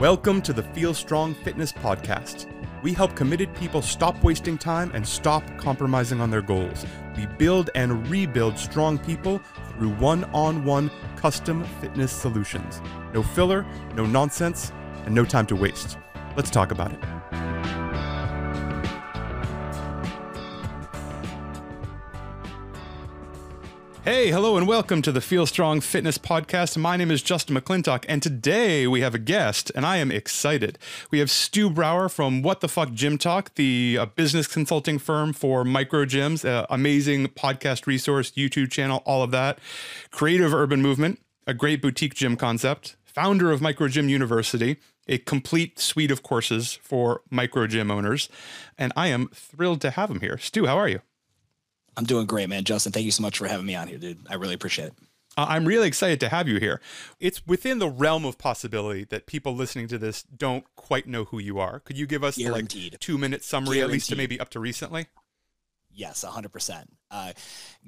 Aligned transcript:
Welcome 0.00 0.40
to 0.42 0.54
the 0.54 0.62
Feel 0.62 0.94
Strong 0.94 1.34
Fitness 1.34 1.74
Podcast. 1.74 2.50
We 2.82 2.94
help 2.94 3.14
committed 3.14 3.54
people 3.54 3.82
stop 3.82 4.24
wasting 4.24 4.56
time 4.56 4.90
and 4.94 5.06
stop 5.06 5.42
compromising 5.58 6.22
on 6.22 6.30
their 6.30 6.40
goals. 6.40 6.86
We 7.18 7.26
build 7.26 7.68
and 7.74 8.08
rebuild 8.08 8.58
strong 8.58 8.98
people 8.98 9.42
through 9.74 9.90
one 9.96 10.24
on 10.32 10.64
one 10.64 10.90
custom 11.16 11.64
fitness 11.82 12.12
solutions. 12.12 12.80
No 13.12 13.22
filler, 13.22 13.66
no 13.94 14.06
nonsense, 14.06 14.72
and 15.04 15.14
no 15.14 15.26
time 15.26 15.44
to 15.48 15.54
waste. 15.54 15.98
Let's 16.34 16.48
talk 16.48 16.70
about 16.70 16.92
it. 16.94 17.49
Hey, 24.02 24.30
hello, 24.30 24.56
and 24.56 24.66
welcome 24.66 25.02
to 25.02 25.12
the 25.12 25.20
Feel 25.20 25.44
Strong 25.44 25.82
Fitness 25.82 26.16
Podcast. 26.16 26.78
My 26.78 26.96
name 26.96 27.10
is 27.10 27.20
Justin 27.20 27.54
McClintock, 27.54 28.06
and 28.08 28.22
today 28.22 28.86
we 28.86 29.02
have 29.02 29.14
a 29.14 29.18
guest, 29.18 29.70
and 29.74 29.84
I 29.84 29.98
am 29.98 30.10
excited. 30.10 30.78
We 31.10 31.18
have 31.18 31.30
Stu 31.30 31.68
Brauer 31.68 32.08
from 32.08 32.40
What 32.40 32.60
the 32.60 32.68
Fuck 32.68 32.92
Gym 32.94 33.18
Talk, 33.18 33.54
the 33.56 33.98
uh, 34.00 34.06
business 34.06 34.46
consulting 34.46 34.98
firm 34.98 35.34
for 35.34 35.66
micro 35.66 36.06
gyms, 36.06 36.48
uh, 36.48 36.66
amazing 36.70 37.26
podcast 37.28 37.86
resource, 37.86 38.30
YouTube 38.30 38.70
channel, 38.70 39.02
all 39.04 39.22
of 39.22 39.32
that. 39.32 39.58
Creative 40.10 40.54
Urban 40.54 40.80
Movement, 40.80 41.20
a 41.46 41.52
great 41.52 41.82
boutique 41.82 42.14
gym 42.14 42.38
concept, 42.38 42.96
founder 43.04 43.52
of 43.52 43.60
Micro 43.60 43.86
Gym 43.86 44.08
University, 44.08 44.78
a 45.08 45.18
complete 45.18 45.78
suite 45.78 46.10
of 46.10 46.22
courses 46.22 46.78
for 46.82 47.20
micro 47.28 47.66
gym 47.66 47.90
owners. 47.90 48.30
And 48.78 48.94
I 48.96 49.08
am 49.08 49.28
thrilled 49.34 49.82
to 49.82 49.90
have 49.90 50.10
him 50.10 50.20
here. 50.20 50.38
Stu, 50.38 50.64
how 50.64 50.78
are 50.78 50.88
you? 50.88 51.02
I'm 51.96 52.04
doing 52.04 52.26
great, 52.26 52.48
man. 52.48 52.64
Justin, 52.64 52.92
thank 52.92 53.04
you 53.04 53.10
so 53.12 53.22
much 53.22 53.38
for 53.38 53.46
having 53.46 53.66
me 53.66 53.74
on 53.74 53.88
here, 53.88 53.98
dude. 53.98 54.18
I 54.28 54.34
really 54.34 54.54
appreciate 54.54 54.86
it. 54.88 54.94
Uh, 55.36 55.46
I'm 55.48 55.64
really 55.64 55.86
excited 55.86 56.18
to 56.20 56.28
have 56.28 56.48
you 56.48 56.58
here. 56.58 56.80
It's 57.20 57.46
within 57.46 57.78
the 57.78 57.88
realm 57.88 58.24
of 58.24 58.36
possibility 58.38 59.04
that 59.04 59.26
people 59.26 59.54
listening 59.54 59.86
to 59.88 59.98
this 59.98 60.22
don't 60.22 60.64
quite 60.76 61.06
know 61.06 61.24
who 61.24 61.38
you 61.38 61.58
are. 61.58 61.80
Could 61.80 61.96
you 61.96 62.06
give 62.06 62.24
us 62.24 62.36
Guaranteed. 62.36 62.94
like 62.94 63.00
two 63.00 63.16
minute 63.16 63.44
summary, 63.44 63.76
Guaranteed. 63.76 63.84
at 63.84 63.92
least 63.92 64.08
to 64.10 64.16
maybe 64.16 64.40
up 64.40 64.48
to 64.50 64.60
recently? 64.60 65.06
Yes, 65.92 66.24
100%. 66.24 66.86
Uh, 67.10 67.32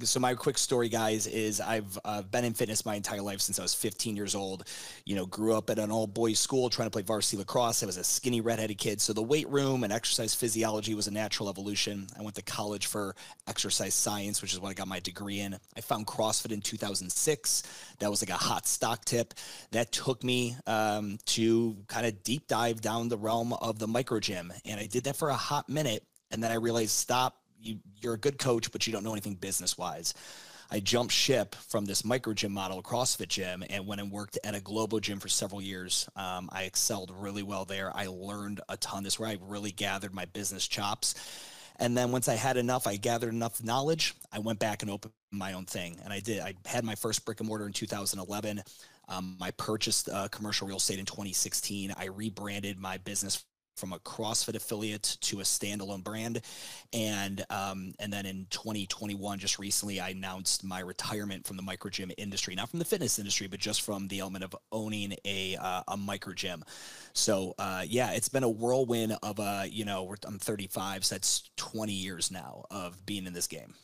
so 0.03 0.19
my 0.19 0.35
quick 0.35 0.59
story, 0.59 0.89
guys, 0.89 1.27
is 1.27 1.61
I've 1.61 1.99
uh, 2.05 2.23
been 2.23 2.45
in 2.45 2.55
fitness 2.55 2.85
my 2.85 2.95
entire 2.95 3.23
life 3.23 3.41
since 3.41 3.59
I 3.59 3.63
was 3.63 3.75
15 3.75 4.17
years 4.17 4.35
old. 4.35 4.65
You 5.05 5.17
know, 5.17 5.27
grew 5.27 5.55
up 5.55 5.71
at 5.71 5.79
an 5.79 5.91
all 5.91 6.07
boys 6.07 6.41
school 6.41 6.71
trying 6.71 6.87
to 6.87 6.91
play 6.91 7.03
varsity 7.03 7.37
lacrosse. 7.37 7.83
I 7.83 7.87
was 7.87 7.97
a 7.97 8.05
skinny 8.05 8.41
redheaded 8.41 8.79
kid. 8.79 9.01
So 9.01 9.13
the 9.13 9.23
weight 9.23 9.49
room 9.49 9.85
and 9.85 9.93
exercise 9.93 10.35
physiology 10.35 10.95
was 10.95 11.07
a 11.07 11.11
natural 11.11 11.49
evolution. 11.49 12.07
I 12.19 12.23
went 12.23 12.35
to 12.37 12.43
college 12.43 12.87
for 12.87 13.15
exercise 13.47 13.95
science, 13.95 14.43
which 14.43 14.53
is 14.53 14.61
what 14.61 14.71
I 14.71 14.75
got 14.75 14.89
my 14.89 15.01
degree 15.01 15.41
in. 15.41 15.57
I 15.77 15.81
found 15.81 16.07
CrossFit 16.07 16.53
in 16.53 16.61
2006. 16.61 17.63
That 18.01 18.11
was 18.11 18.23
like 18.23 18.31
a 18.31 18.43
hot 18.43 18.67
stock 18.67 19.05
tip. 19.05 19.35
That 19.71 19.93
took 19.93 20.25
me 20.25 20.57
um, 20.67 21.19
to 21.27 21.77
kind 21.87 22.07
of 22.07 22.23
deep 22.23 22.49
dive 22.49 22.81
down 22.81 23.09
the 23.09 23.19
realm 23.19 23.53
of 23.53 23.79
the 23.79 23.87
micro 23.87 24.21
gym. 24.21 24.53
And 24.65 24.81
I 24.81 24.87
did 24.87 25.05
that 25.05 25.17
for 25.17 25.29
a 25.29 25.35
hot 25.35 25.69
minute. 25.69 26.05
And 26.31 26.43
then 26.43 26.51
I 26.51 26.55
realized, 26.55 26.93
stop, 26.93 27.42
you, 27.63 27.79
you're 28.01 28.15
a 28.15 28.19
good 28.19 28.39
coach, 28.39 28.71
but 28.73 28.87
you 28.87 28.93
don't 28.93 29.05
know 29.05 29.13
anything 29.13 29.35
business 29.35 29.79
wise. 29.79 30.15
I 30.71 30.81
jumped 30.81 31.13
ship 31.13 31.55
from 31.55 31.85
this 31.85 32.03
micro 32.03 32.33
gym 32.33 32.53
model, 32.53 32.83
CrossFit 32.83 33.29
gym, 33.29 33.63
and 33.69 33.87
went 33.87 34.01
and 34.01 34.11
worked 34.11 34.39
at 34.43 34.55
a 34.55 34.61
global 34.61 35.01
gym 35.01 35.21
for 35.21 35.29
several 35.29 35.61
years. 35.61 36.09
Um, 36.17 36.49
I 36.51 36.63
excelled 36.63 37.13
really 37.15 37.43
well 37.43 37.67
there. 37.67 37.93
I 37.95 38.07
learned 38.07 38.63
a 38.71 38.79
ton. 38.79 39.05
This 39.05 39.15
is 39.15 39.21
where 39.21 39.29
I 39.29 39.39
really 39.43 39.71
gathered 39.71 40.15
my 40.15 40.25
business 40.25 40.67
chops. 40.67 41.15
And 41.79 41.95
then 41.95 42.11
once 42.11 42.27
I 42.27 42.37
had 42.37 42.57
enough, 42.57 42.87
I 42.87 42.97
gathered 42.97 43.35
enough 43.35 43.63
knowledge. 43.63 44.15
I 44.33 44.39
went 44.39 44.61
back 44.61 44.83
and 44.83 44.91
opened 44.91 45.13
my 45.31 45.53
own 45.53 45.67
thing, 45.67 45.99
and 46.05 46.13
I 46.13 46.21
did. 46.21 46.41
I 46.41 46.55
had 46.65 46.85
my 46.85 46.95
first 46.95 47.25
brick 47.27 47.41
and 47.41 47.49
mortar 47.49 47.67
in 47.67 47.73
2011. 47.75 48.63
Um, 49.09 49.37
I 49.43 49.51
purchased 49.51 50.09
uh, 50.09 50.29
commercial 50.29 50.67
real 50.67 50.79
estate 50.79 50.99
in 50.99 51.05
2016. 51.05 51.93
I 51.99 52.07
rebranded 52.07 52.79
my 52.79 52.97
business 52.97 53.45
from 53.77 53.93
a 53.93 53.99
CrossFit 53.99 54.55
affiliate 54.55 55.17
to 55.23 55.41
a 55.41 55.43
standalone 55.43 56.05
brand, 56.05 56.41
and 56.93 57.45
um, 57.51 57.95
and 57.99 58.13
then 58.13 58.27
in 58.27 58.47
2021, 58.51 59.39
just 59.39 59.59
recently, 59.59 60.01
I 60.01 60.11
announced 60.11 60.65
my 60.65 60.81
retirement 60.81 61.47
from 61.47 61.57
the 61.57 61.63
micro 61.63 61.91
gym 61.91 62.13
industry, 62.17 62.55
not 62.55 62.71
from 62.71 62.79
the 62.79 62.85
fitness 62.85 63.19
industry, 63.19 63.47
but 63.47 63.61
just 63.61 63.83
from 63.83 64.09
the 64.09 64.21
element 64.21 64.45
of 64.45 64.57
owning 64.71 65.15
a 65.25 65.57
uh, 65.57 65.83
a 65.89 65.97
micro 65.97 66.33
gym. 66.33 66.65
So 67.13 67.55
uh, 67.59 67.85
yeah, 67.87 68.13
it's 68.13 68.29
been 68.29 68.45
a 68.45 68.51
whirlwind 68.51 69.17
of 69.23 69.39
a 69.39 69.67
you 69.71 69.85
know 69.85 70.15
I'm 70.27 70.39
35, 70.39 71.05
so 71.05 71.15
that's 71.15 71.51
20 71.57 71.93
years 71.93 72.31
now 72.31 72.65
of 72.71 73.05
being 73.07 73.27
in 73.27 73.33
this 73.33 73.47
game. 73.47 73.75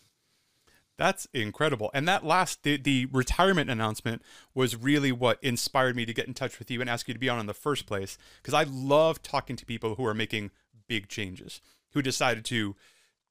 That's 0.99 1.27
incredible. 1.33 1.91
And 1.95 2.07
that 2.09 2.25
last 2.25 2.65
the, 2.65 2.77
the 2.77 3.07
retirement 3.07 3.71
announcement 3.71 4.21
was 4.53 4.77
really 4.77 5.13
what 5.13 5.39
inspired 5.43 5.97
me 5.97 6.05
to 6.05 6.13
get 6.13 6.27
in 6.27 6.35
touch 6.35 6.59
with 6.59 6.71
you 6.71 6.81
and 6.81 6.91
ask 6.91 7.07
you 7.09 7.15
to 7.15 7.21
be 7.21 7.29
on 7.29 7.39
in 7.39 7.47
the 7.47 7.55
first 7.55 7.87
place 7.87 8.19
because 8.43 8.53
I 8.53 8.65
love 8.65 9.23
talking 9.23 9.57
to 9.57 9.65
people 9.65 9.95
who 9.95 10.05
are 10.05 10.13
making 10.15 10.51
big 10.89 11.09
changes, 11.09 11.61
who 11.93 12.03
decided 12.03 12.45
to 12.47 12.75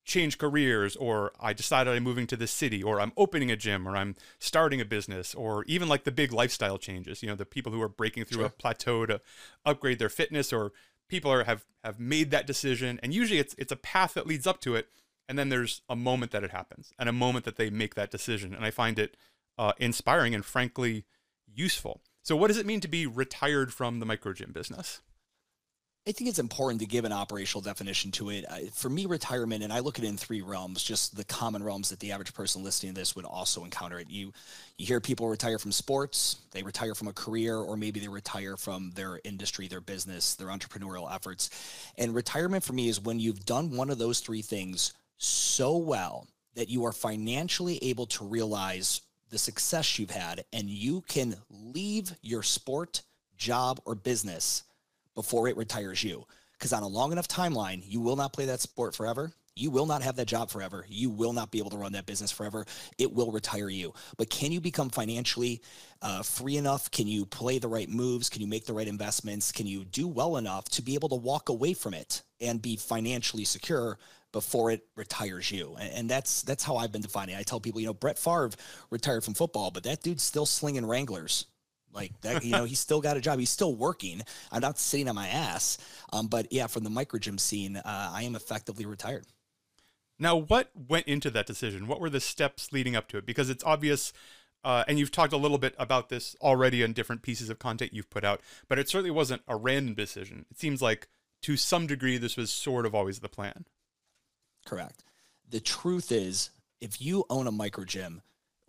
change 0.05 0.37
careers 0.37 0.95
or 0.95 1.33
I 1.37 1.51
decided 1.51 1.93
I'm 1.93 2.03
moving 2.03 2.27
to 2.27 2.37
the 2.37 2.47
city 2.47 2.81
or 2.81 3.01
I'm 3.01 3.11
opening 3.17 3.51
a 3.51 3.57
gym 3.57 3.85
or 3.85 3.97
I'm 3.97 4.15
starting 4.39 4.79
a 4.79 4.85
business 4.85 5.35
or 5.35 5.65
even 5.65 5.89
like 5.89 6.05
the 6.05 6.11
big 6.11 6.31
lifestyle 6.31 6.77
changes, 6.77 7.21
you 7.21 7.27
know, 7.27 7.35
the 7.35 7.45
people 7.45 7.73
who 7.73 7.81
are 7.81 7.89
breaking 7.89 8.23
through 8.23 8.37
Sure. 8.37 8.45
a 8.45 8.49
plateau 8.49 9.05
to 9.05 9.19
upgrade 9.65 9.99
their 9.99 10.07
fitness 10.07 10.53
or 10.53 10.71
people 11.09 11.29
are 11.29 11.43
have 11.43 11.65
have 11.83 11.99
made 11.99 12.31
that 12.31 12.47
decision 12.47 12.97
and 13.03 13.13
usually 13.13 13.39
it's 13.39 13.53
it's 13.57 13.71
a 13.73 13.77
path 13.77 14.13
that 14.13 14.25
leads 14.25 14.47
up 14.47 14.61
to 14.61 14.75
it 14.75 14.87
and 15.27 15.37
then 15.37 15.49
there's 15.49 15.81
a 15.89 15.95
moment 15.95 16.31
that 16.31 16.43
it 16.43 16.51
happens 16.51 16.91
and 16.97 17.09
a 17.09 17.13
moment 17.13 17.45
that 17.45 17.57
they 17.57 17.69
make 17.69 17.95
that 17.95 18.11
decision 18.11 18.53
and 18.53 18.65
i 18.65 18.71
find 18.71 18.99
it 18.99 19.17
uh, 19.57 19.71
inspiring 19.79 20.35
and 20.35 20.45
frankly 20.45 21.05
useful 21.53 22.01
so 22.21 22.35
what 22.35 22.47
does 22.47 22.57
it 22.57 22.65
mean 22.65 22.79
to 22.79 22.87
be 22.87 23.05
retired 23.05 23.73
from 23.73 23.99
the 23.99 24.05
micro 24.05 24.33
gym 24.33 24.51
business 24.51 25.01
I 26.07 26.13
think 26.13 26.29
it's 26.29 26.39
important 26.39 26.79
to 26.79 26.87
give 26.87 27.03
an 27.03 27.11
operational 27.11 27.61
definition 27.61 28.11
to 28.13 28.29
it. 28.29 28.45
For 28.73 28.89
me, 28.89 29.05
retirement, 29.05 29.61
and 29.61 29.73
I 29.73 29.79
look 29.79 29.99
at 29.99 30.05
it 30.05 30.07
in 30.07 30.15
three 30.15 30.41
realms, 30.41 30.81
just 30.81 31.17
the 31.17 31.25
common 31.25 31.61
realms 31.61 31.89
that 31.89 31.99
the 31.99 32.13
average 32.13 32.33
person 32.33 32.63
listening 32.63 32.93
to 32.93 33.01
this 33.01 33.13
would 33.13 33.25
also 33.25 33.65
encounter 33.65 33.99
it. 33.99 34.09
You 34.09 34.31
you 34.77 34.85
hear 34.85 35.01
people 35.01 35.27
retire 35.27 35.59
from 35.59 35.73
sports, 35.73 36.37
they 36.51 36.63
retire 36.63 36.95
from 36.95 37.09
a 37.09 37.13
career, 37.13 37.57
or 37.57 37.75
maybe 37.75 37.99
they 37.99 38.07
retire 38.07 38.55
from 38.55 38.91
their 38.91 39.19
industry, 39.25 39.67
their 39.67 39.81
business, 39.81 40.35
their 40.35 40.47
entrepreneurial 40.47 41.13
efforts. 41.13 41.49
And 41.97 42.15
retirement 42.15 42.63
for 42.63 42.71
me 42.71 42.87
is 42.87 43.01
when 43.01 43.19
you've 43.19 43.45
done 43.45 43.75
one 43.75 43.89
of 43.89 43.97
those 43.97 44.21
three 44.21 44.41
things 44.41 44.93
so 45.17 45.77
well 45.77 46.27
that 46.55 46.69
you 46.69 46.85
are 46.85 46.91
financially 46.91 47.77
able 47.83 48.05
to 48.07 48.25
realize 48.25 49.01
the 49.29 49.37
success 49.37 49.99
you've 49.99 50.09
had 50.09 50.43
and 50.53 50.69
you 50.69 51.01
can 51.01 51.35
leave 51.49 52.13
your 52.21 52.43
sport, 52.43 53.01
job, 53.37 53.79
or 53.85 53.95
business 53.95 54.63
before 55.15 55.47
it 55.47 55.57
retires 55.57 56.03
you. 56.03 56.25
Because 56.53 56.73
on 56.73 56.83
a 56.83 56.87
long 56.87 57.11
enough 57.11 57.27
timeline, 57.27 57.83
you 57.85 58.01
will 58.01 58.15
not 58.15 58.33
play 58.33 58.45
that 58.45 58.61
sport 58.61 58.95
forever. 58.95 59.31
You 59.55 59.71
will 59.71 59.87
not 59.87 60.03
have 60.03 60.15
that 60.17 60.27
job 60.27 60.51
forever. 60.51 60.85
You 60.87 61.09
will 61.09 61.33
not 61.33 61.51
be 61.51 61.57
able 61.57 61.71
to 61.71 61.77
run 61.77 61.93
that 61.93 62.05
business 62.05 62.31
forever. 62.31 62.65
It 62.97 63.11
will 63.11 63.31
retire 63.31 63.69
you. 63.69 63.93
But 64.17 64.29
can 64.29 64.51
you 64.51 64.61
become 64.61 64.89
financially 64.89 65.61
uh, 66.01 66.21
free 66.21 66.57
enough? 66.57 66.91
Can 66.91 67.07
you 67.07 67.25
play 67.25 67.57
the 67.57 67.67
right 67.67 67.89
moves? 67.89 68.29
Can 68.29 68.41
you 68.41 68.47
make 68.47 68.65
the 68.65 68.73
right 68.73 68.87
investments? 68.87 69.51
Can 69.51 69.65
you 69.65 69.83
do 69.83 70.07
well 70.07 70.37
enough 70.37 70.65
to 70.69 70.81
be 70.81 70.93
able 70.93 71.09
to 71.09 71.15
walk 71.15 71.49
away 71.49 71.73
from 71.73 71.95
it 71.95 72.21
and 72.39 72.61
be 72.61 72.75
financially 72.75 73.45
secure 73.45 73.97
before 74.31 74.71
it 74.71 74.85
retires 74.95 75.51
you? 75.51 75.75
And, 75.79 75.93
and 75.93 76.09
that's 76.09 76.41
that's 76.43 76.63
how 76.63 76.77
I've 76.77 76.91
been 76.91 77.01
defining. 77.01 77.35
it. 77.35 77.39
I 77.39 77.43
tell 77.43 77.59
people, 77.59 77.81
you 77.81 77.87
know, 77.87 77.93
Brett 77.93 78.19
Favre 78.19 78.51
retired 78.89 79.23
from 79.23 79.33
football, 79.33 79.71
but 79.71 79.83
that 79.83 80.01
dude's 80.03 80.23
still 80.23 80.45
slinging 80.45 80.85
Wranglers 80.85 81.45
like 81.93 82.19
that, 82.21 82.43
you 82.43 82.51
know, 82.51 82.65
he's 82.65 82.79
still 82.79 83.01
got 83.01 83.17
a 83.17 83.21
job. 83.21 83.39
He's 83.39 83.49
still 83.49 83.73
working. 83.73 84.21
I'm 84.51 84.61
not 84.61 84.77
sitting 84.77 85.07
on 85.09 85.15
my 85.15 85.27
ass. 85.29 85.79
Um, 86.13 86.27
but 86.27 86.51
yeah, 86.51 86.67
from 86.67 86.83
the 86.83 86.89
micro 86.91 87.17
gym 87.19 87.39
scene, 87.39 87.77
uh, 87.77 87.81
I 87.85 88.23
am 88.23 88.35
effectively 88.35 88.85
retired. 88.85 89.25
now 90.19 90.35
what 90.35 90.69
went 90.75 91.07
into 91.07 91.29
that 91.29 91.45
decision 91.45 91.87
what 91.87 91.99
were 91.99 92.09
the 92.09 92.19
steps 92.19 92.71
leading 92.71 92.95
up 92.95 93.07
to 93.07 93.17
it 93.17 93.25
because 93.25 93.49
it's 93.49 93.63
obvious 93.63 94.13
uh, 94.63 94.83
and 94.87 94.97
you've 94.97 95.11
talked 95.11 95.33
a 95.33 95.37
little 95.37 95.57
bit 95.59 95.75
about 95.77 96.09
this 96.09 96.35
already 96.41 96.81
in 96.81 96.91
different 96.93 97.21
pieces 97.21 97.49
of 97.49 97.59
content 97.59 97.93
you've 97.93 98.09
put 98.09 98.23
out 98.23 98.41
but 98.67 98.79
it 98.79 98.89
certainly 98.89 99.11
wasn't 99.11 99.41
a 99.47 99.55
random 99.55 99.93
decision 99.95 100.45
it 100.49 100.59
seems 100.59 100.81
like 100.81 101.07
to 101.41 101.55
some 101.55 101.85
degree 101.87 102.17
this 102.17 102.35
was 102.37 102.49
sort 102.51 102.85
of 102.85 102.95
always 102.95 103.19
the 103.19 103.29
plan 103.29 103.65
Correct. 104.67 105.03
The 105.49 105.61
truth 105.61 106.11
is, 106.11 106.49
if 106.81 107.01
you 107.01 107.23
own 107.29 107.47
a 107.47 107.51
micro 107.51 107.85
gym, 107.85 108.21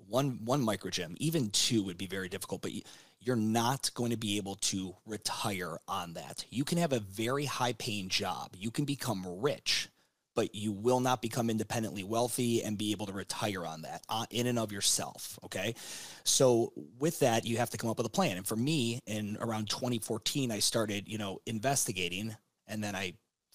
one 0.09 0.39
one 0.45 0.63
micro 0.63 0.91
gym, 0.91 1.17
even 1.19 1.51
two 1.51 1.83
would 1.83 1.99
be 1.99 2.07
very 2.07 2.29
difficult. 2.29 2.63
But 2.63 2.73
you, 2.73 2.83
you're 3.21 3.35
not 3.35 3.91
going 3.95 4.13
to 4.13 4.17
be 4.17 4.37
able 4.37 4.55
to 4.55 4.95
retire 5.05 5.77
on 5.89 6.15
that. 6.15 6.45
You 6.51 6.65
can 6.65 6.79
have 6.79 6.93
a 6.93 7.01
very 7.01 7.45
high 7.47 7.73
paying 7.73 8.09
job. 8.09 8.55
You 8.57 8.71
can 8.71 8.85
become 8.85 9.27
rich, 9.41 9.89
but 10.37 10.55
you 10.55 10.71
will 10.71 11.01
not 11.01 11.21
become 11.21 11.51
independently 11.51 12.05
wealthy 12.05 12.63
and 12.63 12.79
be 12.79 12.93
able 12.93 13.07
to 13.07 13.13
retire 13.13 13.67
on 13.67 13.83
that 13.83 14.05
uh, 14.09 14.25
in 14.31 14.47
and 14.47 14.59
of 14.59 14.71
yourself. 14.71 15.37
Okay. 15.47 15.75
So 16.23 16.73
with 17.01 17.19
that, 17.19 17.45
you 17.45 17.57
have 17.57 17.71
to 17.71 17.77
come 17.77 17.91
up 17.91 17.99
with 17.99 18.07
a 18.07 18.11
plan. 18.11 18.37
And 18.37 18.47
for 18.47 18.57
me, 18.57 19.01
in 19.05 19.37
around 19.41 19.69
2014, 19.69 20.53
I 20.53 20.61
started, 20.61 21.09
you 21.09 21.19
know, 21.19 21.41
investigating, 21.45 22.37
and 22.69 22.85
then 22.85 22.95
I 22.95 23.15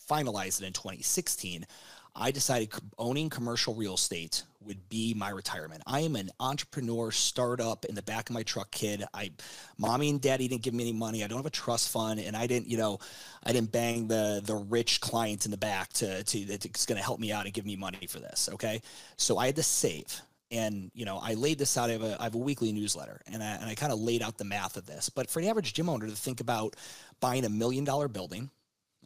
finalized 0.09 0.61
it 0.61 0.67
in 0.67 0.73
2016. 0.73 1.65
I 2.15 2.31
decided 2.31 2.71
owning 2.97 3.29
commercial 3.29 3.73
real 3.73 3.95
estate 3.95 4.43
would 4.61 4.87
be 4.87 5.13
my 5.13 5.29
retirement. 5.29 5.81
I 5.87 6.01
am 6.01 6.15
an 6.15 6.29
entrepreneur, 6.39 7.11
startup 7.11 7.85
in 7.85 7.95
the 7.95 8.01
back 8.01 8.29
of 8.29 8.33
my 8.33 8.43
truck 8.43 8.71
kid. 8.71 9.03
I, 9.13 9.31
mommy 9.77 10.09
and 10.09 10.21
daddy 10.21 10.47
didn't 10.47 10.61
give 10.61 10.73
me 10.73 10.83
any 10.83 10.93
money. 10.93 11.23
I 11.23 11.27
don't 11.27 11.39
have 11.39 11.45
a 11.45 11.49
trust 11.49 11.89
fund, 11.89 12.19
and 12.19 12.35
I 12.35 12.47
didn't, 12.47 12.67
you 12.67 12.77
know, 12.77 12.99
I 13.43 13.51
didn't 13.51 13.71
bang 13.71 14.07
the 14.07 14.41
the 14.43 14.55
rich 14.55 15.01
client 15.01 15.45
in 15.45 15.51
the 15.51 15.57
back 15.57 15.91
to 15.93 16.23
to 16.23 16.45
that's 16.45 16.85
going 16.85 16.97
to 16.97 17.03
help 17.03 17.19
me 17.19 17.31
out 17.31 17.45
and 17.45 17.53
give 17.53 17.65
me 17.65 17.75
money 17.75 18.07
for 18.07 18.19
this. 18.19 18.49
Okay, 18.53 18.81
so 19.17 19.37
I 19.37 19.47
had 19.47 19.55
to 19.57 19.63
save. 19.63 20.21
And 20.51 20.91
you 20.93 21.03
know, 21.05 21.17
I 21.17 21.33
laid 21.33 21.57
this 21.57 21.77
out. 21.77 21.89
I 21.89 21.93
have 21.93 22.03
a, 22.03 22.17
I 22.19 22.25
have 22.25 22.35
a 22.35 22.39
weekly 22.39 22.71
newsletter, 22.71 23.21
and 23.25 23.41
I, 23.41 23.55
and 23.55 23.65
I 23.65 23.73
kind 23.73 23.91
of 23.91 23.99
laid 23.99 24.21
out 24.21 24.37
the 24.37 24.45
math 24.45 24.77
of 24.77 24.85
this. 24.85 25.09
But 25.09 25.29
for 25.29 25.41
the 25.41 25.49
average 25.49 25.73
gym 25.73 25.89
owner 25.89 26.05
to 26.05 26.15
think 26.15 26.41
about 26.41 26.75
buying 27.19 27.43
a 27.43 27.49
million 27.49 27.83
dollar 27.83 28.07
building, 28.07 28.51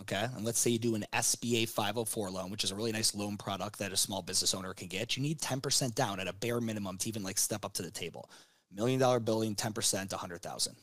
Okay. 0.01 0.27
And 0.35 0.45
let's 0.45 0.59
say 0.59 0.71
you 0.71 0.79
do 0.79 0.95
an 0.95 1.05
SBA 1.13 1.69
504 1.69 2.29
loan, 2.29 2.49
which 2.49 2.63
is 2.63 2.71
a 2.71 2.75
really 2.75 2.91
nice 2.91 3.15
loan 3.15 3.37
product 3.37 3.79
that 3.79 3.91
a 3.91 3.97
small 3.97 4.21
business 4.21 4.53
owner 4.53 4.73
can 4.73 4.87
get. 4.87 5.17
You 5.17 5.23
need 5.23 5.39
10% 5.39 5.95
down 5.95 6.19
at 6.19 6.27
a 6.27 6.33
bare 6.33 6.61
minimum 6.61 6.97
to 6.99 7.09
even 7.09 7.23
like 7.23 7.37
step 7.37 7.65
up 7.65 7.73
to 7.73 7.81
the 7.81 7.91
table. 7.91 8.29
Million 8.73 8.99
dollar 8.99 9.19
building, 9.19 9.55
10%, 9.55 10.11
100,000. 10.11 10.75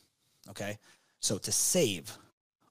Okay. 0.50 0.78
So 1.20 1.38
to 1.38 1.52
save 1.52 2.16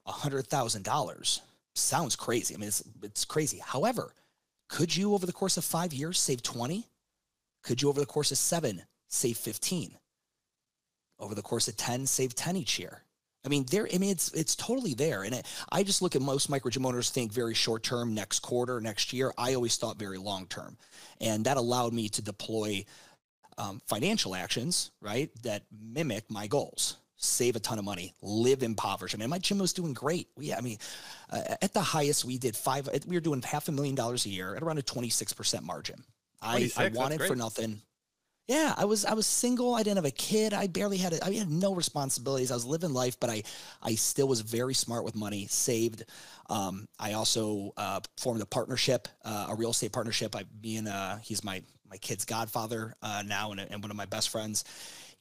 $100,000 0.06 1.40
sounds 1.74 2.16
crazy. 2.16 2.54
I 2.54 2.58
mean, 2.58 2.68
it's, 2.68 2.84
it's 3.02 3.24
crazy. 3.24 3.60
However, 3.64 4.12
could 4.68 4.94
you 4.94 5.14
over 5.14 5.26
the 5.26 5.32
course 5.32 5.56
of 5.56 5.64
five 5.64 5.92
years 5.92 6.18
save 6.18 6.42
20? 6.42 6.86
Could 7.62 7.80
you 7.80 7.88
over 7.88 8.00
the 8.00 8.06
course 8.06 8.30
of 8.30 8.38
seven 8.38 8.82
save 9.08 9.38
15? 9.38 9.96
Over 11.18 11.34
the 11.34 11.42
course 11.42 11.68
of 11.68 11.76
10, 11.76 12.06
save 12.06 12.34
10 12.34 12.56
each 12.56 12.78
year. 12.78 13.03
I 13.44 13.48
mean, 13.48 13.66
there. 13.70 13.88
I 13.92 13.98
mean, 13.98 14.10
it's 14.10 14.32
it's 14.32 14.56
totally 14.56 14.94
there, 14.94 15.22
and 15.22 15.34
it, 15.34 15.46
I 15.70 15.82
just 15.82 16.00
look 16.02 16.16
at 16.16 16.22
most 16.22 16.48
micro 16.48 16.70
gym 16.70 16.86
owners 16.86 17.10
think 17.10 17.32
very 17.32 17.54
short 17.54 17.82
term, 17.82 18.14
next 18.14 18.40
quarter, 18.40 18.80
next 18.80 19.12
year. 19.12 19.32
I 19.36 19.54
always 19.54 19.76
thought 19.76 19.98
very 19.98 20.18
long 20.18 20.46
term, 20.46 20.76
and 21.20 21.44
that 21.44 21.56
allowed 21.56 21.92
me 21.92 22.08
to 22.10 22.22
deploy 22.22 22.84
um, 23.58 23.80
financial 23.86 24.34
actions, 24.34 24.90
right, 25.00 25.30
that 25.42 25.64
mimic 25.70 26.30
my 26.30 26.46
goals. 26.46 26.96
Save 27.16 27.56
a 27.56 27.60
ton 27.60 27.78
of 27.78 27.84
money, 27.84 28.12
live 28.20 28.62
impoverished. 28.62 29.14
I 29.14 29.18
mean, 29.18 29.30
my 29.30 29.38
gym 29.38 29.58
was 29.58 29.72
doing 29.72 29.94
great. 29.94 30.28
We, 30.36 30.52
I 30.52 30.60
mean, 30.60 30.78
uh, 31.30 31.56
at 31.62 31.72
the 31.72 31.80
highest, 31.80 32.24
we 32.24 32.38
did 32.38 32.56
five. 32.56 32.88
We 33.06 33.16
were 33.16 33.20
doing 33.20 33.40
half 33.40 33.68
a 33.68 33.72
million 33.72 33.94
dollars 33.94 34.26
a 34.26 34.30
year 34.30 34.56
at 34.56 34.62
around 34.62 34.78
a 34.78 34.82
twenty 34.82 35.10
six 35.10 35.32
percent 35.32 35.64
margin. 35.64 36.02
I, 36.42 36.70
I 36.76 36.88
wanted 36.88 37.22
for 37.22 37.36
nothing. 37.36 37.80
Yeah, 38.46 38.74
I 38.76 38.84
was 38.84 39.06
I 39.06 39.14
was 39.14 39.26
single. 39.26 39.74
I 39.74 39.82
didn't 39.82 39.96
have 39.96 40.04
a 40.04 40.10
kid. 40.10 40.52
I 40.52 40.66
barely 40.66 40.98
had 40.98 41.14
a, 41.14 41.24
I 41.24 41.32
had 41.32 41.50
no 41.50 41.74
responsibilities. 41.74 42.50
I 42.50 42.54
was 42.54 42.66
living 42.66 42.92
life, 42.92 43.18
but 43.18 43.30
I 43.30 43.42
I 43.82 43.94
still 43.94 44.28
was 44.28 44.42
very 44.42 44.74
smart 44.74 45.04
with 45.04 45.14
money. 45.14 45.46
Saved. 45.46 46.04
Um, 46.50 46.86
I 47.00 47.14
also 47.14 47.72
uh, 47.78 48.00
formed 48.18 48.42
a 48.42 48.46
partnership, 48.46 49.08
uh, 49.24 49.46
a 49.48 49.54
real 49.54 49.70
estate 49.70 49.92
partnership. 49.92 50.36
I 50.36 50.44
me 50.62 50.76
and 50.76 50.88
uh, 50.88 51.16
he's 51.22 51.42
my 51.42 51.62
my 51.88 51.96
kid's 51.96 52.26
godfather 52.26 52.94
uh, 53.02 53.22
now, 53.24 53.52
and, 53.52 53.60
and 53.60 53.82
one 53.82 53.90
of 53.90 53.96
my 53.96 54.04
best 54.06 54.28
friends 54.28 54.64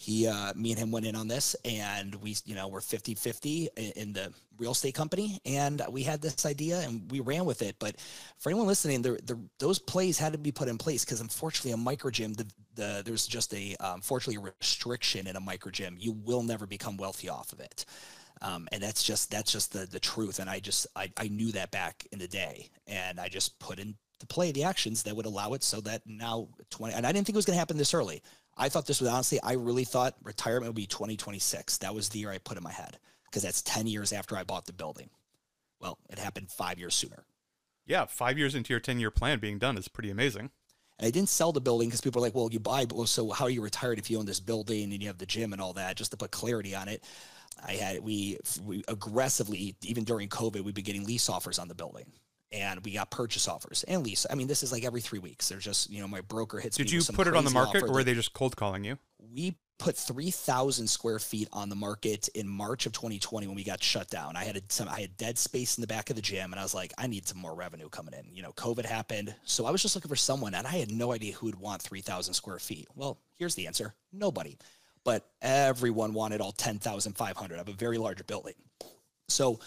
he 0.04 0.28
uh, 0.28 0.52
me 0.54 0.72
and 0.72 0.80
him 0.80 0.92
went 0.92 1.06
in 1.06 1.16
on 1.16 1.30
this 1.30 1.56
and 1.64 2.14
we 2.16 2.36
you 2.44 2.56
know 2.56 2.68
we're 2.68 2.82
50 2.82 3.16
50 3.16 3.70
in 3.96 4.12
the 4.12 4.34
real 4.58 4.72
estate 4.72 4.94
company. 4.94 5.40
And 5.46 5.82
we 5.90 6.04
had 6.04 6.22
this 6.22 6.46
idea 6.46 6.82
and 6.82 7.10
we 7.10 7.22
ran 7.22 7.46
with 7.46 7.62
it. 7.62 7.78
But 7.80 7.96
for 8.38 8.50
anyone 8.50 8.68
listening 8.68 9.02
the, 9.02 9.14
the 9.24 9.40
those 9.60 9.80
plays 9.80 10.20
had 10.20 10.34
to 10.34 10.38
be 10.38 10.52
put 10.52 10.68
in 10.68 10.78
place 10.78 11.06
because 11.06 11.22
unfortunately 11.22 11.72
a 11.72 11.78
micro 11.78 12.12
gym 12.12 12.34
the, 12.34 12.46
the 12.76 13.02
there's 13.06 13.26
just 13.26 13.54
a 13.54 13.78
um, 13.80 14.02
fortunately 14.02 14.42
a 14.44 14.54
restriction 14.60 15.26
in 15.26 15.38
a 15.38 15.40
micro 15.40 15.72
gym 15.72 15.96
you 15.98 16.12
will 16.12 16.44
never 16.44 16.68
become 16.68 16.98
wealthy 16.98 17.30
off 17.30 17.54
of 17.54 17.62
it. 17.62 17.86
Um, 18.42 18.68
and 18.74 18.84
that's 18.84 19.04
just 19.04 19.32
that's 19.32 19.54
just 19.54 19.72
the 19.72 19.86
the 19.86 20.02
truth. 20.02 20.40
And 20.40 20.50
i 20.50 20.60
just 20.60 20.86
I, 20.98 21.10
I 21.16 21.30
knew 21.30 21.54
that 21.54 21.72
back 21.72 22.06
in 22.12 22.20
the 22.20 22.28
day. 22.28 22.68
And 22.88 23.22
i 23.22 23.30
just 23.30 23.58
put 23.60 23.80
in 23.80 23.96
to 24.20 24.28
play 24.28 24.52
the 24.52 24.64
actions 24.64 25.04
that 25.04 25.16
would 25.16 25.26
allow 25.26 25.54
it 25.54 25.64
so 25.64 25.82
that 25.82 26.02
now 26.06 26.48
20 26.70 26.94
and 26.94 27.06
i 27.06 27.12
didn't 27.12 27.26
think 27.26 27.36
it 27.36 27.38
was 27.38 27.46
going 27.46 27.56
to 27.56 27.60
happen 27.60 27.78
this 27.78 27.94
early 27.94 28.22
I 28.58 28.70
thought 28.70 28.86
this 28.86 29.02
was 29.02 29.10
honestly, 29.10 29.40
I 29.42 29.54
really 29.54 29.84
thought 29.84 30.16
retirement 30.24 30.70
would 30.70 30.76
be 30.76 30.86
2026. 30.86 31.80
That 31.80 31.96
was 31.96 32.10
the 32.10 32.20
year 32.20 32.32
I 32.32 32.38
put 32.38 32.58
in 32.58 32.64
my 32.64 32.72
head 32.72 32.98
because 33.26 33.44
that's 33.44 33.62
10 33.64 33.88
years 33.88 34.14
after 34.14 34.38
I 34.38 34.44
bought 34.44 34.66
the 34.66 34.74
building. 34.74 35.10
Well, 35.80 35.98
it 36.10 36.20
happened 36.20 36.52
five 36.52 36.78
years 36.78 36.94
sooner. 36.94 37.26
Yeah, 37.86 38.06
five 38.06 38.38
years 38.38 38.56
into 38.56 38.72
your 38.72 38.80
10 38.80 39.00
year 39.00 39.12
plan 39.12 39.40
being 39.40 39.58
done 39.58 39.78
is 39.78 39.88
pretty 39.88 40.10
amazing. 40.10 40.52
And 41.00 41.08
I 41.08 41.10
didn't 41.12 41.30
sell 41.30 41.52
the 41.52 41.60
building 41.60 41.90
because 41.90 42.02
people 42.02 42.22
are 42.22 42.26
like, 42.26 42.36
well, 42.36 42.50
you 42.52 42.60
buy, 42.60 42.86
but 42.86 43.08
so 43.08 43.32
how 43.32 43.46
are 43.46 43.50
you 43.50 43.62
retired 43.62 43.98
if 43.98 44.10
you 44.10 44.20
own 44.20 44.26
this 44.26 44.40
building 44.40 44.94
and 44.94 45.02
you 45.02 45.08
have 45.08 45.18
the 45.18 45.26
gym 45.26 45.52
and 45.52 45.62
all 45.62 45.74
that? 45.74 45.98
Just 45.98 46.12
to 46.12 46.18
put 46.18 46.32
clarity 46.32 46.76
on 46.76 46.88
it, 46.88 47.04
I 47.66 47.74
had, 47.74 48.04
we, 48.04 48.38
we 48.64 48.84
aggressively, 48.88 49.76
even 49.82 50.04
during 50.04 50.30
COVID, 50.30 50.62
we've 50.62 50.74
been 50.74 50.84
getting 50.84 51.06
lease 51.06 51.30
offers 51.30 51.60
on 51.60 51.68
the 51.68 51.76
building 51.76 52.06
and 52.54 52.86
we 52.86 52.92
got 52.92 53.10
purchase 53.10 53.48
offers 53.48 53.84
and 53.88 54.04
lease. 54.04 54.26
I 54.30 54.36
mean, 54.36 54.48
this 54.48 54.64
is 54.64 54.72
like 54.72 54.86
every 54.86 55.02
three 55.02 55.20
weeks. 55.20 55.50
There's 55.50 55.64
just, 55.64 55.90
you 55.90 56.00
know, 56.00 56.08
my 56.08 56.22
broker 56.22 56.60
hits 56.60 56.78
Did 56.78 56.92
you 56.92 57.02
put 57.02 57.28
it 57.28 57.36
on 57.36 57.44
the 57.44 57.50
market 57.50 57.84
or 57.84 57.92
were 57.92 58.04
they 58.04 58.14
just 58.14 58.34
cold 58.34 58.56
calling 58.56 58.84
you? 58.84 58.98
We 59.34 59.56
put 59.80 59.98
3,000 59.98 60.88
square 60.88 61.18
feet 61.20 61.50
on 61.52 61.68
the 61.68 61.76
market 61.76 62.30
in 62.36 62.48
March 62.48 62.86
of 62.86 62.94
2020 62.94 63.48
when 63.48 63.56
we 63.56 63.64
got 63.64 63.84
shut 63.84 64.10
down. 64.10 64.38
I 64.38 64.44
had 64.44 64.72
some, 64.72 64.88
I 64.88 65.02
had 65.02 65.18
dead 65.18 65.38
space 65.38 65.78
in 65.78 65.82
the 65.82 65.88
back 65.88 66.10
of 66.12 66.16
the 66.16 66.22
gym 66.22 66.54
and 66.54 66.60
I 66.60 66.64
was 66.64 66.76
like, 66.76 66.94
I 66.98 67.08
need 67.08 67.28
some 67.28 67.40
more 67.40 67.56
revenue 67.56 67.90
coming 67.90 68.14
in. 68.14 68.34
You 68.34 68.44
know, 68.44 68.52
COVID 68.52 68.86
happened. 68.86 69.34
So 69.44 69.66
I 69.66 69.72
was 69.72 69.82
just 69.82 69.96
looking 69.96 70.10
for 70.10 70.16
someone 70.16 70.54
and 70.54 70.68
I 70.68 70.78
had 70.78 70.92
no 70.92 71.12
idea 71.12 71.34
who 71.34 71.48
would 71.48 71.60
want 71.60 71.82
3,000 71.82 72.34
square 72.36 72.60
feet. 72.60 72.88
Well, 72.96 73.18
here's 73.38 73.56
the 73.56 73.66
answer. 73.66 73.96
Nobody, 74.14 74.58
but 75.04 75.28
everyone 75.42 76.14
wanted 76.14 76.40
all 76.40 76.52
10,500 76.52 77.60
of 77.60 77.68
a 77.68 77.74
very 77.74 77.98
large 77.98 78.26
building. 78.28 78.54
So 79.28 79.60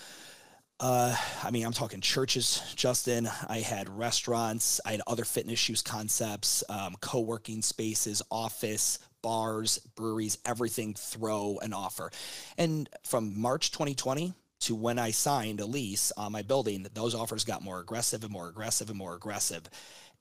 uh, 0.79 1.17
I 1.43 1.51
mean, 1.51 1.65
I'm 1.65 1.73
talking 1.73 2.01
churches, 2.01 2.63
Justin. 2.77 3.29
I 3.49 3.61
had 3.61 3.89
restaurants. 3.89 4.81
I 4.85 4.93
had 4.93 5.01
other 5.07 5.25
fitness 5.25 5.69
use 5.69 5.81
concepts, 5.81 6.63
um, 6.69 6.97
co 7.01 7.21
working 7.21 7.63
spaces, 7.63 8.23
office, 8.31 8.99
bars, 9.23 9.79
breweries, 9.97 10.39
everything 10.45 10.95
throw 10.95 11.59
an 11.63 11.73
offer. 11.73 12.11
And 12.59 12.89
from 13.05 13.41
March 13.41 13.71
2020 13.71 14.35
to 14.61 14.75
when 14.75 14.99
I 14.99 15.13
signed 15.13 15.61
a 15.61 15.67
lease 15.67 16.13
on 16.17 16.33
my 16.33 16.43
building, 16.43 16.87
those 16.93 17.15
offers 17.15 17.45
got 17.45 17.63
more 17.63 17.81
aggressive 17.81 18.23
and 18.23 18.33
more 18.33 18.49
aggressive 18.49 18.91
and 18.91 18.99
more 18.99 19.15
aggressive. 19.15 19.63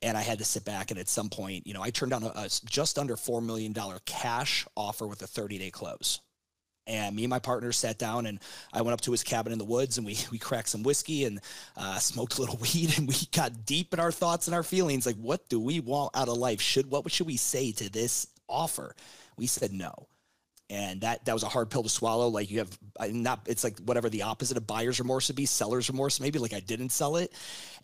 And 0.02 0.18
I 0.18 0.22
had 0.22 0.40
to 0.40 0.46
sit 0.46 0.64
back 0.64 0.90
and 0.90 1.00
at 1.00 1.10
some 1.10 1.30
point, 1.30 1.68
you 1.68 1.74
know, 1.74 1.82
I 1.82 1.90
turned 1.90 2.12
down 2.12 2.24
a, 2.24 2.28
a 2.28 2.50
just 2.66 2.98
under 2.98 3.16
$4 3.16 3.44
million 3.44 3.74
cash 4.06 4.66
offer 4.76 5.06
with 5.06 5.22
a 5.22 5.28
30 5.28 5.58
day 5.58 5.72
close. 5.72 6.22
And 6.88 7.16
me 7.16 7.24
and 7.24 7.30
my 7.30 7.40
partner 7.40 7.72
sat 7.72 7.98
down 7.98 8.26
and 8.26 8.40
I 8.72 8.82
went 8.82 8.94
up 8.94 9.02
to 9.02 9.12
his 9.12 9.24
cabin 9.24 9.52
in 9.52 9.60
the 9.60 9.66
woods 9.66 9.98
and 9.98 10.06
we, 10.06 10.18
we 10.32 10.38
cracked 10.38 10.70
some 10.70 10.84
whiskey 10.84 11.26
and 11.26 11.40
uh, 11.78 11.98
smoked 11.98 12.38
a 12.38 12.42
little 12.42 12.58
weed 12.62 12.98
and 12.98 13.08
we 13.08 13.16
got 13.32 13.66
deep 13.66 13.94
in 13.94 14.00
our 14.00 14.12
thoughts 14.12 14.48
and 14.48 14.56
our 14.56 14.64
feelings. 14.64 15.06
Like, 15.06 15.18
what 15.18 15.48
do 15.50 15.60
we 15.60 15.80
want 15.80 16.16
out 16.16 16.28
of 16.28 16.38
life? 16.38 16.62
Should, 16.62 16.90
what 16.90 17.10
should 17.12 17.28
we 17.28 17.38
say 17.38 17.72
to 17.74 17.92
this 17.92 18.28
offer? 18.48 18.96
We 19.38 19.48
said 19.48 19.74
no 19.74 20.08
and 20.70 21.02
that 21.02 21.26
that 21.26 21.34
was 21.34 21.44
a 21.44 21.48
hard 21.48 21.70
pill 21.70 21.84
to 21.84 21.90
swallow. 21.90 22.28
Like 22.28 22.50
you 22.50 22.60
have 22.60 22.78
not 23.12 23.42
it's 23.46 23.64
like 23.64 23.80
whatever 23.80 24.10
the 24.10 24.24
opposite 24.24 24.58
of 24.58 24.66
buyer's 24.66 25.00
remorse 25.00 25.28
would 25.28 25.36
be 25.36 25.46
seller's 25.46 25.90
remorse 25.90 26.20
maybe 26.20 26.40
like 26.40 26.54
i 26.54 26.60
didn't 26.60 26.90
sell 26.90 27.18
it. 27.18 27.34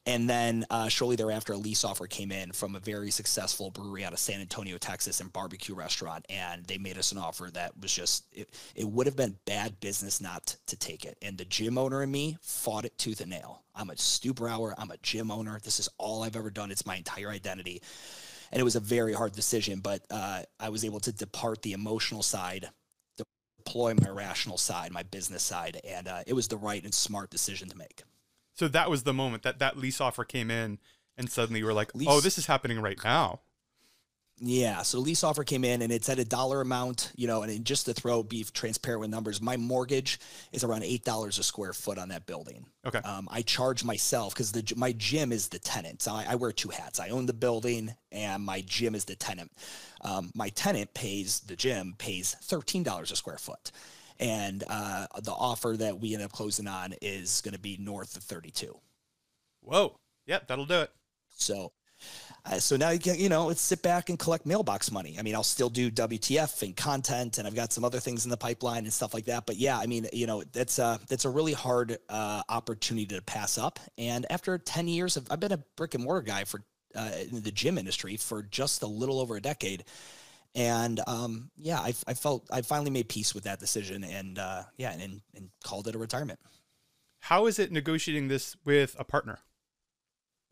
And 0.07 0.27
then 0.27 0.65
uh, 0.71 0.87
shortly 0.87 1.15
thereafter 1.15 1.53
a 1.53 1.57
lease 1.57 1.83
offer 1.83 2.07
came 2.07 2.31
in 2.31 2.53
from 2.53 2.75
a 2.75 2.79
very 2.79 3.11
successful 3.11 3.69
brewery 3.69 4.03
out 4.03 4.13
of 4.13 4.19
san 4.19 4.41
antonio 4.41 4.77
texas 4.77 5.21
and 5.21 5.31
barbecue 5.31 5.75
restaurant 5.75 6.25
and 6.29 6.65
they 6.65 6.77
made 6.79 6.97
us 6.97 7.11
an 7.11 7.19
offer 7.19 7.49
that 7.53 7.79
was 7.79 7.93
just 7.93 8.25
it, 8.31 8.49
it 8.75 8.87
would 8.87 9.05
have 9.05 9.15
been 9.15 9.37
bad 9.45 9.79
business 9.79 10.19
not 10.19 10.55
to 10.67 10.75
take 10.75 11.05
it. 11.05 11.17
And 11.21 11.37
the 11.37 11.45
gym 11.45 11.77
owner 11.77 12.01
and 12.01 12.11
me 12.11 12.37
fought 12.41 12.85
it 12.85 12.97
tooth 12.97 13.21
and 13.21 13.29
nail. 13.29 13.61
I'm 13.75 13.89
a 13.89 13.97
stu 13.97 14.33
brauer 14.33 14.73
i'm 14.77 14.91
a 14.91 14.97
gym 15.03 15.29
owner. 15.29 15.59
This 15.63 15.79
is 15.79 15.89
all 15.99 16.23
i've 16.23 16.35
ever 16.35 16.49
done. 16.49 16.71
It's 16.71 16.85
my 16.85 16.95
entire 16.95 17.29
identity 17.29 17.81
and 18.51 18.59
it 18.59 18.63
was 18.63 18.75
a 18.75 18.79
very 18.79 19.13
hard 19.13 19.33
decision. 19.33 19.79
But 19.79 20.03
uh, 20.09 20.43
I 20.59 20.69
was 20.69 20.85
able 20.85 20.99
to 21.01 21.11
depart 21.11 21.61
the 21.61 21.73
emotional 21.73 22.23
side, 22.23 22.69
deploy 23.57 23.93
my 23.93 24.09
rational 24.09 24.57
side, 24.57 24.91
my 24.91 25.03
business 25.03 25.43
side, 25.43 25.79
and 25.83 26.07
uh, 26.07 26.23
it 26.27 26.33
was 26.33 26.47
the 26.47 26.57
right 26.57 26.83
and 26.83 26.93
smart 26.93 27.29
decision 27.29 27.69
to 27.69 27.77
make. 27.77 28.03
So 28.55 28.67
that 28.67 28.89
was 28.89 29.03
the 29.03 29.13
moment 29.13 29.43
that 29.43 29.59
that 29.59 29.77
lease 29.77 30.01
offer 30.01 30.23
came 30.23 30.51
in, 30.51 30.79
and 31.17 31.29
suddenly 31.29 31.59
you 31.59 31.65
were 31.65 31.73
like, 31.73 31.95
lease, 31.95 32.07
"Oh, 32.09 32.19
this 32.19 32.37
is 32.37 32.45
happening 32.47 32.81
right 32.81 32.99
now." 33.03 33.41
Yeah. 34.43 34.81
So 34.81 34.97
the 34.97 35.03
lease 35.03 35.23
offer 35.23 35.43
came 35.43 35.63
in 35.63 35.83
and 35.83 35.91
it's 35.91 36.09
at 36.09 36.17
a 36.17 36.25
dollar 36.25 36.61
amount, 36.61 37.11
you 37.15 37.27
know, 37.27 37.43
and 37.43 37.63
just 37.63 37.85
to 37.85 37.93
throw 37.93 38.23
beef 38.23 38.51
transparent 38.51 39.01
with 39.01 39.11
numbers, 39.11 39.39
my 39.39 39.55
mortgage 39.55 40.19
is 40.51 40.63
around 40.63 40.81
$8 40.81 41.39
a 41.39 41.43
square 41.43 41.73
foot 41.73 41.99
on 41.99 42.09
that 42.09 42.25
building. 42.25 42.65
Okay. 42.83 42.97
Um, 42.99 43.29
I 43.31 43.43
charge 43.43 43.83
myself 43.83 44.33
because 44.33 44.51
the 44.51 44.73
my 44.75 44.93
gym 44.93 45.31
is 45.31 45.49
the 45.49 45.59
tenant. 45.59 46.01
So 46.01 46.13
I, 46.13 46.25
I, 46.29 46.35
wear 46.35 46.51
two 46.51 46.69
hats. 46.69 46.99
I 46.99 47.09
own 47.09 47.27
the 47.27 47.33
building 47.33 47.93
and 48.11 48.43
my 48.43 48.61
gym 48.61 48.95
is 48.95 49.05
the 49.05 49.15
tenant. 49.15 49.51
Um, 50.03 50.31
my 50.33 50.49
tenant 50.49 50.91
pays 50.95 51.41
the 51.41 51.55
gym 51.55 51.93
pays 51.99 52.35
$13 52.41 53.11
a 53.11 53.15
square 53.15 53.37
foot. 53.37 53.71
And 54.19 54.63
uh, 54.67 55.05
the 55.21 55.33
offer 55.33 55.75
that 55.77 55.99
we 55.99 56.15
end 56.15 56.23
up 56.23 56.31
closing 56.31 56.67
on 56.67 56.95
is 56.99 57.41
going 57.41 57.53
to 57.53 57.59
be 57.59 57.77
north 57.79 58.17
of 58.17 58.23
32. 58.23 58.75
Whoa. 59.61 59.95
Yep, 60.25 60.47
that'll 60.47 60.65
do 60.65 60.81
it. 60.81 60.91
So 61.29 61.73
uh, 62.45 62.59
so 62.59 62.75
now 62.75 62.89
you 62.89 62.99
can, 62.99 63.19
you 63.19 63.29
know, 63.29 63.45
let's 63.45 63.61
sit 63.61 63.81
back 63.83 64.09
and 64.09 64.17
collect 64.17 64.45
mailbox 64.45 64.91
money. 64.91 65.15
I 65.19 65.21
mean, 65.21 65.35
I'll 65.35 65.43
still 65.43 65.69
do 65.69 65.91
WTF 65.91 66.63
and 66.63 66.75
content, 66.75 67.37
and 67.37 67.47
I've 67.47 67.55
got 67.55 67.71
some 67.71 67.85
other 67.85 67.99
things 67.99 68.25
in 68.25 68.31
the 68.31 68.37
pipeline 68.37 68.83
and 68.83 68.93
stuff 68.93 69.13
like 69.13 69.25
that. 69.25 69.45
But 69.45 69.57
yeah, 69.57 69.77
I 69.77 69.85
mean, 69.85 70.07
you 70.11 70.25
know, 70.25 70.43
that's 70.51 70.79
a 70.79 70.99
that's 71.07 71.25
a 71.25 71.29
really 71.29 71.53
hard 71.53 71.97
uh, 72.09 72.41
opportunity 72.49 73.05
to 73.15 73.21
pass 73.21 73.57
up. 73.57 73.79
And 73.97 74.25
after 74.31 74.57
ten 74.57 74.87
years 74.87 75.17
of, 75.17 75.27
I've 75.29 75.39
been 75.39 75.51
a 75.51 75.63
brick 75.75 75.93
and 75.93 76.03
mortar 76.03 76.21
guy 76.21 76.45
for 76.45 76.63
uh, 76.95 77.11
in 77.29 77.41
the 77.41 77.51
gym 77.51 77.77
industry 77.77 78.17
for 78.17 78.41
just 78.41 78.81
a 78.81 78.87
little 78.87 79.19
over 79.19 79.35
a 79.35 79.41
decade. 79.41 79.83
And 80.53 80.99
um, 81.07 81.51
yeah, 81.55 81.79
I, 81.79 81.93
I, 82.07 82.13
felt 82.13 82.45
I 82.51 82.61
finally 82.61 82.91
made 82.91 83.07
peace 83.07 83.33
with 83.33 83.45
that 83.45 83.59
decision, 83.59 84.03
and 84.03 84.37
uh, 84.37 84.63
yeah, 84.77 84.91
and, 84.91 85.21
and 85.33 85.49
called 85.63 85.87
it 85.87 85.95
a 85.95 85.97
retirement. 85.97 86.39
How 87.19 87.45
is 87.45 87.59
it 87.59 87.71
negotiating 87.71 88.27
this 88.27 88.57
with 88.65 88.95
a 88.99 89.05
partner? 89.05 89.39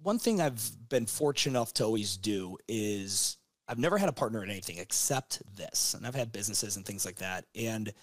One 0.02 0.20
thing 0.20 0.40
I've 0.40 0.90
been 0.90 1.06
fortunate 1.06 1.58
enough 1.58 1.74
to 1.76 1.84
always 1.84 2.16
do 2.18 2.58
is 2.68 3.38
I've 3.68 3.80
never 3.80 3.98
had 3.98 4.10
a 4.10 4.14
partner 4.14 4.44
in 4.44 4.50
anything 4.50 4.78
except 4.78 5.42
this, 5.56 5.94
and 5.94 6.08
I've 6.08 6.16
had 6.16 6.32
businesses 6.32 6.78
and 6.78 6.86
things 6.86 7.06
like 7.06 7.18
that, 7.18 7.46
and 7.54 7.94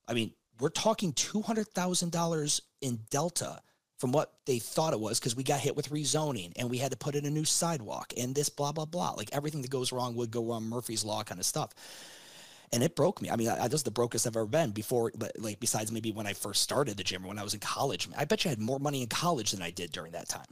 I 0.08 0.14
mean, 0.14 0.32
we're 0.58 0.68
talking 0.68 1.12
$200,000 1.12 2.60
in 2.80 2.98
delta 3.10 3.60
from 4.02 4.10
what 4.10 4.32
they 4.46 4.58
thought 4.58 4.92
it 4.92 4.98
was 4.98 5.20
because 5.20 5.36
we 5.36 5.44
got 5.44 5.60
hit 5.60 5.76
with 5.76 5.90
rezoning 5.90 6.50
and 6.56 6.68
we 6.68 6.76
had 6.76 6.90
to 6.90 6.96
put 6.96 7.14
in 7.14 7.24
a 7.24 7.30
new 7.30 7.44
sidewalk 7.44 8.12
and 8.16 8.34
this 8.34 8.48
blah, 8.48 8.72
blah, 8.72 8.84
blah. 8.84 9.12
Like 9.12 9.28
everything 9.30 9.62
that 9.62 9.70
goes 9.70 9.92
wrong 9.92 10.16
would 10.16 10.32
go 10.32 10.50
on 10.50 10.68
Murphy's 10.68 11.04
Law 11.04 11.22
kind 11.22 11.38
of 11.38 11.46
stuff. 11.46 11.72
And 12.72 12.82
it 12.82 12.96
broke 12.96 13.22
me. 13.22 13.30
I 13.30 13.36
mean, 13.36 13.48
I, 13.48 13.68
was 13.68 13.84
the 13.84 13.92
brokest 13.92 14.26
I've 14.26 14.36
ever 14.36 14.44
been 14.44 14.72
before, 14.72 15.12
but 15.16 15.30
like 15.38 15.60
besides 15.60 15.92
maybe 15.92 16.10
when 16.10 16.26
I 16.26 16.32
first 16.32 16.62
started 16.62 16.96
the 16.96 17.04
gym 17.04 17.24
or 17.24 17.28
when 17.28 17.38
I 17.38 17.44
was 17.44 17.54
in 17.54 17.60
college. 17.60 18.08
I 18.18 18.24
bet 18.24 18.44
you 18.44 18.48
I 18.48 18.54
had 18.54 18.58
more 18.58 18.80
money 18.80 19.02
in 19.02 19.08
college 19.08 19.52
than 19.52 19.62
I 19.62 19.70
did 19.70 19.92
during 19.92 20.10
that 20.12 20.28
time 20.28 20.46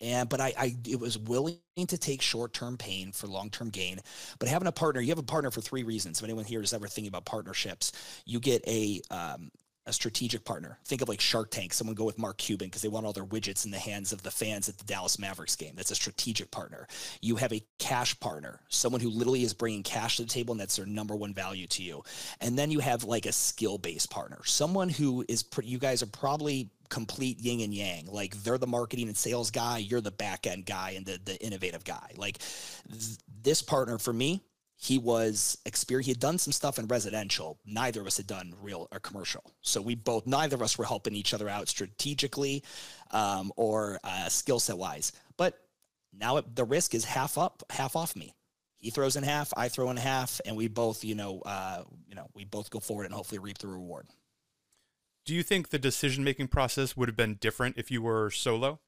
and 0.00 0.28
but 0.28 0.40
I, 0.40 0.52
I 0.58 0.76
it 0.88 0.98
was 0.98 1.16
willing 1.18 1.58
to 1.76 1.98
take 1.98 2.20
short-term 2.20 2.76
pain 2.76 3.10
for 3.10 3.26
long-term 3.26 3.70
gain 3.70 3.98
but 4.38 4.48
having 4.48 4.68
a 4.68 4.72
partner 4.72 5.00
you 5.00 5.08
have 5.08 5.18
a 5.18 5.24
partner 5.24 5.50
for 5.50 5.60
three 5.60 5.82
reasons 5.82 6.20
if 6.20 6.24
anyone 6.24 6.44
here 6.44 6.62
is 6.62 6.72
ever 6.72 6.86
thinking 6.86 7.08
about 7.08 7.24
partnerships 7.24 7.90
you 8.24 8.38
get 8.38 8.62
a 8.68 9.00
um, 9.10 9.50
a 9.88 9.92
strategic 9.92 10.44
partner. 10.44 10.78
Think 10.84 11.02
of 11.02 11.08
like 11.08 11.20
Shark 11.20 11.50
Tank. 11.50 11.72
Someone 11.72 11.96
go 11.96 12.04
with 12.04 12.18
Mark 12.18 12.36
Cuban 12.36 12.68
because 12.68 12.82
they 12.82 12.88
want 12.88 13.06
all 13.06 13.12
their 13.12 13.24
widgets 13.24 13.64
in 13.64 13.70
the 13.70 13.78
hands 13.78 14.12
of 14.12 14.22
the 14.22 14.30
fans 14.30 14.68
at 14.68 14.76
the 14.76 14.84
Dallas 14.84 15.18
Mavericks 15.18 15.56
game. 15.56 15.72
That's 15.74 15.90
a 15.90 15.96
strategic 15.96 16.50
partner. 16.50 16.86
You 17.22 17.36
have 17.36 17.52
a 17.52 17.64
cash 17.78 18.18
partner, 18.20 18.60
someone 18.68 19.00
who 19.00 19.08
literally 19.08 19.42
is 19.42 19.54
bringing 19.54 19.82
cash 19.82 20.16
to 20.16 20.22
the 20.22 20.28
table 20.28 20.52
and 20.52 20.60
that's 20.60 20.76
their 20.76 20.86
number 20.86 21.16
one 21.16 21.32
value 21.32 21.66
to 21.68 21.82
you. 21.82 22.02
And 22.40 22.58
then 22.58 22.70
you 22.70 22.80
have 22.80 23.04
like 23.04 23.26
a 23.26 23.32
skill 23.32 23.78
based 23.78 24.10
partner, 24.10 24.38
someone 24.44 24.90
who 24.90 25.24
is, 25.28 25.44
you 25.62 25.78
guys 25.78 26.02
are 26.02 26.06
probably 26.06 26.70
complete 26.88 27.40
yin 27.40 27.60
and 27.60 27.74
yang. 27.74 28.06
Like 28.06 28.34
they're 28.42 28.58
the 28.58 28.66
marketing 28.66 29.08
and 29.08 29.16
sales 29.16 29.50
guy, 29.50 29.78
you're 29.78 30.00
the 30.00 30.10
back 30.10 30.46
end 30.46 30.66
guy 30.66 30.90
and 30.96 31.06
the, 31.06 31.18
the 31.24 31.42
innovative 31.42 31.84
guy. 31.84 32.12
Like 32.16 32.38
th- 32.90 33.18
this 33.42 33.62
partner 33.62 33.98
for 33.98 34.12
me, 34.12 34.42
he 34.80 34.96
was 34.96 35.58
experienced. 35.66 36.06
he 36.06 36.12
had 36.12 36.20
done 36.20 36.38
some 36.38 36.52
stuff 36.52 36.78
in 36.78 36.86
residential 36.86 37.58
neither 37.66 38.00
of 38.00 38.06
us 38.06 38.16
had 38.16 38.26
done 38.26 38.54
real 38.62 38.88
or 38.92 39.00
commercial 39.00 39.42
so 39.60 39.80
we 39.80 39.94
both 39.94 40.26
neither 40.26 40.56
of 40.56 40.62
us 40.62 40.78
were 40.78 40.84
helping 40.84 41.14
each 41.14 41.34
other 41.34 41.48
out 41.48 41.68
strategically 41.68 42.62
um, 43.10 43.52
or 43.56 43.98
uh, 44.04 44.28
skill 44.28 44.60
set 44.60 44.78
wise 44.78 45.12
but 45.36 45.58
now 46.12 46.36
it, 46.36 46.56
the 46.56 46.64
risk 46.64 46.94
is 46.94 47.04
half 47.04 47.36
up 47.36 47.62
half 47.70 47.96
off 47.96 48.14
me 48.16 48.32
he 48.78 48.90
throws 48.90 49.16
in 49.16 49.24
half 49.24 49.52
i 49.56 49.68
throw 49.68 49.90
in 49.90 49.96
half 49.96 50.40
and 50.46 50.56
we 50.56 50.68
both 50.68 51.04
you 51.04 51.14
know 51.14 51.40
uh, 51.44 51.82
you 52.08 52.14
know 52.14 52.26
we 52.34 52.44
both 52.44 52.70
go 52.70 52.78
forward 52.80 53.04
and 53.04 53.14
hopefully 53.14 53.38
reap 53.38 53.58
the 53.58 53.66
reward 53.66 54.06
do 55.28 55.34
you 55.34 55.42
think 55.42 55.68
the 55.68 55.78
decision 55.78 56.24
making 56.24 56.48
process 56.48 56.96
would 56.96 57.06
have 57.06 57.16
been 57.16 57.34
different 57.34 57.76
if 57.76 57.90
you 57.90 58.00
were 58.00 58.30
solo? 58.30 58.80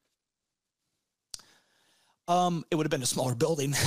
Um, 2.30 2.64
it 2.70 2.76
would 2.76 2.86
have 2.86 2.92
been 2.92 3.02
a 3.02 3.06
smaller 3.06 3.34
building. 3.34 3.74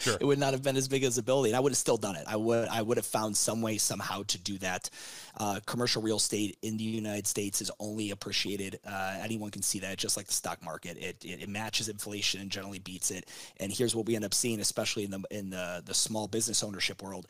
Sure. 0.00 0.18
it 0.20 0.24
would 0.24 0.38
not 0.38 0.52
have 0.52 0.62
been 0.62 0.76
as 0.76 0.88
big 0.88 1.04
as 1.04 1.18
a 1.18 1.22
building. 1.22 1.54
I 1.54 1.60
would 1.60 1.72
have 1.72 1.78
still 1.78 1.96
done 1.96 2.16
it. 2.16 2.24
I 2.26 2.36
would 2.36 2.68
I 2.68 2.82
would 2.82 2.96
have 2.96 3.06
found 3.06 3.36
some 3.36 3.62
way 3.62 3.78
somehow 3.78 4.22
to 4.28 4.38
do 4.38 4.58
that. 4.58 4.90
Uh, 5.36 5.60
commercial 5.66 6.02
real 6.02 6.16
estate 6.16 6.56
in 6.62 6.76
the 6.76 6.84
United 6.84 7.26
States 7.26 7.60
is 7.60 7.70
only 7.78 8.10
appreciated. 8.10 8.80
Uh, 8.86 9.18
anyone 9.20 9.50
can 9.50 9.62
see 9.62 9.78
that, 9.80 9.98
just 9.98 10.16
like 10.16 10.26
the 10.26 10.32
stock 10.32 10.62
market. 10.64 10.96
It, 10.98 11.24
it, 11.24 11.42
it 11.42 11.48
matches 11.48 11.88
inflation 11.88 12.40
and 12.40 12.50
generally 12.50 12.78
beats 12.80 13.10
it. 13.10 13.28
And 13.58 13.72
here's 13.72 13.94
what 13.94 14.06
we 14.06 14.16
end 14.16 14.24
up 14.24 14.34
seeing, 14.34 14.60
especially 14.60 15.04
in 15.04 15.10
the 15.10 15.22
in 15.30 15.50
the 15.50 15.82
the 15.84 15.94
small 15.94 16.28
business 16.28 16.62
ownership 16.62 17.02
world. 17.02 17.26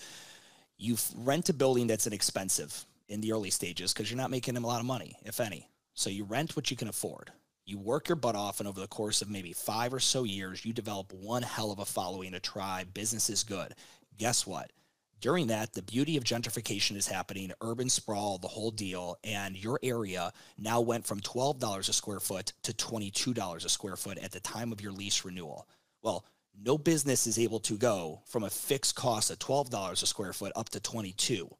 You 0.79 0.97
rent 1.17 1.49
a 1.49 1.55
building 1.55 1.87
that's 1.87 2.07
inexpensive 2.07 2.85
in 3.09 3.21
the 3.21 3.33
early 3.33 3.51
stages 3.51 3.93
because 3.93 4.11
you're 4.11 4.19
not 4.19 4.31
making 4.31 4.55
them 4.55 4.65
a 4.65 4.69
lot 4.69 4.81
of 4.81 4.87
money, 4.87 5.17
if 5.25 5.41
any. 5.41 5.69
So 5.95 6.11
you 6.11 6.25
rent 6.25 6.57
what 6.57 6.71
you 6.71 6.77
can 6.77 6.89
afford. 6.89 7.31
You 7.69 7.77
work 7.77 8.09
your 8.09 8.17
butt 8.17 8.35
off, 8.35 8.61
and 8.61 8.69
over 8.69 8.81
the 8.81 8.89
course 8.89 9.21
of 9.21 9.29
maybe 9.29 9.53
five 9.53 9.93
or 9.93 10.01
so 10.01 10.25
years, 10.25 10.65
you 10.65 10.73
develop 10.73 11.13
one 11.13 11.43
hell 11.43 11.71
of 11.71 11.79
a 11.79 11.85
following, 11.85 12.33
a 12.33 12.41
tribe. 12.41 12.95
Business 12.95 13.29
is 13.29 13.45
good. 13.45 13.75
Guess 14.17 14.47
what? 14.47 14.73
During 15.21 15.49
that, 15.49 15.75
the 15.75 15.83
beauty 15.83 16.17
of 16.17 16.25
gentrification 16.25 16.97
is 16.97 17.09
happening, 17.09 17.53
urban 17.61 17.91
sprawl, 17.91 18.39
the 18.39 18.49
whole 18.49 18.71
deal, 18.71 19.19
and 19.23 19.55
your 19.55 19.79
area 19.83 20.33
now 20.57 20.81
went 20.81 21.07
from 21.07 21.21
$12 21.21 21.91
a 21.91 21.93
square 21.93 22.21
foot 22.21 22.55
to 22.63 22.73
$22 22.73 23.63
a 23.63 23.69
square 23.69 23.97
foot 23.97 24.17
at 24.17 24.33
the 24.33 24.41
time 24.41 24.73
of 24.73 24.81
your 24.81 24.93
lease 24.93 25.23
renewal. 25.23 25.69
Well, 26.01 26.25
no 26.59 26.79
business 26.79 27.27
is 27.27 27.39
able 27.39 27.61
to 27.61 27.77
go 27.77 28.23
from 28.25 28.45
a 28.45 28.51
fixed 28.51 28.95
cost 28.95 29.31
of 29.31 29.41
$12 29.41 30.03
a 30.03 30.07
square 30.07 30.33
foot 30.33 30.53
up 30.57 30.71
to 30.71 30.81
22 30.81 31.51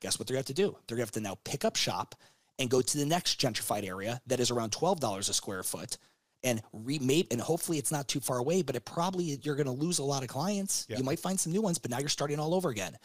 guess 0.00 0.18
what 0.18 0.28
they're 0.28 0.34
going 0.34 0.44
to 0.44 0.50
have 0.50 0.56
to 0.56 0.62
do? 0.62 0.76
They're 0.86 0.96
going 0.96 1.06
to 1.06 1.08
have 1.08 1.10
to 1.12 1.20
now 1.20 1.38
pick 1.44 1.64
up 1.64 1.76
shop 1.76 2.14
and 2.58 2.70
go 2.70 2.80
to 2.80 2.98
the 2.98 3.06
next 3.06 3.40
gentrified 3.40 3.86
area 3.86 4.20
that 4.26 4.40
is 4.40 4.50
around 4.50 4.72
$12 4.72 5.18
a 5.18 5.32
square 5.32 5.62
foot 5.62 5.98
and 6.44 6.62
remake 6.72 7.32
and 7.32 7.40
hopefully 7.40 7.78
it's 7.78 7.90
not 7.90 8.06
too 8.08 8.20
far 8.20 8.38
away 8.38 8.62
but 8.62 8.76
it 8.76 8.84
probably 8.84 9.38
you're 9.42 9.56
going 9.56 9.66
to 9.66 9.72
lose 9.72 9.98
a 9.98 10.04
lot 10.04 10.22
of 10.22 10.28
clients 10.28 10.86
yeah. 10.88 10.96
you 10.96 11.04
might 11.04 11.18
find 11.18 11.38
some 11.38 11.52
new 11.52 11.62
ones 11.62 11.78
but 11.78 11.90
now 11.90 11.98
you're 11.98 12.08
starting 12.08 12.38
all 12.38 12.54
over 12.54 12.68
again 12.68 12.96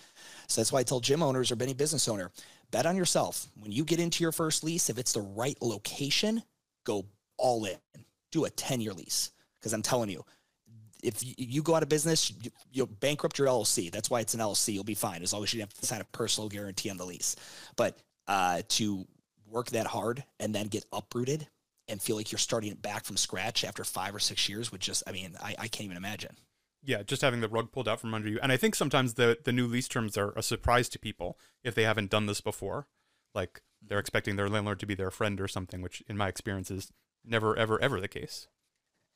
so 0.48 0.62
that's 0.62 0.72
why 0.72 0.80
i 0.80 0.84
tell 0.84 1.00
gym 1.00 1.24
owners 1.24 1.52
or 1.52 1.56
any 1.62 1.74
business 1.74 2.08
owner 2.08 2.30
bet 2.72 2.86
on 2.86 2.96
yourself 2.96 3.48
when 3.60 3.72
you 3.72 3.86
get 3.86 4.00
into 4.00 4.24
your 4.24 4.32
first 4.32 4.64
lease 4.64 4.90
if 4.90 4.98
it's 4.98 5.14
the 5.14 5.22
right 5.22 5.58
location 5.62 6.44
go 6.84 7.06
all 7.38 7.64
in 7.66 7.78
do 8.32 8.46
a 8.46 8.50
10 8.50 8.82
year 8.82 8.94
lease 8.94 9.32
because 9.60 9.74
i'm 9.74 9.82
telling 9.82 10.10
you 10.10 10.24
if 11.04 11.24
you 11.24 11.64
go 11.64 11.76
out 11.76 11.82
of 11.82 11.90
business, 11.90 12.32
you, 12.72 12.84
will 12.84 12.86
bankrupt 12.86 13.40
your 13.40 13.48
LLC. 13.48 13.92
That's 13.92 14.10
why 14.10 14.20
it's 14.20 14.34
an 14.34 14.40
LLC. 14.40 14.74
You'll 14.74 14.84
be 14.84 14.94
fine 14.94 15.24
as 15.24 15.34
long 15.34 15.44
as 15.44 15.54
you 15.54 15.60
have 15.62 15.74
to 15.74 15.86
sign 15.86 16.02
a 16.02 16.06
personal 16.06 16.48
guarantee 16.48 16.90
on 16.90 16.98
the 16.98 17.06
lease. 17.06 17.36
But 17.76 17.98
uh, 18.28 18.62
to 18.70 19.08
work 19.52 19.72
that 19.72 19.88
hard 19.88 20.24
and 20.40 20.56
then 20.56 20.68
get 20.68 20.86
uprooted 20.92 21.48
and 21.88 22.02
feel 22.02 22.16
like 22.16 22.32
you're 22.32 22.40
starting 22.40 22.74
back 22.76 23.04
from 23.04 23.18
scratch 23.18 23.64
after 23.64 23.84
five 23.84 24.16
or 24.16 24.20
six 24.20 24.48
years 24.48 24.72
would 24.72 24.82
just, 24.82 25.04
I 25.08 25.12
mean, 25.12 25.36
I, 25.42 25.56
I 25.60 25.68
can't 25.68 25.86
even 25.86 25.98
imagine. 25.98 26.38
Yeah, 26.84 27.04
just 27.04 27.22
having 27.22 27.42
the 27.42 27.50
rug 27.50 27.72
pulled 27.72 27.88
out 27.88 28.00
from 28.00 28.14
under 28.14 28.30
you. 28.30 28.40
And 28.42 28.52
I 28.52 28.58
think 28.58 28.74
sometimes 28.74 29.14
the 29.14 29.38
the 29.44 29.52
new 29.52 29.68
lease 29.68 29.88
terms 29.88 30.18
are 30.18 30.32
a 30.36 30.42
surprise 30.42 30.90
to 30.90 31.00
people 31.00 31.38
if 31.64 31.76
they 31.76 31.84
haven't 31.84 32.10
done 32.10 32.26
this 32.26 32.42
before. 32.42 32.88
Like 33.36 33.62
they're 33.86 34.00
expecting 34.00 34.36
their 34.36 34.50
landlord 34.50 34.80
to 34.80 34.88
be 34.88 34.96
their 34.96 35.12
friend 35.12 35.40
or 35.40 35.48
something, 35.48 35.82
which 35.82 36.02
in 36.08 36.18
my 36.18 36.28
experience 36.28 36.72
is 36.72 36.92
never, 37.24 37.56
ever, 37.56 37.80
ever 37.82 38.02
the 38.02 38.08
case. 38.08 38.48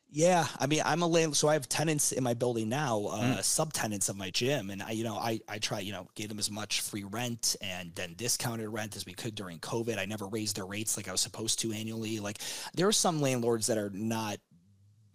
Yeah, 0.09 0.47
I 0.59 0.67
mean, 0.67 0.81
I'm 0.85 1.01
a 1.01 1.07
landlord, 1.07 1.35
so 1.35 1.49
I 1.49 1.53
have 1.53 1.67
tenants 1.67 2.13
in 2.13 2.23
my 2.23 2.33
building 2.33 2.69
now, 2.69 3.05
uh, 3.07 3.19
mm. 3.21 3.37
subtenants 3.39 4.07
of 4.07 4.15
my 4.15 4.29
gym, 4.29 4.69
and 4.69 4.81
I, 4.81 4.91
you 4.91 5.03
know, 5.03 5.15
I, 5.15 5.41
I 5.49 5.57
try, 5.57 5.81
you 5.81 5.91
know, 5.91 6.07
gave 6.15 6.29
them 6.29 6.39
as 6.39 6.49
much 6.49 6.81
free 6.81 7.03
rent 7.03 7.57
and 7.61 7.93
then 7.95 8.13
discounted 8.15 8.69
rent 8.69 8.95
as 8.95 9.05
we 9.05 9.13
could 9.13 9.35
during 9.35 9.59
COVID. 9.59 9.97
I 9.97 10.05
never 10.05 10.27
raised 10.27 10.55
their 10.55 10.65
rates 10.65 10.95
like 10.95 11.09
I 11.09 11.11
was 11.11 11.19
supposed 11.21 11.59
to 11.59 11.73
annually. 11.73 12.19
Like, 12.19 12.37
there 12.75 12.87
are 12.87 12.93
some 12.93 13.19
landlords 13.19 13.67
that 13.67 13.77
are 13.77 13.89
not, 13.89 14.37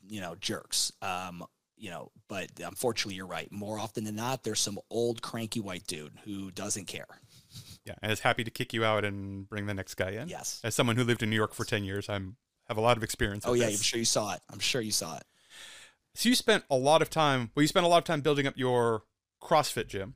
you 0.07 0.21
know, 0.21 0.35
jerks. 0.39 0.93
Um, 1.01 1.45
you 1.79 1.89
know, 1.89 2.11
but 2.29 2.51
unfortunately, 2.63 3.15
you're 3.15 3.27
right. 3.27 3.51
More 3.51 3.79
often 3.79 4.05
than 4.05 4.17
not, 4.17 4.45
there's 4.45 4.61
some 4.61 4.79
old 4.91 5.23
cranky 5.23 5.61
white 5.61 5.87
dude 5.87 6.13
who 6.25 6.51
doesn't 6.51 6.85
care. 6.87 7.07
Yeah, 7.87 7.95
and 8.03 8.13
is 8.13 8.21
happy 8.21 8.45
to 8.45 8.51
kick 8.51 8.75
you 8.75 8.85
out 8.85 9.07
and 9.07 9.49
bring 9.49 9.65
the 9.65 9.73
next 9.73 9.95
guy 9.95 10.11
in. 10.11 10.29
Yes. 10.29 10.61
As 10.63 10.75
someone 10.75 10.97
who 10.97 11.05
lived 11.05 11.23
in 11.23 11.31
New 11.31 11.37
York 11.37 11.55
for 11.55 11.65
ten 11.65 11.85
years, 11.85 12.11
I'm 12.11 12.37
have 12.71 12.79
a 12.79 12.81
lot 12.81 12.97
of 12.97 13.03
experience. 13.03 13.45
Oh 13.47 13.53
yeah, 13.53 13.67
this. 13.67 13.81
I'm 13.81 13.83
sure 13.83 13.99
you 13.99 14.05
saw 14.05 14.35
it. 14.35 14.41
I'm 14.51 14.61
sure 14.61 14.81
you 14.81 14.93
saw 14.93 15.17
it. 15.17 15.25
So 16.15 16.29
you 16.29 16.35
spent 16.35 16.65
a 16.71 16.77
lot 16.77 17.03
of 17.03 17.11
time. 17.11 17.51
Well, 17.55 17.63
you 17.63 17.69
spent 17.69 17.85
a 17.85 17.89
lot 17.89 17.99
of 17.99 18.05
time 18.05 18.21
building 18.21 18.47
up 18.47 18.57
your 18.57 19.03
CrossFit 19.43 19.89
gym, 19.89 20.15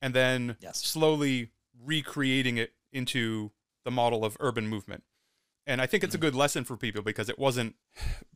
and 0.00 0.14
then 0.14 0.56
yes. 0.60 0.78
slowly 0.84 1.50
recreating 1.84 2.56
it 2.56 2.72
into 2.92 3.50
the 3.84 3.90
model 3.90 4.24
of 4.24 4.36
urban 4.40 4.68
movement. 4.68 5.02
And 5.66 5.80
I 5.80 5.86
think 5.86 6.02
it's 6.04 6.14
a 6.14 6.18
mm-hmm. 6.18 6.26
good 6.26 6.34
lesson 6.34 6.64
for 6.64 6.76
people 6.76 7.02
because 7.02 7.28
it 7.28 7.38
wasn't 7.38 7.74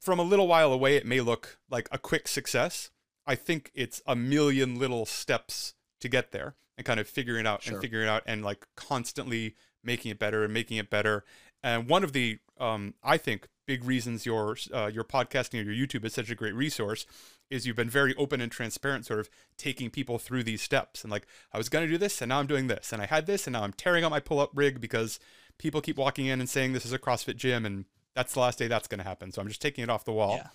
from 0.01 0.19
a 0.19 0.23
little 0.23 0.47
while 0.47 0.73
away. 0.73 0.97
It 0.97 1.07
may 1.07 1.21
look 1.21 1.59
like 1.71 1.89
a 1.91 1.99
quick 1.99 2.29
success. 2.29 2.91
I 3.27 3.35
think 3.35 3.71
it's 3.75 4.03
a 4.07 4.15
million 4.15 4.79
little 4.79 5.07
steps 5.07 5.75
to 6.01 6.09
get 6.09 6.33
there. 6.33 6.57
and 6.77 6.85
kind 6.85 6.99
of 6.99 7.09
figuring 7.09 7.43
it 7.43 7.47
out 7.47 7.63
Sure. 7.63 7.75
and 7.75 7.81
figuring 7.81 8.09
it 8.09 8.11
out 8.11 8.25
and 8.27 8.45
like 8.45 8.67
constantly 8.75 9.55
making 9.85 10.11
it 10.11 10.19
better 10.19 10.43
and 10.43 10.53
making 10.53 10.77
it 10.77 10.91
better. 10.91 11.25
And 11.65 11.89
one 11.89 12.05
of 12.05 12.13
the, 12.13 12.39
um, 12.61 12.93
I 13.03 13.17
think, 13.17 13.49
big 13.67 13.85
reasons 13.85 14.27
your 14.27 14.59
uh, 14.73 14.91
your 14.93 15.03
podcasting 15.03 15.61
or 15.67 15.73
your 15.73 15.87
YouTube 15.87 16.05
is 16.05 16.13
such 16.13 16.29
a 16.29 16.35
great 16.35 16.55
resource 16.55 17.07
is 17.51 17.67
you've 17.67 17.75
been 17.75 17.89
very 17.89 18.15
open 18.17 18.43
and 18.43 18.53
transparent, 18.53 19.07
sort 19.07 19.19
of 19.19 19.31
taking 19.57 19.89
people 19.89 20.19
through 20.19 20.43
these 20.43 20.61
steps. 20.61 21.03
And 21.03 21.11
like, 21.11 21.27
I 21.53 21.59
was 21.59 21.71
going 21.71 21.87
to 21.87 21.91
do 21.91 21.97
this, 21.97 22.21
and 22.21 22.29
now 22.29 22.39
I'm 22.39 22.47
doing 22.47 22.67
this, 22.67 22.93
and 22.93 23.01
I 23.01 23.07
had 23.07 23.25
this, 23.25 23.47
and 23.47 23.55
now 23.55 23.63
I'm 23.63 23.73
tearing 23.73 24.05
out 24.05 24.11
my 24.11 24.21
pull 24.21 24.41
up 24.41 24.51
rig 24.55 24.79
because 24.79 25.19
people 25.59 25.81
keep 25.81 25.97
walking 25.97 26.27
in 26.27 26.39
and 26.39 26.51
saying 26.51 26.75
this 26.75 26.85
is 26.85 26.93
a 26.93 26.99
CrossFit 26.99 27.37
gym, 27.37 27.65
and 27.65 27.87
that's 28.15 28.35
the 28.35 28.41
last 28.41 28.59
day 28.59 28.69
that's 28.69 28.87
going 28.89 28.99
to 28.99 29.05
happen. 29.05 29.33
So 29.33 29.41
I'm 29.41 29.49
just 29.49 29.63
taking 29.63 29.83
it 29.83 29.89
off 29.89 30.05
the 30.05 30.13
wall. 30.13 30.37
Yeah. 30.37 30.49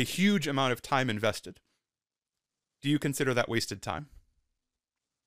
A 0.00 0.04
huge 0.04 0.46
amount 0.46 0.72
of 0.72 0.82
time 0.82 1.10
invested. 1.10 1.58
Do 2.80 2.88
you 2.88 3.00
consider 3.00 3.34
that 3.34 3.48
wasted 3.48 3.82
time? 3.82 4.06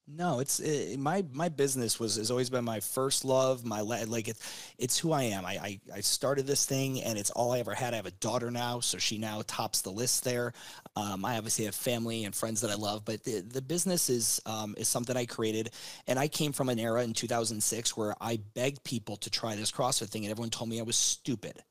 No, 0.08 0.40
it's 0.40 0.60
it, 0.60 1.00
my 1.00 1.24
my 1.32 1.48
business 1.48 2.00
was 2.00 2.18
has 2.18 2.32
always 2.32 2.50
been 2.50 2.66
my 2.66 2.80
first 2.82 3.24
love. 3.24 3.64
My 3.64 3.82
like 3.82 4.28
it, 4.28 4.38
it's 4.78 4.98
who 4.98 5.12
I 5.14 5.24
am. 5.24 5.46
I, 5.46 5.52
I 5.52 5.80
I 5.96 6.02
started 6.02 6.46
this 6.48 6.66
thing, 6.66 7.02
and 7.02 7.18
it's 7.18 7.30
all 7.30 7.54
I 7.54 7.60
ever 7.60 7.74
had. 7.74 7.94
I 7.94 7.98
have 7.98 8.08
a 8.08 8.12
daughter 8.12 8.52
now, 8.52 8.82
so 8.82 8.98
she 8.98 9.18
now 9.18 9.42
tops 9.48 9.82
the 9.82 9.92
list 9.92 10.24
there. 10.24 10.54
Um, 10.96 11.24
I 11.24 11.38
obviously 11.38 11.66
have 11.66 11.76
family 11.76 12.26
and 12.26 12.36
friends 12.36 12.62
that 12.62 12.72
I 12.72 12.76
love, 12.76 13.06
but 13.06 13.24
the, 13.24 13.40
the 13.42 13.62
business 13.62 14.10
is 14.10 14.42
um, 14.46 14.76
is 14.78 14.90
something 14.90 15.16
I 15.16 15.26
created, 15.26 15.70
and 16.08 16.20
I 16.20 16.28
came 16.28 16.52
from 16.52 16.68
an 16.70 16.80
era 16.80 17.04
in 17.04 17.14
2006 17.14 17.96
where 17.96 18.14
I 18.20 18.40
begged 18.54 18.84
people 18.84 19.16
to 19.18 19.30
try 19.30 19.56
this 19.56 19.72
CrossFit 19.72 20.10
thing, 20.10 20.26
and 20.26 20.32
everyone 20.32 20.50
told 20.50 20.70
me 20.70 20.80
I 20.80 20.84
was 20.84 20.98
stupid. 20.98 21.64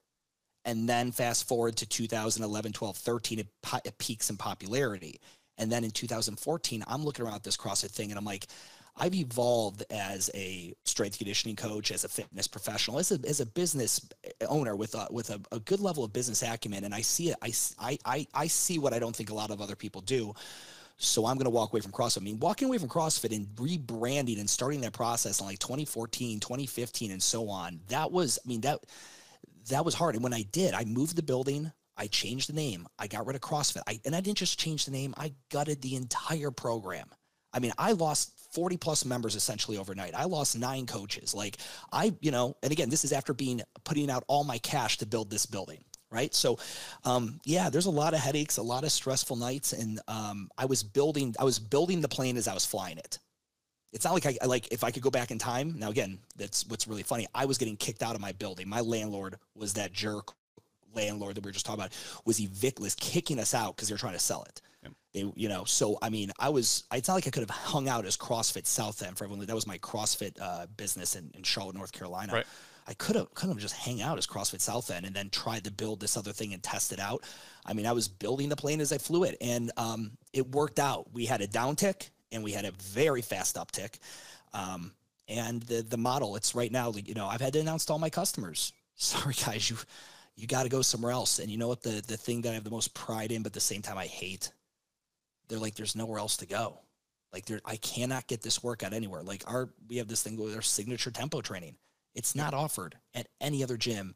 And 0.65 0.89
then 0.89 1.11
fast 1.11 1.49
forward 1.49 1.77
to 1.79 1.87
2011, 1.87 2.73
12, 2.73 2.97
13, 2.97 3.39
it, 3.39 3.47
it 3.85 3.99
peaks 3.99 4.29
in 4.29 4.37
popularity. 4.37 5.19
And 5.61 5.71
then 5.71 5.85
in 5.85 5.91
2014, 5.91 6.83
I'm 6.89 7.05
looking 7.05 7.25
around 7.25 7.37
at 7.37 7.45
this 7.45 7.57
CrossFit 7.57 7.91
thing 7.91 8.11
and 8.11 8.19
I'm 8.19 8.25
like, 8.25 8.47
I've 8.97 9.15
evolved 9.15 9.85
as 9.91 10.31
a 10.35 10.75
strength 10.85 11.19
conditioning 11.19 11.55
coach, 11.55 11.93
as 11.93 12.05
a 12.05 12.09
fitness 12.09 12.49
professional, 12.49 12.99
as 12.99 13.13
a, 13.13 13.21
as 13.29 13.41
a 13.41 13.47
business 13.47 14.07
owner 14.49 14.75
with 14.75 14.95
a, 14.95 15.07
with 15.11 15.31
a, 15.31 15.41
a 15.53 15.61
good 15.61 15.81
level 15.81 16.03
of 16.03 16.13
business 16.13 16.43
acumen. 16.43 16.85
And 16.85 16.95
I 16.95 17.03
see 17.03 17.29
it. 17.31 17.37
I, 17.41 17.53
I, 17.79 17.99
I, 18.05 18.27
I 18.35 18.47
see 18.49 18.79
what 18.79 18.93
I 18.93 18.99
don't 18.99 19.15
think 19.15 19.31
a 19.31 19.35
lot 19.35 19.51
of 19.51 19.61
other 19.61 19.77
people 19.77 20.01
do. 20.01 20.35
So 20.97 21.25
I'm 21.25 21.37
going 21.37 21.45
to 21.45 21.51
walk 21.51 21.73
away 21.73 21.81
from 21.81 21.93
CrossFit. 21.93 22.21
I 22.21 22.25
mean, 22.25 22.41
walking 22.41 22.69
away 22.69 22.79
from 22.79 22.89
CrossFit 22.89 23.35
and 23.35 23.47
rebranding 23.57 24.39
and 24.39 24.51
starting 24.51 24.83
that 24.83 24.93
process 24.93 25.41
in 25.41 25.47
like 25.47 25.59
2014, 25.59 26.41
2015, 26.41 27.11
and 27.11 27.23
so 27.23 27.49
on. 27.49 27.81
That 27.89 28.13
was, 28.13 28.39
I 28.45 28.49
mean, 28.49 28.61
that, 28.63 28.81
that 29.71 29.85
was 29.85 29.95
hard. 29.95 30.15
And 30.15 30.23
when 30.23 30.35
I 30.35 30.43
did, 30.53 30.75
I 30.75 30.85
moved 30.85 31.17
the 31.17 31.23
building. 31.23 31.73
I 32.01 32.07
changed 32.07 32.49
the 32.49 32.55
name. 32.55 32.89
I 32.99 33.07
got 33.07 33.27
rid 33.27 33.37
of 33.37 33.43
CrossFit. 33.43 33.83
I, 33.87 34.01
and 34.07 34.17
I 34.17 34.23
didn't 34.23 34.39
just 34.39 34.59
change 34.59 34.87
the 34.87 34.91
name. 34.91 35.13
I 35.19 35.35
gutted 35.51 35.83
the 35.83 35.97
entire 35.97 36.51
program. 36.51 37.11
I 37.53 37.59
mean, 37.59 37.73
I 37.77 37.93
lost 37.93 38.33
40 38.53 38.79
plus 38.79 39.05
members 39.05 39.37
essentially 39.37 39.77
overnight. 39.77 40.15
I 40.15 40.25
lost 40.25 40.59
nine 40.59 40.87
coaches. 40.87 41.35
Like 41.35 41.59
I, 41.93 42.15
you 42.21 42.31
know, 42.31 42.57
and 42.63 42.73
again, 42.73 42.89
this 42.89 43.05
is 43.05 43.13
after 43.13 43.35
being 43.35 43.61
putting 43.85 44.11
out 44.11 44.25
all 44.29 44.45
my 44.45 44.57
cash 44.59 44.97
to 44.99 45.07
build 45.07 45.31
this 45.31 45.45
building. 45.45 45.85
Right. 46.11 46.35
So, 46.35 46.59
um, 47.05 47.39
yeah, 47.45 47.71
there's 47.71 47.87
a 47.87 47.91
lot 47.91 48.15
of 48.15 48.21
headaches, 48.21 48.57
a 48.57 48.63
lot 48.63 48.83
of 48.83 48.91
stressful 48.91 49.37
nights. 49.37 49.73
And, 49.73 50.01
um, 50.09 50.51
I 50.59 50.65
was 50.65 50.83
building, 50.83 51.37
I 51.39 51.45
was 51.45 51.61
building 51.61 52.01
the 52.01 52.09
plane 52.09 52.37
as 52.37 52.49
I 52.49 52.55
was 52.55 52.67
flying 52.67 52.99
it. 52.99 53.21
It's 53.93 54.05
not 54.05 54.15
like 54.15 54.27
I 54.27 54.47
like 54.47 54.73
if 54.73 54.83
I 54.83 54.91
could 54.91 55.03
go 55.03 55.11
back 55.11 55.31
in 55.31 55.39
time. 55.39 55.79
Now 55.79 55.91
again, 55.91 56.19
that's 56.37 56.67
what's 56.67 56.89
really 56.89 57.03
funny. 57.03 57.27
I 57.35 57.45
was 57.45 57.59
getting 57.59 57.77
kicked 57.77 58.03
out 58.03 58.15
of 58.15 58.21
my 58.21 58.33
building. 58.33 58.69
My 58.69 58.81
landlord 58.81 59.37
was 59.55 59.75
that 59.75 59.93
jerk 59.93 60.33
landlord 60.95 61.35
that 61.35 61.45
we 61.45 61.49
were 61.49 61.53
just 61.53 61.67
talking 61.67 61.81
about. 61.81 61.93
Was 62.25 62.41
evict 62.41 62.81
was 62.81 62.95
kicking 62.95 63.39
us 63.39 63.55
out 63.55 63.77
because 63.77 63.89
they're 63.89 63.99
trying 63.99 64.15
to 64.15 64.19
sell 64.19 64.43
it. 64.45 64.61
Yep. 64.83 64.93
They, 65.13 65.33
you 65.35 65.49
know, 65.49 65.65
so 65.65 65.99
I 66.03 66.11
mean, 66.11 66.33
I 66.39 66.49
was. 66.49 66.85
It's 66.93 67.09
not 67.09 67.15
like 67.15 67.27
I 67.27 67.31
could 67.31 67.43
have 67.43 67.51
hung 67.51 67.89
out 67.89 68.07
as 68.07 68.17
CrossFit 68.17 68.67
South 68.67 69.03
End 69.03 69.17
for 69.17 69.25
everyone. 69.25 69.47
That 69.47 69.55
was 69.55 69.67
my 69.67 69.79
CrossFit 69.79 70.41
uh, 70.41 70.67
business 70.77 71.17
in, 71.17 71.31
in 71.35 71.43
Charlotte, 71.43 71.77
North 71.77 71.93
Carolina. 71.93 72.33
Right. 72.33 72.47
I 72.87 72.95
could 72.95 73.17
have 73.17 73.33
couldn't 73.35 73.57
have 73.57 73.63
just 73.63 73.77
hang 73.77 74.03
out 74.03 74.19
as 74.19 74.27
CrossFit 74.27 74.61
South 74.61 74.91
End 74.91 75.07
and 75.07 75.15
then 75.15 75.31
tried 75.31 75.65
to 75.65 75.71
build 75.71 76.01
this 76.01 76.17
other 76.17 76.33
thing 76.33 76.53
and 76.55 76.63
test 76.63 76.93
it 76.93 76.99
out. 76.99 77.23
I 77.65 77.73
mean, 77.73 77.87
I 77.87 77.93
was 77.93 78.09
building 78.09 78.49
the 78.49 78.57
plane 78.57 78.81
as 78.81 78.93
I 78.93 78.99
flew 78.99 79.25
it, 79.25 79.37
and 79.41 79.71
um, 79.77 80.13
it 80.33 80.49
worked 80.51 80.79
out. 80.79 81.13
We 81.13 81.27
had 81.27 81.41
a 81.41 81.47
downtick 81.47 82.11
and 82.33 82.43
we 82.43 82.53
had 82.53 82.65
a 82.65 82.73
very 82.73 83.23
fast 83.23 83.57
uptick. 83.57 83.99
Um, 84.53 84.93
and 85.29 85.63
the 85.63 85.83
the 85.83 85.97
model, 85.97 86.37
it's 86.37 86.55
right 86.55 86.73
now. 86.73 86.93
You 86.93 87.15
know, 87.15 87.27
I've 87.27 87.41
had 87.41 87.53
to 87.53 87.61
announce 87.61 87.85
to 87.87 87.93
all 87.93 87.99
my 87.99 88.11
customers, 88.11 88.73
sorry 88.97 89.35
guys, 89.35 89.71
you 89.71 89.77
you 90.37 90.47
got 90.47 90.63
to 90.65 90.69
go 90.69 90.83
somewhere 90.83 91.13
else. 91.13 91.39
And 91.39 91.51
you 91.51 91.59
know 91.59 91.69
what? 91.69 91.83
The 91.83 92.03
the 92.07 92.17
thing 92.17 92.43
that 92.43 92.51
I 92.51 92.55
have 92.55 92.65
the 92.65 92.71
most 92.71 92.95
pride 92.95 93.33
in, 93.33 93.43
but 93.43 93.51
at 93.51 93.55
the 93.55 93.61
same 93.61 93.83
time 93.83 93.99
I 93.99 94.07
hate, 94.07 94.53
they're 95.49 95.59
like, 95.59 95.75
there's 95.75 95.97
nowhere 95.97 96.19
else 96.19 96.39
to 96.39 96.47
go. 96.47 96.81
Like 97.33 97.45
there, 97.47 97.61
I 97.65 97.77
cannot 97.77 98.27
get 98.27 98.43
this 98.43 98.63
workout 98.63 98.93
anywhere. 98.93 99.23
Like 99.23 99.45
our, 99.47 99.69
we 99.89 99.99
have 99.99 100.09
this 100.09 100.23
thing 100.23 100.37
with 100.37 100.55
our 100.55 100.63
signature 100.63 101.11
tempo 101.11 101.41
training. 101.41 101.77
It's 102.15 102.35
not 102.35 102.55
offered 102.55 102.97
at 103.15 103.29
any 103.41 103.63
other 103.63 103.77
gym 103.77 104.15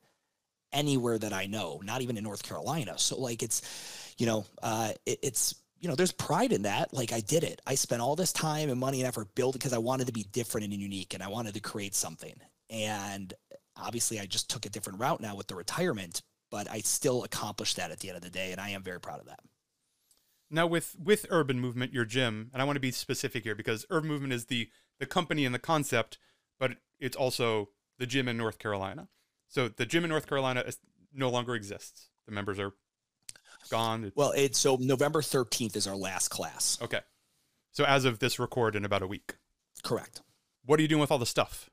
anywhere 0.72 1.18
that 1.18 1.32
I 1.32 1.46
know, 1.46 1.80
not 1.84 2.02
even 2.02 2.16
in 2.16 2.24
North 2.24 2.42
Carolina. 2.42 2.98
So 2.98 3.20
like 3.20 3.42
it's, 3.42 4.14
you 4.18 4.26
know, 4.26 4.46
uh, 4.62 4.92
it, 5.06 5.20
it's, 5.22 5.54
you 5.78 5.88
know, 5.88 5.94
there's 5.94 6.12
pride 6.12 6.52
in 6.52 6.62
that. 6.62 6.92
Like 6.92 7.12
I 7.12 7.20
did 7.20 7.44
it. 7.44 7.60
I 7.66 7.76
spent 7.76 8.02
all 8.02 8.16
this 8.16 8.32
time 8.32 8.68
and 8.68 8.80
money 8.80 9.00
and 9.00 9.06
effort 9.06 9.34
building 9.34 9.58
because 9.58 9.72
I 9.72 9.78
wanted 9.78 10.08
to 10.08 10.12
be 10.12 10.24
different 10.24 10.64
and 10.64 10.72
unique 10.72 11.14
and 11.14 11.22
I 11.22 11.28
wanted 11.28 11.54
to 11.54 11.60
create 11.60 11.94
something. 11.94 12.34
And 12.70 13.32
obviously 13.76 14.20
I 14.20 14.26
just 14.26 14.50
took 14.50 14.66
a 14.66 14.70
different 14.70 15.00
route 15.00 15.20
now 15.20 15.36
with 15.36 15.46
the 15.48 15.54
retirement, 15.54 16.22
but 16.50 16.70
I 16.70 16.78
still 16.80 17.24
accomplished 17.24 17.76
that 17.76 17.90
at 17.90 18.00
the 18.00 18.08
end 18.08 18.16
of 18.16 18.22
the 18.22 18.30
day. 18.30 18.52
And 18.52 18.60
I 18.60 18.70
am 18.70 18.82
very 18.82 19.00
proud 19.00 19.20
of 19.20 19.26
that. 19.26 19.40
Now 20.50 20.66
with 20.66 20.94
with 21.02 21.26
Urban 21.30 21.58
Movement, 21.58 21.92
your 21.92 22.04
gym, 22.04 22.50
and 22.52 22.62
I 22.62 22.64
want 22.64 22.76
to 22.76 22.80
be 22.80 22.90
specific 22.90 23.44
here 23.44 23.54
because 23.54 23.86
Urban 23.90 24.08
Movement 24.08 24.32
is 24.32 24.46
the 24.46 24.68
the 25.00 25.06
company 25.06 25.44
and 25.44 25.54
the 25.54 25.58
concept, 25.58 26.18
but 26.58 26.72
it's 27.00 27.16
also 27.16 27.70
the 27.98 28.06
gym 28.06 28.28
in 28.28 28.36
North 28.36 28.58
Carolina. 28.58 29.08
So 29.48 29.68
the 29.68 29.86
gym 29.86 30.04
in 30.04 30.10
North 30.10 30.28
Carolina 30.28 30.62
is, 30.66 30.78
no 31.12 31.28
longer 31.30 31.54
exists. 31.54 32.10
The 32.26 32.32
members 32.32 32.58
are 32.58 32.72
gone. 33.70 34.12
Well, 34.14 34.32
it's 34.32 34.58
so 34.58 34.76
November 34.80 35.20
13th 35.22 35.76
is 35.76 35.86
our 35.86 35.96
last 35.96 36.28
class. 36.28 36.78
okay. 36.82 37.00
So 37.72 37.84
as 37.84 38.04
of 38.04 38.20
this 38.20 38.38
record 38.38 38.76
in 38.76 38.84
about 38.84 39.02
a 39.02 39.06
week, 39.08 39.34
Correct. 39.82 40.22
what 40.64 40.78
are 40.78 40.82
you 40.82 40.88
doing 40.88 41.00
with 41.00 41.10
all 41.10 41.18
the 41.18 41.26
stuff? 41.26 41.68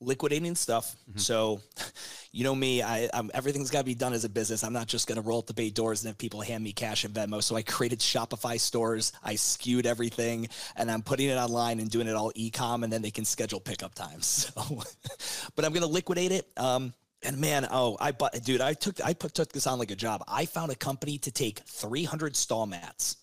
Liquidating 0.00 0.54
stuff. 0.54 0.94
Mhm. 1.10 1.20
So, 1.20 1.60
you 2.32 2.44
know 2.44 2.54
me, 2.54 2.82
I, 2.82 3.08
I'm, 3.14 3.30
everything's 3.34 3.70
got 3.70 3.80
to 3.80 3.84
be 3.84 3.94
done 3.94 4.12
as 4.12 4.24
a 4.24 4.28
business. 4.28 4.62
I'm 4.62 4.72
not 4.72 4.86
just 4.86 5.06
going 5.06 5.16
to 5.16 5.26
roll 5.26 5.38
up 5.38 5.46
the 5.46 5.54
bay 5.54 5.70
doors 5.70 6.02
and 6.02 6.08
have 6.08 6.18
people 6.18 6.40
hand 6.40 6.62
me 6.62 6.72
cash 6.72 7.04
and 7.04 7.14
Venmo. 7.14 7.42
So 7.42 7.56
I 7.56 7.62
created 7.62 8.00
Shopify 8.00 8.60
stores. 8.60 9.12
I 9.22 9.36
skewed 9.36 9.86
everything, 9.86 10.48
and 10.76 10.90
I'm 10.90 11.02
putting 11.02 11.28
it 11.28 11.36
online 11.36 11.80
and 11.80 11.90
doing 11.90 12.08
it 12.08 12.14
all 12.14 12.32
e-com, 12.34 12.84
and 12.84 12.92
then 12.92 13.02
they 13.02 13.10
can 13.10 13.24
schedule 13.24 13.60
pickup 13.60 13.94
times. 13.94 14.50
So, 14.56 14.82
but 15.56 15.64
I'm 15.64 15.72
going 15.72 15.82
to 15.82 15.88
liquidate 15.88 16.32
it. 16.32 16.46
Um, 16.56 16.92
and 17.22 17.38
man, 17.38 17.66
oh, 17.70 17.96
I 18.00 18.12
bought, 18.12 18.32
dude, 18.44 18.60
I 18.60 18.74
took, 18.74 19.04
I 19.04 19.14
put, 19.14 19.34
took 19.34 19.52
this 19.52 19.66
on 19.66 19.78
like 19.78 19.90
a 19.90 19.96
job. 19.96 20.22
I 20.28 20.46
found 20.46 20.70
a 20.70 20.74
company 20.74 21.18
to 21.18 21.30
take 21.30 21.60
300 21.60 22.36
stall 22.36 22.66
mats. 22.66 23.16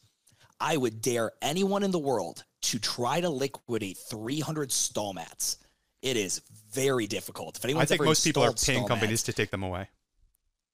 I 0.59 0.77
would 0.77 1.01
dare 1.01 1.31
anyone 1.41 1.83
in 1.83 1.91
the 1.91 1.99
world 1.99 2.43
to 2.63 2.79
try 2.79 3.21
to 3.21 3.29
liquidate 3.29 3.97
300 3.97 4.71
stall 4.71 5.13
mats. 5.13 5.57
It 6.03 6.17
is 6.17 6.41
very 6.71 7.07
difficult. 7.07 7.57
If 7.57 7.63
anyone, 7.63 7.81
I 7.81 7.85
think 7.85 8.01
ever 8.01 8.09
most 8.09 8.25
people 8.25 8.43
are 8.43 8.51
paying 8.51 8.85
companies 8.85 9.11
mats- 9.11 9.23
to 9.23 9.33
take 9.33 9.49
them 9.51 9.63
away. 9.63 9.87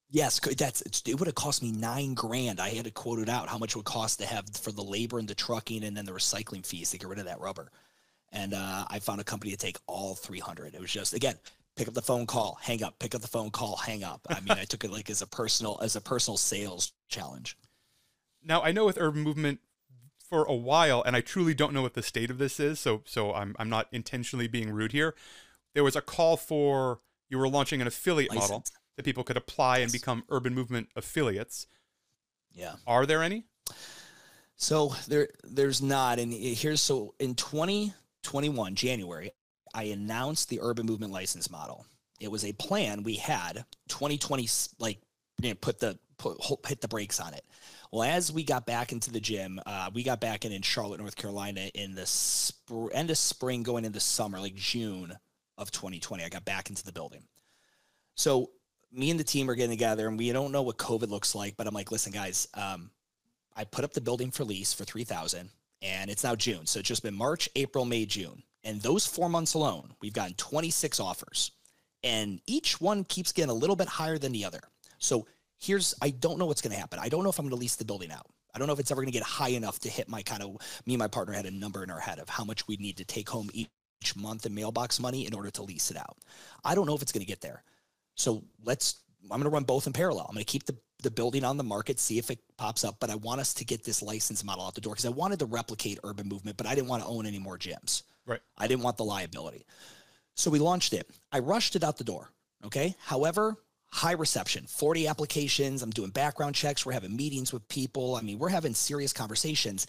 Yes, 0.09 0.39
that's 0.39 0.81
it. 0.81 1.19
Would 1.19 1.27
have 1.27 1.35
cost 1.35 1.61
me 1.61 1.71
nine 1.71 2.15
grand. 2.15 2.59
I 2.59 2.69
had 2.69 2.85
to 2.85 2.91
quote 2.91 3.19
it 3.19 3.29
out 3.29 3.47
how 3.47 3.59
much 3.59 3.73
it 3.73 3.75
would 3.75 3.85
cost 3.85 4.19
to 4.19 4.25
have 4.25 4.49
for 4.59 4.71
the 4.71 4.81
labor 4.81 5.19
and 5.19 5.27
the 5.27 5.35
trucking 5.35 5.83
and 5.83 5.95
then 5.95 6.05
the 6.05 6.11
recycling 6.11 6.65
fees 6.65 6.89
to 6.89 6.97
get 6.97 7.07
rid 7.07 7.19
of 7.19 7.25
that 7.25 7.39
rubber. 7.39 7.71
And 8.31 8.55
uh, 8.55 8.85
I 8.89 8.97
found 8.97 9.21
a 9.21 9.23
company 9.23 9.51
to 9.51 9.57
take 9.57 9.77
all 9.85 10.15
300. 10.15 10.73
It 10.73 10.81
was 10.81 10.91
just 10.91 11.13
again 11.13 11.35
pick 11.75 11.87
up 11.87 11.93
the 11.93 12.01
phone 12.01 12.25
call, 12.25 12.57
hang 12.59 12.83
up, 12.83 12.97
pick 12.97 13.13
up 13.13 13.21
the 13.21 13.27
phone 13.27 13.51
call, 13.51 13.75
hang 13.75 14.03
up. 14.03 14.25
I 14.29 14.39
mean, 14.39 14.57
I 14.57 14.65
took 14.65 14.83
it 14.83 14.91
like 14.91 15.11
as 15.11 15.21
a 15.21 15.27
personal 15.27 15.79
as 15.83 15.95
a 15.95 16.01
personal 16.01 16.37
sales 16.37 16.91
challenge. 17.07 17.55
Now 18.43 18.63
I 18.63 18.71
know 18.71 18.85
with 18.85 18.97
Urban 18.99 19.21
Movement 19.21 19.59
for 20.29 20.43
a 20.43 20.53
while, 20.53 21.01
and 21.05 21.15
I 21.15 21.21
truly 21.21 21.53
don't 21.53 21.73
know 21.73 21.81
what 21.81 21.95
the 21.95 22.03
state 22.03 22.29
of 22.29 22.37
this 22.37 22.59
is, 22.59 22.79
so 22.79 23.01
so 23.05 23.33
I'm 23.33 23.55
I'm 23.57 23.69
not 23.69 23.87
intentionally 23.91 24.47
being 24.47 24.71
rude 24.71 24.91
here. 24.91 25.15
There 25.73 25.83
was 25.83 25.95
a 25.95 26.01
call 26.01 26.37
for 26.37 26.99
you 27.29 27.37
were 27.37 27.49
launching 27.49 27.81
an 27.81 27.87
affiliate 27.87 28.33
model 28.33 28.63
that 28.97 29.03
people 29.03 29.23
could 29.23 29.37
apply 29.37 29.79
and 29.79 29.91
become 29.91 30.23
Urban 30.29 30.53
Movement 30.53 30.89
affiliates. 30.95 31.67
Yeah. 32.51 32.73
Are 32.85 33.05
there 33.05 33.23
any? 33.23 33.45
So 34.55 34.93
there, 35.07 35.29
there's 35.43 35.81
not. 35.81 36.19
And 36.19 36.33
here's 36.33 36.81
so 36.81 37.13
in 37.19 37.35
2021 37.35 38.75
January, 38.75 39.31
I 39.73 39.83
announced 39.83 40.49
the 40.49 40.59
urban 40.61 40.85
movement 40.85 41.13
license 41.13 41.49
model. 41.49 41.85
It 42.19 42.29
was 42.29 42.43
a 42.43 42.51
plan 42.53 43.03
we 43.03 43.15
had. 43.15 43.63
2020 43.87 44.49
like 44.79 44.99
you 45.41 45.49
know, 45.49 45.55
put 45.55 45.79
the 45.79 45.97
put 46.17 46.37
hit 46.67 46.81
the 46.81 46.87
brakes 46.87 47.19
on 47.19 47.33
it. 47.33 47.45
Well, 47.91 48.03
as 48.03 48.31
we 48.31 48.43
got 48.43 48.65
back 48.65 48.91
into 48.91 49.11
the 49.11 49.19
gym, 49.19 49.59
uh, 49.65 49.89
we 49.93 50.03
got 50.03 50.21
back 50.21 50.45
in 50.45 50.51
in 50.51 50.61
Charlotte, 50.61 50.99
North 50.99 51.15
Carolina, 51.15 51.69
in 51.73 51.95
the 51.95 52.03
spr- 52.03 52.89
end 52.93 53.09
of 53.09 53.17
spring, 53.17 53.63
going 53.63 53.83
into 53.83 53.99
summer, 53.99 54.39
like 54.39 54.55
June 54.55 55.17
of 55.57 55.71
2020. 55.71 56.23
I 56.23 56.29
got 56.29 56.45
back 56.45 56.69
into 56.69 56.83
the 56.83 56.91
building. 56.91 57.23
So 58.15 58.51
me 58.91 59.09
and 59.09 59.19
the 59.19 59.23
team 59.23 59.49
are 59.49 59.55
getting 59.55 59.71
together, 59.71 60.07
and 60.07 60.17
we 60.17 60.31
don't 60.31 60.51
know 60.51 60.61
what 60.61 60.77
COVID 60.77 61.09
looks 61.09 61.33
like. 61.33 61.57
But 61.57 61.65
I'm 61.65 61.73
like, 61.73 61.91
listen, 61.91 62.11
guys, 62.11 62.47
um, 62.53 62.91
I 63.55 63.63
put 63.63 63.83
up 63.83 63.93
the 63.93 64.01
building 64.01 64.31
for 64.31 64.43
lease 64.43 64.73
for 64.73 64.85
3000 64.85 65.49
and 65.81 66.09
it's 66.09 66.23
now 66.23 66.35
June. 66.35 66.65
So 66.65 66.79
it's 66.79 66.87
just 66.87 67.03
been 67.03 67.13
March, 67.13 67.49
April, 67.55 67.85
May, 67.85 68.05
June. 68.05 68.43
And 68.63 68.81
those 68.81 69.05
four 69.05 69.29
months 69.29 69.53
alone, 69.53 69.93
we've 70.01 70.13
gotten 70.13 70.35
26 70.35 70.99
offers. 70.99 71.51
And 72.03 72.41
each 72.45 72.79
one 72.79 73.03
keeps 73.03 73.31
getting 73.31 73.49
a 73.49 73.53
little 73.53 73.75
bit 73.75 73.87
higher 73.87 74.17
than 74.17 74.31
the 74.31 74.45
other. 74.45 74.59
So 74.97 75.27
here's 75.59 75.93
I 76.01 76.09
don't 76.09 76.39
know 76.39 76.45
what's 76.45 76.61
going 76.61 76.73
to 76.73 76.79
happen. 76.79 76.99
I 77.01 77.09
don't 77.09 77.23
know 77.23 77.29
if 77.29 77.37
I'm 77.39 77.45
going 77.45 77.57
to 77.57 77.61
lease 77.61 77.75
the 77.75 77.85
building 77.85 78.11
out. 78.11 78.27
I 78.53 78.57
don't 78.57 78.67
know 78.67 78.73
if 78.73 78.79
it's 78.79 78.91
ever 78.91 79.01
going 79.01 79.11
to 79.11 79.17
get 79.17 79.23
high 79.23 79.49
enough 79.49 79.79
to 79.79 79.89
hit 79.89 80.09
my 80.09 80.23
kind 80.23 80.41
of 80.41 80.57
me 80.85 80.95
and 80.95 80.99
my 80.99 81.07
partner 81.07 81.33
had 81.33 81.45
a 81.45 81.51
number 81.51 81.83
in 81.83 81.91
our 81.91 81.99
head 81.99 82.19
of 82.19 82.29
how 82.29 82.43
much 82.43 82.67
we 82.67 82.77
need 82.77 82.97
to 82.97 83.05
take 83.05 83.29
home 83.29 83.49
each 83.53 83.69
month 84.15 84.45
in 84.45 84.55
mailbox 84.55 84.99
money 84.99 85.27
in 85.27 85.33
order 85.33 85.51
to 85.51 85.63
lease 85.63 85.91
it 85.91 85.97
out. 85.97 86.17
I 86.63 86.73
don't 86.73 86.87
know 86.87 86.95
if 86.95 87.01
it's 87.01 87.11
going 87.11 87.25
to 87.25 87.27
get 87.27 87.41
there. 87.41 87.63
So 88.15 88.43
let's 88.63 89.01
I'm 89.23 89.29
going 89.29 89.43
to 89.43 89.49
run 89.49 89.63
both 89.63 89.85
in 89.85 89.93
parallel. 89.93 90.25
I'm 90.27 90.33
going 90.33 90.45
to 90.45 90.51
keep 90.51 90.65
the 90.65 90.75
the 91.01 91.11
building 91.11 91.45
on 91.45 91.55
the 91.55 91.63
market, 91.63 91.99
see 91.99 92.17
if 92.17 92.29
it 92.29 92.39
pops 92.57 92.83
up. 92.83 92.97
But 92.99 93.09
I 93.09 93.15
want 93.15 93.39
us 93.39 93.53
to 93.55 93.65
get 93.65 93.83
this 93.83 94.01
license 94.01 94.43
model 94.43 94.65
out 94.65 94.75
the 94.75 94.81
door 94.81 94.93
because 94.93 95.05
I 95.05 95.09
wanted 95.09 95.39
to 95.39 95.45
replicate 95.45 95.99
urban 96.03 96.27
movement, 96.27 96.57
but 96.57 96.67
I 96.67 96.75
didn't 96.75 96.89
want 96.89 97.03
to 97.03 97.07
own 97.07 97.25
any 97.25 97.39
more 97.39 97.57
gyms. 97.57 98.03
Right. 98.25 98.41
I 98.57 98.67
didn't 98.67 98.83
want 98.83 98.97
the 98.97 99.05
liability. 99.05 99.65
So 100.35 100.51
we 100.51 100.59
launched 100.59 100.93
it. 100.93 101.09
I 101.31 101.39
rushed 101.39 101.75
it 101.75 101.83
out 101.83 101.97
the 101.97 102.03
door. 102.03 102.29
Okay. 102.65 102.95
However, 102.99 103.57
high 103.91 104.13
reception 104.13 104.65
40 104.67 105.07
applications. 105.07 105.81
I'm 105.81 105.89
doing 105.89 106.11
background 106.11 106.55
checks. 106.55 106.85
We're 106.85 106.93
having 106.93 107.15
meetings 107.15 107.51
with 107.51 107.67
people. 107.69 108.15
I 108.15 108.21
mean 108.21 108.39
we're 108.39 108.49
having 108.49 108.73
serious 108.73 109.13
conversations. 109.13 109.87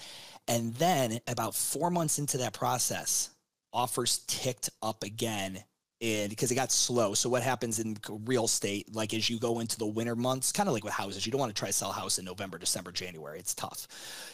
And 0.49 0.75
then 0.75 1.21
about 1.27 1.55
four 1.55 1.91
months 1.91 2.19
into 2.19 2.39
that 2.39 2.53
process 2.53 3.31
offers 3.73 4.19
ticked 4.27 4.71
up 4.83 5.05
again 5.05 5.63
and 6.03 6.31
because 6.31 6.51
it 6.51 6.55
got 6.55 6.73
slow. 6.73 7.13
So 7.13 7.29
what 7.29 7.43
happens 7.43 7.79
in 7.79 7.97
real 8.25 8.47
estate 8.47 8.95
like 8.95 9.13
as 9.13 9.29
you 9.29 9.39
go 9.39 9.61
into 9.61 9.79
the 9.79 9.87
winter 9.87 10.17
months 10.17 10.51
kind 10.51 10.69
of 10.69 10.75
like 10.75 10.85
with 10.85 10.95
houses 10.95 11.27
you 11.27 11.33
don't 11.33 11.41
want 11.41 11.55
to 11.55 11.59
try 11.59 11.69
to 11.69 11.75
sell 11.75 11.91
a 11.91 11.95
house 11.95 12.19
in 12.19 12.25
november 12.25 12.59
december 12.59 12.93
january. 12.93 13.39
It's 13.39 13.55
tough. 13.55 13.87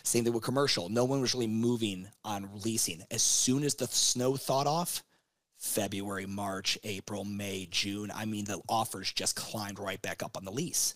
Same 0.04 0.24
thing 0.24 0.32
with 0.32 0.44
commercial. 0.44 0.88
No 0.88 1.04
one 1.04 1.20
was 1.20 1.34
really 1.34 1.48
moving 1.48 2.08
on 2.24 2.48
leasing. 2.64 3.02
As 3.10 3.22
soon 3.22 3.64
as 3.64 3.74
the 3.74 3.86
snow 3.88 4.36
thawed 4.36 4.66
off 4.68 5.02
February, 5.58 6.26
March, 6.26 6.78
April, 6.84 7.24
May, 7.24 7.66
June. 7.70 8.10
I 8.14 8.24
mean, 8.24 8.44
the 8.44 8.60
offers 8.68 9.12
just 9.12 9.36
climbed 9.36 9.78
right 9.78 10.00
back 10.02 10.22
up 10.22 10.36
on 10.36 10.44
the 10.44 10.50
lease. 10.50 10.94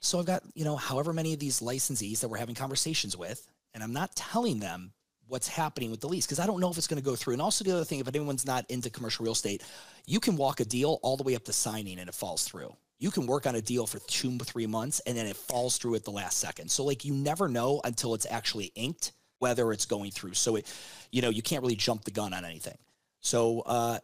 So 0.00 0.18
I've 0.18 0.26
got, 0.26 0.42
you 0.54 0.64
know, 0.64 0.76
however 0.76 1.12
many 1.12 1.32
of 1.32 1.38
these 1.38 1.60
licensees 1.60 2.20
that 2.20 2.28
we're 2.28 2.38
having 2.38 2.56
conversations 2.56 3.16
with, 3.16 3.46
and 3.74 3.82
I'm 3.82 3.92
not 3.92 4.14
telling 4.16 4.58
them 4.58 4.92
what's 5.28 5.48
happening 5.48 5.90
with 5.90 6.00
the 6.00 6.08
lease 6.08 6.26
because 6.26 6.40
I 6.40 6.46
don't 6.46 6.60
know 6.60 6.70
if 6.70 6.76
it's 6.76 6.88
going 6.88 7.00
to 7.00 7.04
go 7.04 7.16
through. 7.16 7.34
And 7.34 7.42
also 7.42 7.64
the 7.64 7.72
other 7.72 7.84
thing, 7.84 8.00
if 8.00 8.08
anyone's 8.08 8.44
not 8.44 8.70
into 8.70 8.90
commercial 8.90 9.24
real 9.24 9.32
estate, 9.32 9.62
you 10.04 10.20
can 10.20 10.36
walk 10.36 10.60
a 10.60 10.64
deal 10.64 10.98
all 11.02 11.16
the 11.16 11.22
way 11.22 11.34
up 11.34 11.44
to 11.44 11.52
signing 11.52 11.98
and 11.98 12.08
it 12.08 12.14
falls 12.14 12.44
through. 12.44 12.74
You 12.98 13.10
can 13.10 13.26
work 13.26 13.46
on 13.46 13.54
a 13.54 13.62
deal 13.62 13.86
for 13.86 13.98
two, 14.00 14.36
three 14.38 14.66
months 14.66 15.00
and 15.06 15.16
then 15.16 15.26
it 15.26 15.36
falls 15.36 15.78
through 15.78 15.94
at 15.94 16.04
the 16.04 16.10
last 16.10 16.38
second. 16.38 16.70
So 16.70 16.84
like 16.84 17.04
you 17.04 17.14
never 17.14 17.48
know 17.48 17.80
until 17.84 18.14
it's 18.14 18.26
actually 18.28 18.72
inked 18.74 19.12
whether 19.38 19.72
it's 19.72 19.86
going 19.86 20.10
through. 20.10 20.34
So 20.34 20.56
it, 20.56 20.72
you 21.10 21.22
know, 21.22 21.30
you 21.30 21.42
can't 21.42 21.62
really 21.62 21.76
jump 21.76 22.04
the 22.04 22.10
gun 22.10 22.34
on 22.34 22.44
anything. 22.44 22.76
So 23.22 23.60
uh, 23.60 23.98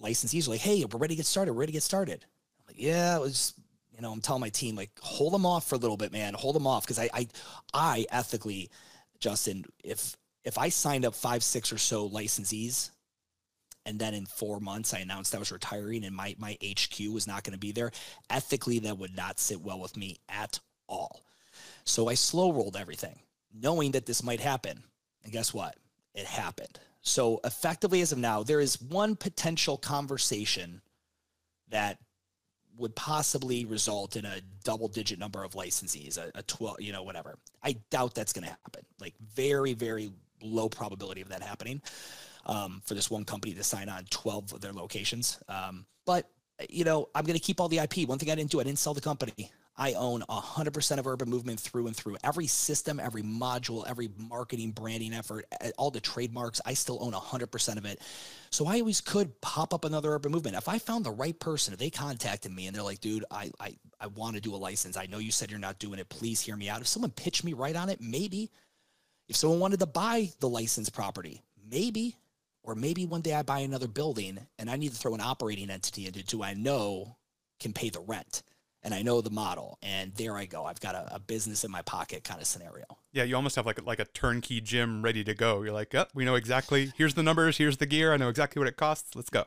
licensees 0.00 0.46
are 0.46 0.52
like, 0.52 0.60
hey, 0.60 0.84
we're 0.84 0.98
ready 0.98 1.14
to 1.14 1.16
get 1.16 1.26
started. 1.26 1.52
We're 1.52 1.60
ready 1.60 1.72
to 1.72 1.76
get 1.76 1.82
started. 1.82 2.24
I'm 2.60 2.74
like, 2.74 2.82
yeah, 2.82 3.16
it 3.16 3.20
was, 3.20 3.54
you 3.92 4.00
know, 4.00 4.12
I'm 4.12 4.20
telling 4.20 4.40
my 4.40 4.48
team, 4.48 4.76
like, 4.76 4.90
hold 5.00 5.34
them 5.34 5.44
off 5.44 5.68
for 5.68 5.74
a 5.74 5.78
little 5.78 5.96
bit, 5.96 6.12
man. 6.12 6.32
Hold 6.34 6.54
them 6.54 6.66
off. 6.66 6.86
Cause 6.86 6.98
I, 6.98 7.10
I, 7.12 7.28
I 7.74 8.06
ethically, 8.10 8.70
Justin, 9.18 9.64
if, 9.84 10.16
if 10.44 10.58
I 10.58 10.68
signed 10.68 11.04
up 11.04 11.14
five, 11.14 11.42
six 11.42 11.72
or 11.72 11.78
so 11.78 12.08
licensees, 12.08 12.90
and 13.84 13.98
then 13.98 14.14
in 14.14 14.26
four 14.26 14.58
months 14.60 14.94
I 14.94 14.98
announced 14.98 15.34
I 15.34 15.38
was 15.38 15.52
retiring 15.52 16.04
and 16.04 16.14
my, 16.14 16.34
my 16.38 16.56
HQ 16.64 17.12
was 17.12 17.26
not 17.26 17.42
going 17.42 17.52
to 17.52 17.58
be 17.58 17.72
there, 17.72 17.90
ethically, 18.30 18.78
that 18.80 18.98
would 18.98 19.16
not 19.16 19.40
sit 19.40 19.60
well 19.60 19.80
with 19.80 19.96
me 19.96 20.18
at 20.28 20.60
all. 20.88 21.22
So 21.84 22.08
I 22.08 22.14
slow 22.14 22.52
rolled 22.52 22.76
everything, 22.76 23.18
knowing 23.52 23.92
that 23.92 24.06
this 24.06 24.22
might 24.22 24.40
happen. 24.40 24.82
And 25.24 25.32
guess 25.32 25.52
what? 25.52 25.76
It 26.14 26.26
happened. 26.26 26.78
So, 27.06 27.40
effectively, 27.44 28.00
as 28.00 28.10
of 28.10 28.18
now, 28.18 28.42
there 28.42 28.58
is 28.58 28.82
one 28.82 29.14
potential 29.14 29.78
conversation 29.78 30.82
that 31.68 31.98
would 32.76 32.96
possibly 32.96 33.64
result 33.64 34.16
in 34.16 34.24
a 34.24 34.40
double 34.64 34.88
digit 34.88 35.16
number 35.16 35.44
of 35.44 35.52
licensees, 35.52 36.18
a, 36.18 36.32
a 36.34 36.42
12, 36.42 36.80
you 36.80 36.90
know, 36.90 37.04
whatever. 37.04 37.38
I 37.62 37.76
doubt 37.90 38.16
that's 38.16 38.32
going 38.32 38.42
to 38.42 38.50
happen. 38.50 38.82
Like, 39.00 39.14
very, 39.20 39.72
very 39.72 40.10
low 40.42 40.68
probability 40.68 41.20
of 41.20 41.28
that 41.28 41.44
happening 41.44 41.80
um, 42.44 42.82
for 42.84 42.94
this 42.94 43.08
one 43.08 43.24
company 43.24 43.54
to 43.54 43.62
sign 43.62 43.88
on 43.88 44.04
12 44.10 44.54
of 44.54 44.60
their 44.60 44.72
locations. 44.72 45.38
Um, 45.48 45.86
but, 46.06 46.28
you 46.68 46.84
know, 46.84 47.08
I'm 47.14 47.24
going 47.24 47.38
to 47.38 47.44
keep 47.44 47.60
all 47.60 47.68
the 47.68 47.78
IP. 47.78 48.08
One 48.08 48.18
thing 48.18 48.32
I 48.32 48.34
didn't 48.34 48.50
do, 48.50 48.58
I 48.58 48.64
didn't 48.64 48.80
sell 48.80 48.94
the 48.94 49.00
company. 49.00 49.52
I 49.78 49.92
own 49.92 50.22
100% 50.22 50.98
of 50.98 51.06
Urban 51.06 51.28
Movement 51.28 51.60
through 51.60 51.86
and 51.86 51.94
through. 51.94 52.16
Every 52.24 52.46
system, 52.46 52.98
every 52.98 53.22
module, 53.22 53.84
every 53.86 54.08
marketing, 54.16 54.70
branding 54.70 55.12
effort, 55.12 55.44
eh, 55.60 55.70
all 55.76 55.90
the 55.90 56.00
trademarks, 56.00 56.62
I 56.64 56.72
still 56.74 56.98
own 57.02 57.12
100% 57.12 57.76
of 57.76 57.84
it. 57.84 58.00
So 58.50 58.66
I 58.66 58.80
always 58.80 59.02
could 59.02 59.38
pop 59.42 59.74
up 59.74 59.84
another 59.84 60.14
Urban 60.14 60.32
Movement. 60.32 60.56
If 60.56 60.68
I 60.68 60.78
found 60.78 61.04
the 61.04 61.10
right 61.10 61.38
person, 61.38 61.74
if 61.74 61.78
they 61.78 61.90
contacted 61.90 62.52
me 62.52 62.66
and 62.66 62.74
they're 62.74 62.82
like, 62.82 63.00
dude, 63.00 63.26
I, 63.30 63.50
I, 63.60 63.76
I 64.00 64.06
want 64.06 64.36
to 64.36 64.40
do 64.40 64.54
a 64.54 64.56
license. 64.56 64.96
I 64.96 65.06
know 65.06 65.18
you 65.18 65.30
said 65.30 65.50
you're 65.50 65.60
not 65.60 65.78
doing 65.78 65.98
it. 65.98 66.08
Please 66.08 66.40
hear 66.40 66.56
me 66.56 66.70
out. 66.70 66.80
If 66.80 66.86
someone 66.86 67.10
pitched 67.10 67.44
me 67.44 67.52
right 67.52 67.76
on 67.76 67.90
it, 67.90 68.00
maybe. 68.00 68.50
If 69.28 69.36
someone 69.36 69.60
wanted 69.60 69.80
to 69.80 69.86
buy 69.86 70.30
the 70.40 70.48
licensed 70.48 70.94
property, 70.94 71.42
maybe. 71.70 72.16
Or 72.62 72.74
maybe 72.74 73.04
one 73.04 73.20
day 73.20 73.34
I 73.34 73.42
buy 73.42 73.60
another 73.60 73.88
building 73.88 74.38
and 74.58 74.70
I 74.70 74.76
need 74.76 74.92
to 74.92 74.98
throw 74.98 75.14
an 75.14 75.20
operating 75.20 75.70
entity 75.70 76.06
into 76.06 76.24
do 76.24 76.42
I 76.42 76.54
know 76.54 77.16
can 77.60 77.72
pay 77.72 77.90
the 77.90 78.00
rent 78.00 78.42
and 78.86 78.94
I 78.94 79.02
know 79.02 79.20
the 79.20 79.30
model, 79.30 79.78
and 79.82 80.14
there 80.14 80.36
I 80.36 80.44
go. 80.44 80.64
I've 80.64 80.78
got 80.78 80.94
a, 80.94 81.16
a, 81.16 81.18
business 81.18 81.64
in 81.64 81.72
my 81.72 81.82
pocket 81.82 82.22
kind 82.22 82.40
of 82.40 82.46
scenario. 82.46 82.84
Yeah, 83.12 83.24
you 83.24 83.34
almost 83.34 83.56
have 83.56 83.66
like 83.66 83.80
a, 83.80 83.82
like 83.82 83.98
a 83.98 84.04
turnkey 84.04 84.60
gym 84.60 85.02
ready 85.02 85.24
to 85.24 85.34
go. 85.34 85.62
You're 85.62 85.74
like, 85.74 85.92
oh, 85.96 86.06
we 86.14 86.24
know 86.24 86.36
exactly. 86.36 86.92
Here's 86.96 87.14
the 87.14 87.24
numbers. 87.24 87.58
Here's 87.58 87.78
the 87.78 87.86
gear. 87.86 88.14
I 88.14 88.16
know 88.16 88.28
exactly 88.28 88.60
what 88.60 88.68
it 88.68 88.76
costs. 88.76 89.16
Let's 89.16 89.28
go. 89.28 89.46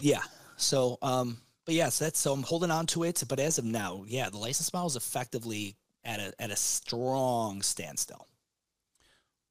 Yeah. 0.00 0.20
So, 0.58 0.98
um, 1.00 1.38
but 1.64 1.76
yes, 1.76 1.84
yeah, 1.84 1.88
so 1.88 2.04
that's 2.04 2.18
so 2.18 2.34
I'm 2.34 2.42
holding 2.42 2.70
on 2.70 2.84
to 2.88 3.04
it. 3.04 3.24
But 3.26 3.40
as 3.40 3.56
of 3.56 3.64
now, 3.64 4.04
yeah, 4.06 4.28
the 4.28 4.36
license 4.36 4.70
model 4.70 4.88
is 4.88 4.96
effectively 4.96 5.76
at 6.04 6.20
a 6.20 6.34
at 6.38 6.50
a 6.50 6.56
strong 6.56 7.62
standstill. 7.62 8.28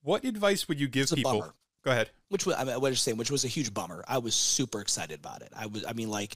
What 0.03 0.25
advice 0.25 0.67
would 0.67 0.79
you 0.79 0.87
give 0.87 1.09
people? 1.09 1.39
Bummer. 1.39 1.53
Go 1.83 1.89
ahead. 1.89 2.11
Which 2.29 2.45
was 2.45 2.55
I 2.55 2.65
mean, 2.65 2.79
what 2.79 2.89
you're 2.89 2.95
saying, 2.95 3.17
which 3.17 3.31
was 3.31 3.45
a 3.45 3.47
huge 3.47 3.73
bummer. 3.73 4.03
I 4.07 4.19
was 4.19 4.35
super 4.35 4.79
excited 4.79 5.17
about 5.17 5.41
it. 5.41 5.51
I 5.57 5.65
was, 5.65 5.85
I 5.85 5.93
mean, 5.93 6.11
like, 6.11 6.35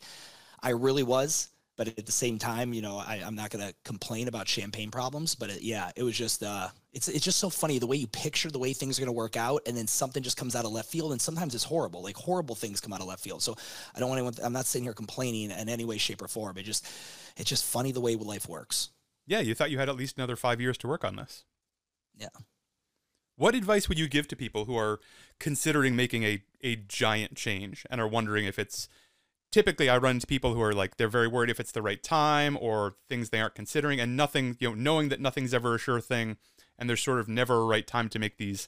I 0.63 0.69
really 0.71 1.03
was 1.03 1.49
but 1.81 1.97
at 1.97 2.05
the 2.05 2.11
same 2.11 2.37
time, 2.37 2.75
you 2.75 2.81
know, 2.83 2.99
I, 2.99 3.21
am 3.23 3.33
not 3.33 3.49
going 3.49 3.67
to 3.67 3.73
complain 3.83 4.27
about 4.27 4.47
champagne 4.47 4.91
problems. 4.91 5.33
But 5.33 5.49
it, 5.49 5.63
yeah, 5.63 5.89
it 5.95 6.03
was 6.03 6.15
just, 6.15 6.43
uh, 6.43 6.67
it's 6.93 7.07
it's 7.07 7.25
just 7.25 7.39
so 7.39 7.49
funny 7.49 7.79
the 7.79 7.87
way 7.87 7.95
you 7.95 8.05
picture 8.05 8.51
the 8.51 8.59
way 8.59 8.71
things 8.71 8.99
are 8.99 9.01
going 9.01 9.07
to 9.07 9.13
work 9.13 9.35
out, 9.35 9.63
and 9.65 9.75
then 9.75 9.87
something 9.87 10.21
just 10.21 10.37
comes 10.37 10.55
out 10.55 10.63
of 10.63 10.71
left 10.71 10.89
field, 10.89 11.11
and 11.11 11.19
sometimes 11.19 11.55
it's 11.55 11.63
horrible. 11.63 12.03
Like 12.03 12.15
horrible 12.15 12.53
things 12.53 12.81
come 12.81 12.93
out 12.93 13.01
of 13.01 13.07
left 13.07 13.23
field. 13.23 13.41
So 13.41 13.55
I 13.95 13.99
don't 13.99 14.09
want 14.09 14.19
anyone. 14.19 14.35
I'm 14.43 14.53
not 14.53 14.67
sitting 14.67 14.83
here 14.83 14.93
complaining 14.93 15.49
in 15.49 15.69
any 15.69 15.83
way, 15.83 15.97
shape, 15.97 16.21
or 16.21 16.27
form. 16.27 16.55
It 16.59 16.65
just, 16.65 16.87
it's 17.35 17.49
just 17.49 17.65
funny 17.65 17.91
the 17.91 17.99
way 17.99 18.13
life 18.13 18.47
works. 18.47 18.89
Yeah, 19.25 19.39
you 19.39 19.55
thought 19.55 19.71
you 19.71 19.79
had 19.79 19.89
at 19.89 19.95
least 19.95 20.19
another 20.19 20.35
five 20.35 20.61
years 20.61 20.77
to 20.77 20.87
work 20.87 21.03
on 21.03 21.15
this. 21.15 21.45
Yeah. 22.15 22.27
What 23.37 23.55
advice 23.55 23.89
would 23.89 23.97
you 23.97 24.07
give 24.07 24.27
to 24.27 24.35
people 24.35 24.65
who 24.65 24.77
are 24.77 24.99
considering 25.39 25.95
making 25.95 26.25
a, 26.25 26.43
a 26.61 26.75
giant 26.75 27.35
change 27.35 27.87
and 27.89 27.99
are 27.99 28.07
wondering 28.07 28.45
if 28.45 28.59
it's 28.59 28.87
typically 29.51 29.89
I 29.89 29.97
run 29.97 30.15
into 30.15 30.27
people 30.27 30.53
who 30.53 30.61
are 30.61 30.73
like 30.73 30.97
they're 30.97 31.07
very 31.07 31.27
worried 31.27 31.49
if 31.49 31.59
it's 31.59 31.71
the 31.71 31.81
right 31.81 32.01
time 32.01 32.57
or 32.59 32.95
things 33.09 33.29
they 33.29 33.41
aren't 33.41 33.55
considering 33.55 33.99
and 33.99 34.15
nothing, 34.17 34.57
you 34.59 34.69
know, 34.69 34.75
knowing 34.75 35.09
that 35.09 35.19
nothing's 35.19 35.53
ever 35.53 35.75
a 35.75 35.79
sure 35.79 36.01
thing 36.01 36.37
and 36.79 36.89
there's 36.89 37.01
sort 37.01 37.19
of 37.19 37.27
never 37.27 37.55
a 37.55 37.65
right 37.65 37.85
time 37.85 38.09
to 38.09 38.19
make 38.19 38.37
these 38.37 38.67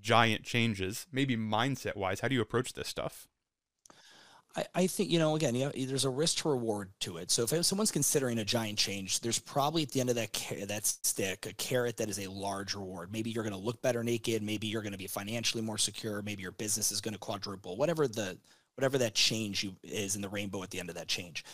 giant 0.00 0.42
changes. 0.42 1.06
Maybe 1.10 1.36
mindset 1.36 1.96
wise, 1.96 2.20
how 2.20 2.28
do 2.28 2.34
you 2.34 2.42
approach 2.42 2.74
this 2.74 2.88
stuff? 2.88 3.26
I, 4.56 4.64
I 4.74 4.86
think 4.86 5.10
you 5.10 5.18
know 5.18 5.34
again 5.36 5.54
you 5.54 5.64
know, 5.66 5.72
there's 5.74 6.04
a 6.04 6.10
risk 6.10 6.38
to 6.38 6.48
reward 6.48 6.90
to 7.00 7.16
it. 7.16 7.30
So 7.30 7.44
if 7.44 7.64
someone's 7.64 7.90
considering 7.90 8.38
a 8.38 8.44
giant 8.44 8.78
change, 8.78 9.20
there's 9.20 9.38
probably 9.38 9.82
at 9.82 9.92
the 9.92 10.00
end 10.00 10.10
of 10.10 10.16
that 10.16 10.32
that 10.66 10.86
stick 10.86 11.46
a 11.46 11.54
carrot 11.54 11.96
that 11.98 12.08
is 12.08 12.18
a 12.18 12.26
large 12.30 12.74
reward. 12.74 13.12
Maybe 13.12 13.30
you're 13.30 13.44
going 13.44 13.54
to 13.54 13.58
look 13.58 13.80
better 13.82 14.02
naked. 14.02 14.42
Maybe 14.42 14.66
you're 14.66 14.82
going 14.82 14.92
to 14.92 14.98
be 14.98 15.06
financially 15.06 15.62
more 15.62 15.78
secure. 15.78 16.22
Maybe 16.22 16.42
your 16.42 16.52
business 16.52 16.92
is 16.92 17.00
going 17.00 17.14
to 17.14 17.20
quadruple. 17.20 17.76
Whatever 17.76 18.08
the 18.08 18.36
whatever 18.76 18.98
that 18.98 19.14
change 19.14 19.64
you, 19.64 19.74
is 19.82 20.16
in 20.16 20.22
the 20.22 20.28
rainbow 20.28 20.62
at 20.62 20.70
the 20.70 20.80
end 20.80 20.88
of 20.88 20.96
that 20.96 21.08
change. 21.08 21.44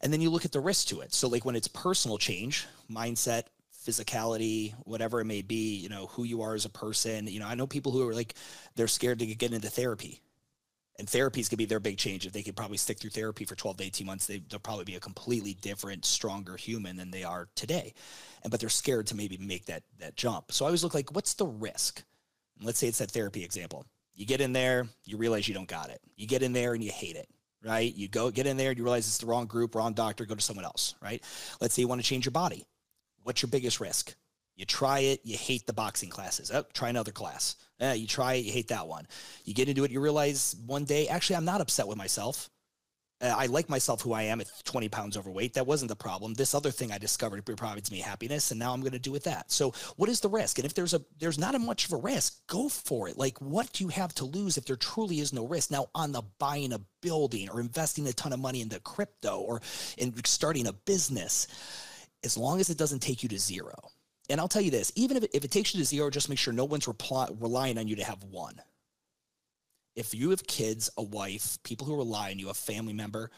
And 0.00 0.12
then 0.12 0.20
you 0.20 0.30
look 0.30 0.44
at 0.44 0.52
the 0.52 0.60
risk 0.60 0.88
to 0.88 1.00
it. 1.00 1.14
So 1.14 1.28
like 1.28 1.44
when 1.44 1.56
it's 1.56 1.68
personal 1.68 2.18
change, 2.18 2.66
mindset, 2.90 3.44
physicality, 3.86 4.74
whatever 4.84 5.20
it 5.20 5.24
may 5.26 5.42
be, 5.42 5.76
you 5.76 5.88
know, 5.88 6.06
who 6.06 6.24
you 6.24 6.42
are 6.42 6.54
as 6.54 6.64
a 6.64 6.70
person. 6.70 7.26
You 7.28 7.40
know, 7.40 7.46
I 7.46 7.54
know 7.54 7.66
people 7.66 7.92
who 7.92 8.06
are 8.08 8.14
like 8.14 8.34
they're 8.74 8.88
scared 8.88 9.20
to 9.20 9.26
get 9.26 9.52
into 9.52 9.68
therapy. 9.68 10.20
And 10.98 11.06
therapies 11.06 11.50
could 11.50 11.58
be 11.58 11.66
their 11.66 11.78
big 11.78 11.98
change. 11.98 12.24
If 12.24 12.32
they 12.32 12.42
could 12.42 12.56
probably 12.56 12.78
stick 12.78 12.98
through 12.98 13.10
therapy 13.10 13.44
for 13.44 13.54
12 13.54 13.76
to 13.76 13.84
18 13.84 14.06
months, 14.06 14.26
they, 14.26 14.40
will 14.50 14.58
probably 14.58 14.86
be 14.86 14.94
a 14.94 15.00
completely 15.00 15.52
different, 15.52 16.06
stronger 16.06 16.56
human 16.56 16.96
than 16.96 17.10
they 17.10 17.22
are 17.22 17.48
today. 17.54 17.92
And 18.42 18.50
but 18.50 18.60
they're 18.60 18.70
scared 18.70 19.06
to 19.08 19.14
maybe 19.14 19.36
make 19.36 19.66
that 19.66 19.82
that 19.98 20.16
jump. 20.16 20.52
So 20.52 20.64
I 20.64 20.68
always 20.68 20.82
look 20.82 20.94
like, 20.94 21.14
what's 21.14 21.34
the 21.34 21.46
risk? 21.46 22.02
And 22.56 22.66
let's 22.66 22.78
say 22.78 22.88
it's 22.88 22.98
that 22.98 23.10
therapy 23.10 23.44
example. 23.44 23.84
You 24.16 24.24
get 24.24 24.40
in 24.40 24.52
there, 24.52 24.88
you 25.04 25.18
realize 25.18 25.46
you 25.46 25.54
don't 25.54 25.68
got 25.68 25.90
it. 25.90 26.00
You 26.16 26.26
get 26.26 26.42
in 26.42 26.54
there 26.54 26.72
and 26.72 26.82
you 26.82 26.90
hate 26.90 27.16
it, 27.16 27.28
right? 27.62 27.94
You 27.94 28.08
go 28.08 28.30
get 28.30 28.46
in 28.46 28.56
there 28.56 28.70
and 28.70 28.78
you 28.78 28.82
realize 28.82 29.06
it's 29.06 29.18
the 29.18 29.26
wrong 29.26 29.46
group, 29.46 29.74
wrong 29.74 29.92
doctor, 29.92 30.24
go 30.24 30.34
to 30.34 30.40
someone 30.40 30.64
else, 30.64 30.94
right? 31.02 31.22
Let's 31.60 31.74
say 31.74 31.82
you 31.82 31.88
want 31.88 32.00
to 32.00 32.06
change 32.06 32.24
your 32.24 32.32
body. 32.32 32.64
What's 33.22 33.42
your 33.42 33.50
biggest 33.50 33.78
risk? 33.78 34.14
You 34.56 34.64
try 34.64 35.00
it, 35.00 35.20
you 35.22 35.36
hate 35.36 35.66
the 35.66 35.74
boxing 35.74 36.08
classes. 36.08 36.50
Oh, 36.50 36.64
try 36.72 36.88
another 36.88 37.12
class. 37.12 37.56
Eh, 37.78 37.92
you 37.92 38.06
try 38.06 38.34
it, 38.34 38.46
you 38.46 38.52
hate 38.52 38.68
that 38.68 38.86
one. 38.86 39.06
You 39.44 39.52
get 39.52 39.68
into 39.68 39.84
it, 39.84 39.90
you 39.90 40.00
realize 40.00 40.56
one 40.64 40.84
day, 40.84 41.08
actually, 41.08 41.36
I'm 41.36 41.44
not 41.44 41.60
upset 41.60 41.86
with 41.86 41.98
myself. 41.98 42.48
Uh, 43.18 43.34
I 43.34 43.46
like 43.46 43.70
myself 43.70 44.02
who 44.02 44.12
I 44.12 44.24
am 44.24 44.42
at 44.42 44.52
20 44.64 44.90
pounds 44.90 45.16
overweight. 45.16 45.54
That 45.54 45.66
wasn't 45.66 45.88
the 45.88 45.96
problem. 45.96 46.34
This 46.34 46.54
other 46.54 46.70
thing 46.70 46.92
I 46.92 46.98
discovered 46.98 47.46
provides 47.46 47.90
me 47.90 48.00
happiness, 48.00 48.50
and 48.50 48.60
now 48.60 48.74
I'm 48.74 48.80
going 48.80 48.92
to 48.92 48.98
do 48.98 49.10
with 49.10 49.24
that. 49.24 49.50
So, 49.50 49.72
what 49.96 50.10
is 50.10 50.20
the 50.20 50.28
risk? 50.28 50.58
And 50.58 50.66
if 50.66 50.74
there's 50.74 50.92
a 50.92 51.00
there's 51.18 51.38
not 51.38 51.54
a 51.54 51.58
much 51.58 51.86
of 51.86 51.92
a 51.92 51.96
risk, 51.96 52.46
go 52.46 52.68
for 52.68 53.08
it. 53.08 53.16
Like, 53.16 53.40
what 53.40 53.72
do 53.72 53.84
you 53.84 53.88
have 53.88 54.14
to 54.16 54.26
lose 54.26 54.58
if 54.58 54.66
there 54.66 54.76
truly 54.76 55.20
is 55.20 55.32
no 55.32 55.46
risk? 55.46 55.70
Now, 55.70 55.88
on 55.94 56.12
the 56.12 56.22
buying 56.38 56.74
a 56.74 56.80
building 57.00 57.48
or 57.48 57.60
investing 57.60 58.06
a 58.06 58.12
ton 58.12 58.34
of 58.34 58.40
money 58.40 58.60
into 58.60 58.78
crypto 58.80 59.38
or 59.40 59.62
in 59.96 60.12
starting 60.24 60.66
a 60.66 60.74
business, 60.74 61.46
as 62.22 62.36
long 62.36 62.60
as 62.60 62.68
it 62.68 62.76
doesn't 62.76 63.00
take 63.00 63.22
you 63.22 63.30
to 63.30 63.38
zero. 63.38 63.74
And 64.28 64.40
I'll 64.40 64.48
tell 64.48 64.62
you 64.62 64.70
this: 64.70 64.92
even 64.94 65.16
if 65.16 65.24
it, 65.24 65.30
if 65.32 65.42
it 65.42 65.50
takes 65.50 65.74
you 65.74 65.80
to 65.80 65.86
zero, 65.86 66.10
just 66.10 66.28
make 66.28 66.38
sure 66.38 66.52
no 66.52 66.66
one's 66.66 66.86
reply, 66.86 67.28
relying 67.40 67.78
on 67.78 67.88
you 67.88 67.96
to 67.96 68.04
have 68.04 68.22
one 68.24 68.60
if 69.96 70.14
you 70.14 70.30
have 70.30 70.46
kids, 70.46 70.90
a 70.96 71.02
wife, 71.02 71.58
people 71.64 71.86
who 71.86 71.96
rely 71.96 72.30
on 72.30 72.38
you, 72.38 72.50
a 72.50 72.54
family 72.54 72.92
member 72.92 73.30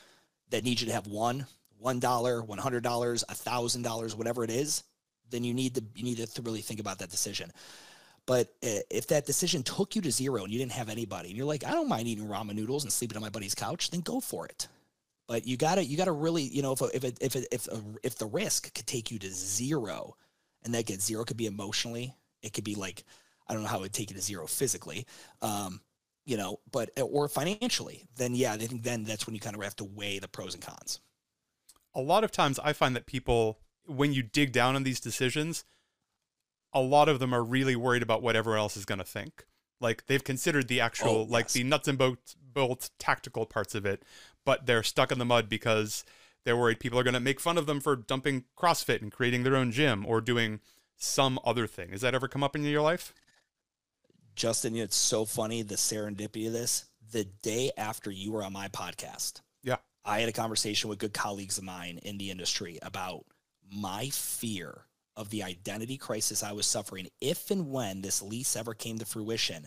that 0.50 0.64
need 0.64 0.80
you 0.80 0.88
to 0.88 0.92
have 0.92 1.06
one, 1.06 1.46
one 1.78 2.00
dollar, 2.00 2.42
one 2.42 2.58
hundred 2.58 2.82
dollars, 2.82 3.24
a 3.28 3.34
thousand 3.34 3.82
dollars, 3.82 4.16
whatever 4.16 4.44
it 4.44 4.50
is, 4.50 4.82
then 5.30 5.44
you 5.44 5.54
need 5.54 5.76
to 5.76 5.84
you 5.94 6.04
need 6.04 6.18
to 6.18 6.42
really 6.42 6.60
think 6.60 6.80
about 6.80 6.98
that 6.98 7.10
decision. 7.10 7.52
But 8.26 8.48
if 8.60 9.06
that 9.06 9.24
decision 9.24 9.62
took 9.62 9.96
you 9.96 10.02
to 10.02 10.10
zero 10.10 10.44
and 10.44 10.52
you 10.52 10.58
didn't 10.58 10.72
have 10.72 10.90
anybody, 10.90 11.28
and 11.28 11.36
you're 11.36 11.46
like, 11.46 11.64
I 11.64 11.70
don't 11.70 11.88
mind 11.88 12.08
eating 12.08 12.28
ramen 12.28 12.56
noodles 12.56 12.84
and 12.84 12.92
sleeping 12.92 13.16
on 13.16 13.22
my 13.22 13.30
buddy's 13.30 13.54
couch, 13.54 13.90
then 13.90 14.00
go 14.00 14.20
for 14.20 14.44
it. 14.44 14.68
But 15.26 15.46
you 15.46 15.56
gotta 15.56 15.84
you 15.84 15.96
gotta 15.96 16.12
really 16.12 16.42
you 16.42 16.62
know 16.62 16.72
if 16.72 16.82
if 16.94 17.04
it, 17.04 17.18
if 17.20 17.36
it, 17.36 17.46
if 17.52 17.68
if 18.02 18.18
the 18.18 18.26
risk 18.26 18.74
could 18.74 18.86
take 18.86 19.10
you 19.10 19.18
to 19.20 19.30
zero, 19.30 20.16
and 20.64 20.74
that 20.74 20.86
gets 20.86 21.06
zero 21.06 21.24
could 21.24 21.36
be 21.36 21.46
emotionally, 21.46 22.14
it 22.42 22.52
could 22.52 22.64
be 22.64 22.74
like 22.74 23.04
I 23.46 23.54
don't 23.54 23.62
know 23.62 23.68
how 23.68 23.78
it 23.78 23.82
would 23.82 23.92
take 23.92 24.10
you 24.10 24.16
to 24.16 24.22
zero 24.22 24.46
physically. 24.46 25.06
Um, 25.40 25.80
you 26.28 26.36
know, 26.36 26.60
but 26.70 26.90
uh, 26.98 27.02
or 27.02 27.26
financially, 27.26 28.06
then 28.16 28.34
yeah, 28.34 28.52
I 28.52 28.58
think 28.58 28.82
then 28.82 29.02
that's 29.02 29.26
when 29.26 29.34
you 29.34 29.40
kind 29.40 29.56
of 29.56 29.62
have 29.62 29.76
to 29.76 29.84
weigh 29.84 30.18
the 30.18 30.28
pros 30.28 30.52
and 30.52 30.62
cons. 30.62 31.00
A 31.94 32.02
lot 32.02 32.22
of 32.22 32.30
times 32.30 32.60
I 32.62 32.74
find 32.74 32.94
that 32.94 33.06
people 33.06 33.60
when 33.86 34.12
you 34.12 34.22
dig 34.22 34.52
down 34.52 34.76
on 34.76 34.82
these 34.82 35.00
decisions, 35.00 35.64
a 36.74 36.82
lot 36.82 37.08
of 37.08 37.18
them 37.18 37.34
are 37.34 37.42
really 37.42 37.74
worried 37.74 38.02
about 38.02 38.20
what 38.22 38.36
everyone 38.36 38.60
else 38.60 38.76
is 38.76 38.84
going 38.84 38.98
to 38.98 39.04
think. 39.04 39.46
Like 39.80 40.06
they've 40.06 40.22
considered 40.22 40.68
the 40.68 40.82
actual 40.82 41.08
oh, 41.08 41.20
yes. 41.22 41.30
like 41.30 41.48
the 41.48 41.64
nuts 41.64 41.88
and 41.88 41.96
bolts, 41.96 42.36
bolts 42.52 42.90
tactical 42.98 43.46
parts 43.46 43.74
of 43.74 43.86
it, 43.86 44.02
but 44.44 44.66
they're 44.66 44.82
stuck 44.82 45.10
in 45.10 45.18
the 45.18 45.24
mud 45.24 45.48
because 45.48 46.04
they're 46.44 46.58
worried 46.58 46.78
people 46.78 46.98
are 46.98 47.04
going 47.04 47.14
to 47.14 47.20
make 47.20 47.40
fun 47.40 47.56
of 47.56 47.64
them 47.64 47.80
for 47.80 47.96
dumping 47.96 48.44
CrossFit 48.54 49.00
and 49.00 49.10
creating 49.10 49.44
their 49.44 49.56
own 49.56 49.72
gym 49.72 50.04
or 50.04 50.20
doing 50.20 50.60
some 50.94 51.38
other 51.42 51.66
thing. 51.66 51.90
Has 51.90 52.02
that 52.02 52.14
ever 52.14 52.28
come 52.28 52.44
up 52.44 52.54
in 52.54 52.64
your 52.64 52.82
life? 52.82 53.14
Justin, 54.38 54.76
it's 54.76 54.96
so 54.96 55.24
funny 55.24 55.62
the 55.62 55.74
serendipity 55.74 56.46
of 56.46 56.52
this. 56.52 56.84
The 57.10 57.24
day 57.24 57.72
after 57.76 58.08
you 58.08 58.30
were 58.30 58.44
on 58.44 58.52
my 58.52 58.68
podcast, 58.68 59.40
yeah, 59.64 59.78
I 60.04 60.20
had 60.20 60.28
a 60.28 60.32
conversation 60.32 60.88
with 60.88 61.00
good 61.00 61.12
colleagues 61.12 61.58
of 61.58 61.64
mine 61.64 61.98
in 62.04 62.18
the 62.18 62.30
industry 62.30 62.78
about 62.82 63.24
my 63.68 64.10
fear 64.10 64.82
of 65.16 65.30
the 65.30 65.42
identity 65.42 65.96
crisis 65.96 66.44
I 66.44 66.52
was 66.52 66.68
suffering 66.68 67.08
if 67.20 67.50
and 67.50 67.72
when 67.72 68.00
this 68.00 68.22
lease 68.22 68.54
ever 68.54 68.74
came 68.74 69.00
to 69.00 69.04
fruition. 69.04 69.66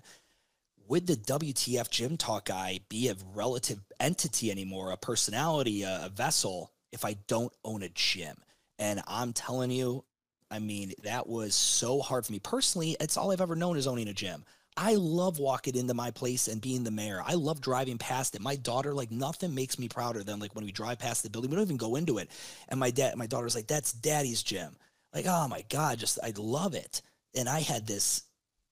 Would 0.87 1.05
the 1.05 1.17
WTF 1.17 1.89
gym 1.89 2.15
talk 2.15 2.45
guy 2.45 2.79
be 2.87 3.09
a 3.09 3.15
relative 3.35 3.81
entity 3.99 4.51
anymore, 4.51 4.91
a 4.91 4.97
personality, 4.97 5.83
a, 5.83 6.05
a 6.05 6.09
vessel, 6.09 6.71
if 6.93 7.03
I 7.03 7.17
don't 7.27 7.51
own 7.65 7.83
a 7.83 7.89
gym? 7.89 8.37
And 8.79 9.01
I'm 9.05 9.33
telling 9.33 9.71
you, 9.71 10.05
I 10.49 10.59
mean, 10.59 10.93
that 11.03 11.27
was 11.27 11.55
so 11.55 11.99
hard 11.99 12.25
for 12.25 12.31
me 12.31 12.39
personally. 12.39 12.95
It's 13.01 13.17
all 13.17 13.33
I've 13.33 13.41
ever 13.41 13.57
known 13.57 13.75
is 13.75 13.85
owning 13.85 14.07
a 14.07 14.13
gym. 14.13 14.45
I 14.77 14.95
love 14.95 15.37
walking 15.39 15.75
into 15.75 15.93
my 15.93 16.11
place 16.11 16.47
and 16.47 16.61
being 16.61 16.83
the 16.83 16.91
mayor. 16.91 17.21
I 17.25 17.33
love 17.33 17.59
driving 17.59 17.97
past 17.97 18.35
it. 18.35 18.41
My 18.41 18.55
daughter, 18.55 18.93
like 18.93 19.11
nothing 19.11 19.53
makes 19.53 19.77
me 19.77 19.89
prouder 19.89 20.23
than 20.23 20.39
like 20.39 20.55
when 20.55 20.65
we 20.65 20.71
drive 20.71 20.99
past 20.99 21.23
the 21.23 21.29
building. 21.29 21.51
We 21.51 21.57
don't 21.57 21.65
even 21.65 21.77
go 21.77 21.95
into 21.95 22.19
it. 22.19 22.31
And 22.69 22.79
my 22.79 22.89
dad, 22.89 23.15
my 23.17 23.27
daughter's 23.27 23.55
like, 23.55 23.67
that's 23.67 23.91
daddy's 23.91 24.43
gym. 24.43 24.75
Like, 25.13 25.25
oh 25.27 25.47
my 25.47 25.63
God, 25.69 25.99
just 25.99 26.19
I 26.23 26.31
love 26.37 26.73
it. 26.73 27.01
And 27.35 27.49
I 27.49 27.59
had 27.59 27.85
this 27.85 28.23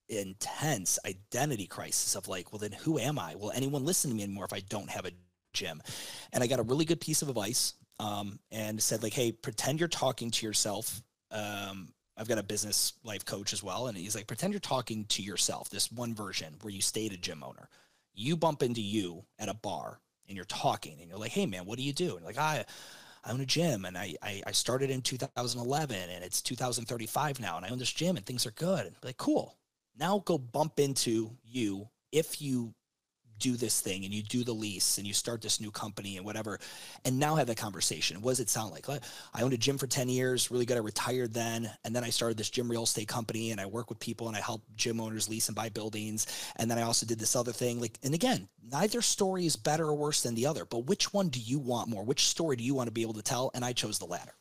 intense 0.07 0.97
identity 1.05 1.67
crisis 1.67 2.15
of 2.15 2.27
like, 2.27 2.51
well, 2.51 2.59
then 2.59 2.71
who 2.71 2.97
am 2.97 3.19
I? 3.19 3.35
Will 3.35 3.51
anyone 3.51 3.85
listen 3.85 4.09
to 4.09 4.15
me 4.15 4.23
anymore 4.23 4.45
if 4.45 4.53
I 4.53 4.61
don't 4.61 4.89
have 4.89 5.05
a 5.05 5.11
gym? 5.53 5.81
And 6.31 6.43
I 6.43 6.47
got 6.47 6.59
a 6.59 6.63
really 6.63 6.85
good 6.85 7.01
piece 7.01 7.21
of 7.21 7.29
advice 7.29 7.73
um, 7.99 8.39
and 8.51 8.81
said, 8.81 9.03
like, 9.03 9.13
hey, 9.13 9.31
pretend 9.33 9.79
you're 9.79 9.89
talking 9.89 10.31
to 10.31 10.45
yourself 10.45 11.01
um, 11.31 11.89
I've 12.19 12.27
got 12.27 12.37
a 12.37 12.43
business 12.43 12.93
life 13.03 13.23
coach 13.25 13.53
as 13.53 13.63
well. 13.63 13.87
And 13.87 13.97
he's 13.97 14.15
like, 14.15 14.27
pretend 14.27 14.53
you're 14.53 14.59
talking 14.59 15.05
to 15.05 15.23
yourself, 15.23 15.69
this 15.69 15.91
one 15.91 16.13
version 16.13 16.55
where 16.61 16.73
you 16.73 16.81
stayed 16.81 17.13
a 17.13 17.17
gym 17.17 17.43
owner. 17.43 17.69
You 18.13 18.35
bump 18.35 18.61
into 18.61 18.81
you 18.81 19.23
at 19.39 19.47
a 19.47 19.53
bar 19.53 19.99
and 20.27 20.35
you're 20.35 20.45
talking 20.45 20.97
and 20.99 21.09
you're 21.09 21.17
like, 21.17 21.31
hey 21.31 21.45
man, 21.45 21.65
what 21.65 21.77
do 21.77 21.83
you 21.83 21.93
do? 21.93 22.17
And 22.17 22.25
like, 22.25 22.37
I 22.37 22.65
I 23.23 23.31
own 23.31 23.41
a 23.41 23.45
gym 23.45 23.85
and 23.85 23.97
I, 23.97 24.15
I, 24.21 24.41
I 24.47 24.51
started 24.51 24.89
in 24.89 25.01
2011 25.01 25.97
and 26.09 26.23
it's 26.23 26.41
2035 26.41 27.39
now 27.39 27.57
and 27.57 27.65
I 27.65 27.69
own 27.69 27.79
this 27.79 27.91
gym 27.91 28.15
and 28.15 28.25
things 28.25 28.45
are 28.45 28.51
good. 28.51 28.85
And 28.85 28.95
like, 29.03 29.17
cool. 29.17 29.57
Now 29.97 30.19
go 30.25 30.37
bump 30.37 30.79
into 30.79 31.31
you 31.43 31.89
if 32.11 32.41
you 32.41 32.73
do 33.39 33.55
this 33.55 33.81
thing 33.81 34.05
and 34.05 34.13
you 34.13 34.21
do 34.21 34.43
the 34.43 34.53
lease 34.53 34.97
and 34.97 35.07
you 35.07 35.13
start 35.13 35.41
this 35.41 35.59
new 35.59 35.71
company 35.71 36.17
and 36.17 36.25
whatever 36.25 36.59
and 37.05 37.17
now 37.17 37.35
have 37.35 37.47
that 37.47 37.57
conversation. 37.57 38.21
What 38.21 38.31
does 38.31 38.39
it 38.39 38.49
sound 38.49 38.71
like? 38.71 38.87
I 39.33 39.41
owned 39.41 39.53
a 39.53 39.57
gym 39.57 39.77
for 39.77 39.87
10 39.87 40.09
years 40.09 40.51
really 40.51 40.65
good 40.65 40.77
i 40.77 40.79
retired 40.79 41.33
then 41.33 41.69
and 41.83 41.95
then 41.95 42.03
i 42.03 42.09
started 42.09 42.37
this 42.37 42.49
gym 42.49 42.69
real 42.69 42.83
estate 42.83 43.07
company 43.07 43.51
and 43.51 43.61
i 43.61 43.65
work 43.65 43.89
with 43.89 43.99
people 43.99 44.27
and 44.27 44.35
i 44.35 44.39
help 44.39 44.61
gym 44.75 44.99
owners 44.99 45.29
lease 45.29 45.47
and 45.47 45.55
buy 45.55 45.69
buildings 45.69 46.27
and 46.57 46.69
then 46.69 46.77
i 46.77 46.81
also 46.81 47.05
did 47.05 47.19
this 47.19 47.35
other 47.35 47.51
thing. 47.51 47.79
Like 47.79 47.97
and 48.03 48.13
again 48.13 48.47
neither 48.71 49.01
story 49.01 49.45
is 49.45 49.55
better 49.55 49.85
or 49.85 49.95
worse 49.95 50.21
than 50.21 50.35
the 50.35 50.45
other 50.45 50.65
but 50.65 50.85
which 50.85 51.13
one 51.13 51.29
do 51.29 51.39
you 51.39 51.59
want 51.59 51.89
more? 51.89 52.03
Which 52.03 52.27
story 52.27 52.55
do 52.55 52.63
you 52.63 52.73
want 52.73 52.87
to 52.87 52.91
be 52.91 53.01
able 53.01 53.13
to 53.13 53.21
tell? 53.21 53.51
And 53.53 53.63
i 53.63 53.73
chose 53.73 53.99
the 53.99 54.05
latter. 54.05 54.33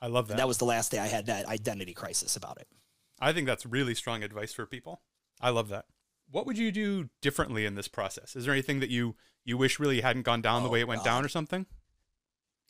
I 0.00 0.06
love 0.06 0.28
that. 0.28 0.34
And 0.34 0.38
that 0.40 0.48
was 0.48 0.58
the 0.58 0.64
last 0.64 0.90
day 0.90 0.98
i 0.98 1.06
had 1.06 1.26
that 1.26 1.46
identity 1.46 1.92
crisis 1.92 2.36
about 2.36 2.60
it. 2.60 2.68
I 3.20 3.32
think 3.32 3.46
that's 3.46 3.66
really 3.66 3.94
strong 3.94 4.22
advice 4.22 4.52
for 4.52 4.66
people. 4.66 5.02
I 5.40 5.50
love 5.50 5.68
that 5.68 5.86
what 6.30 6.46
would 6.46 6.58
you 6.58 6.70
do 6.72 7.08
differently 7.20 7.66
in 7.66 7.74
this 7.74 7.88
process? 7.88 8.36
Is 8.36 8.44
there 8.44 8.52
anything 8.52 8.80
that 8.80 8.90
you 8.90 9.16
you 9.44 9.56
wish 9.56 9.78
really 9.78 10.00
hadn't 10.00 10.22
gone 10.22 10.42
down 10.42 10.62
oh, 10.62 10.64
the 10.64 10.70
way 10.70 10.80
it 10.80 10.88
went 10.88 11.00
God. 11.00 11.10
down 11.10 11.24
or 11.24 11.28
something? 11.28 11.66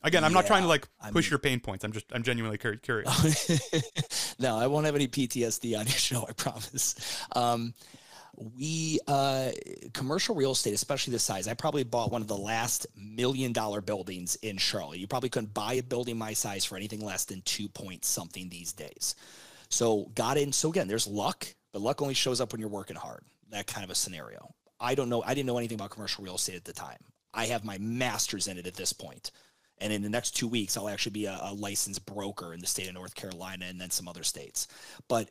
Again, 0.03 0.25
I'm 0.25 0.31
yeah, 0.31 0.37
not 0.37 0.47
trying 0.47 0.63
to 0.63 0.69
like 0.69 0.89
push 1.13 1.27
I 1.27 1.27
mean, 1.27 1.31
your 1.31 1.39
pain 1.39 1.61
points. 1.61 1.85
I'm 1.85 1.93
just 1.93 2.07
I'm 2.13 2.23
genuinely 2.23 2.59
curious. 2.59 4.39
no, 4.39 4.57
I 4.57 4.67
won't 4.67 4.87
have 4.87 4.95
any 4.95 5.09
PTSD 5.09 5.79
on 5.79 5.87
your 5.87 5.93
show. 5.93 6.27
I 6.27 6.33
promise. 6.33 7.25
Um, 7.37 7.75
we 8.57 8.99
uh, 9.07 9.51
commercial 9.93 10.35
real 10.35 10.53
estate, 10.53 10.73
especially 10.73 11.11
this 11.11 11.23
size. 11.23 11.47
I 11.47 11.53
probably 11.53 11.85
bought 11.85 12.11
one 12.11 12.23
of 12.23 12.29
the 12.29 12.37
last 12.37 12.87
million 12.97 13.53
dollar 13.53 13.83
buildings 13.83 14.37
in 14.37 14.57
Charlotte. 14.57 14.99
You 15.01 15.07
probably 15.07 15.29
couldn't 15.29 15.53
buy 15.53 15.75
a 15.75 15.83
building 15.83 16.17
my 16.17 16.33
size 16.33 16.65
for 16.65 16.77
anything 16.77 17.05
less 17.05 17.27
than 17.27 17.43
two 17.43 17.69
point 17.69 18.07
something 18.07 18.49
these 18.49 18.73
days. 18.73 19.17
So 19.69 20.11
got 20.15 20.39
in. 20.39 20.53
So 20.53 20.71
again, 20.71 20.89
there's 20.89 21.07
luck, 21.07 21.47
but 21.73 21.83
luck 21.83 22.01
only 22.01 22.15
shows 22.15 22.41
up 22.41 22.53
when 22.53 22.61
you're 22.61 22.71
working 22.71 22.97
hard 22.97 23.23
that 23.51 23.67
kind 23.67 23.85
of 23.85 23.91
a 23.91 23.95
scenario. 23.95 24.55
I 24.79 24.95
don't 24.95 25.09
know. 25.09 25.23
I 25.25 25.35
didn't 25.35 25.47
know 25.47 25.59
anything 25.59 25.77
about 25.77 25.91
commercial 25.91 26.25
real 26.25 26.37
estate 26.37 26.57
at 26.57 26.65
the 26.65 26.73
time. 26.73 26.99
I 27.33 27.47
have 27.47 27.65
my 27.65 27.79
master's 27.79 28.49
in 28.49 28.59
it 28.59 28.67
at 28.67 28.75
this 28.75 28.93
point. 28.93 29.31
And 29.79 29.93
in 29.93 30.03
the 30.03 30.11
next 30.11 30.33
two 30.33 30.49
weeks, 30.49 30.77
I'll 30.77 30.89
actually 30.89 31.13
be 31.13 31.27
a, 31.27 31.39
a 31.43 31.55
licensed 31.55 32.05
broker 32.05 32.53
in 32.53 32.61
the 32.61 32.67
state 32.67 32.89
of 32.89 32.95
North 32.95 33.15
Carolina 33.15 33.67
and 33.67 33.81
then 33.81 33.91
some 33.91 34.09
other 34.09 34.23
states. 34.23 34.69
But 35.09 35.29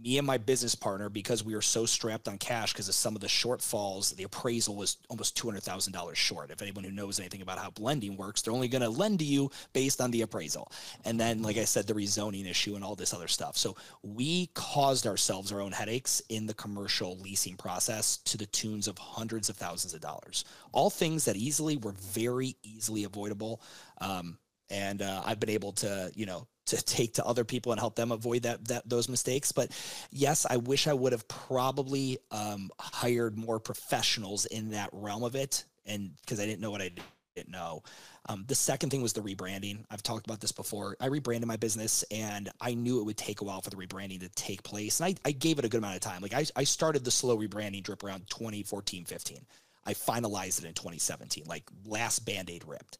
me 0.00 0.18
and 0.18 0.26
my 0.26 0.38
business 0.38 0.74
partner, 0.74 1.08
because 1.08 1.44
we 1.44 1.54
were 1.54 1.62
so 1.62 1.86
strapped 1.86 2.28
on 2.28 2.38
cash 2.38 2.72
because 2.72 2.88
of 2.88 2.94
some 2.94 3.14
of 3.14 3.20
the 3.20 3.26
shortfalls, 3.26 4.14
the 4.16 4.24
appraisal 4.24 4.74
was 4.74 4.98
almost 5.08 5.36
$200,000 5.36 6.14
short. 6.14 6.50
If 6.50 6.62
anyone 6.62 6.84
who 6.84 6.90
knows 6.90 7.18
anything 7.18 7.42
about 7.42 7.58
how 7.58 7.70
blending 7.70 8.16
works, 8.16 8.42
they're 8.42 8.52
only 8.52 8.68
going 8.68 8.82
to 8.82 8.88
lend 8.88 9.20
to 9.20 9.24
you 9.24 9.50
based 9.72 10.00
on 10.00 10.10
the 10.10 10.22
appraisal. 10.22 10.70
And 11.04 11.18
then, 11.18 11.42
like 11.42 11.56
I 11.56 11.64
said, 11.64 11.86
the 11.86 11.94
rezoning 11.94 12.48
issue 12.48 12.74
and 12.74 12.84
all 12.84 12.94
this 12.94 13.14
other 13.14 13.28
stuff. 13.28 13.56
So 13.56 13.76
we 14.02 14.46
caused 14.54 15.06
ourselves 15.06 15.52
our 15.52 15.60
own 15.60 15.72
headaches 15.72 16.22
in 16.28 16.46
the 16.46 16.54
commercial 16.54 17.18
leasing 17.18 17.56
process 17.56 18.18
to 18.18 18.36
the 18.36 18.46
tunes 18.46 18.88
of 18.88 18.98
hundreds 18.98 19.48
of 19.48 19.56
thousands 19.56 19.94
of 19.94 20.00
dollars. 20.00 20.44
All 20.72 20.90
things 20.90 21.24
that 21.26 21.36
easily 21.36 21.76
were 21.76 21.92
very 21.92 22.56
easily 22.62 23.04
avoidable. 23.04 23.62
Um, 24.00 24.38
and 24.70 25.02
uh, 25.02 25.22
I've 25.24 25.40
been 25.40 25.50
able 25.50 25.72
to, 25.72 26.10
you 26.14 26.26
know, 26.26 26.46
to 26.66 26.82
take 26.82 27.14
to 27.14 27.24
other 27.24 27.44
people 27.44 27.72
and 27.72 27.80
help 27.80 27.94
them 27.94 28.12
avoid 28.12 28.42
that 28.42 28.66
that 28.68 28.88
those 28.88 29.08
mistakes. 29.08 29.52
But 29.52 29.70
yes, 30.10 30.46
I 30.48 30.56
wish 30.56 30.86
I 30.86 30.94
would 30.94 31.12
have 31.12 31.26
probably 31.28 32.18
um, 32.30 32.70
hired 32.78 33.36
more 33.36 33.58
professionals 33.60 34.46
in 34.46 34.70
that 34.70 34.90
realm 34.92 35.22
of 35.22 35.34
it, 35.34 35.64
and 35.86 36.12
because 36.20 36.40
I 36.40 36.46
didn't 36.46 36.60
know 36.60 36.70
what 36.70 36.82
I 36.82 36.90
didn't 37.34 37.50
know. 37.50 37.82
Um, 38.26 38.44
the 38.46 38.54
second 38.54 38.90
thing 38.90 39.02
was 39.02 39.12
the 39.12 39.20
rebranding. 39.20 39.84
I've 39.90 40.02
talked 40.02 40.26
about 40.26 40.40
this 40.40 40.52
before. 40.52 40.96
I 41.00 41.06
rebranded 41.06 41.46
my 41.46 41.56
business 41.56 42.02
and 42.10 42.48
I 42.60 42.74
knew 42.74 43.00
it 43.00 43.04
would 43.04 43.18
take 43.18 43.40
a 43.40 43.44
while 43.44 43.60
for 43.60 43.70
the 43.70 43.76
rebranding 43.76 44.20
to 44.20 44.28
take 44.30 44.62
place. 44.62 45.00
And 45.00 45.08
I, 45.08 45.28
I 45.28 45.32
gave 45.32 45.58
it 45.58 45.64
a 45.64 45.68
good 45.68 45.78
amount 45.78 45.96
of 45.96 46.00
time. 46.00 46.22
Like 46.22 46.32
I, 46.32 46.46
I 46.56 46.64
started 46.64 47.04
the 47.04 47.10
slow 47.10 47.36
rebranding 47.36 47.82
drip 47.82 48.02
around 48.02 48.28
2014, 48.30 49.04
15. 49.04 49.46
I 49.86 49.92
finalized 49.92 50.60
it 50.60 50.64
in 50.64 50.72
2017, 50.72 51.44
like 51.46 51.64
last 51.84 52.20
band 52.20 52.48
aid 52.48 52.64
ripped. 52.66 52.98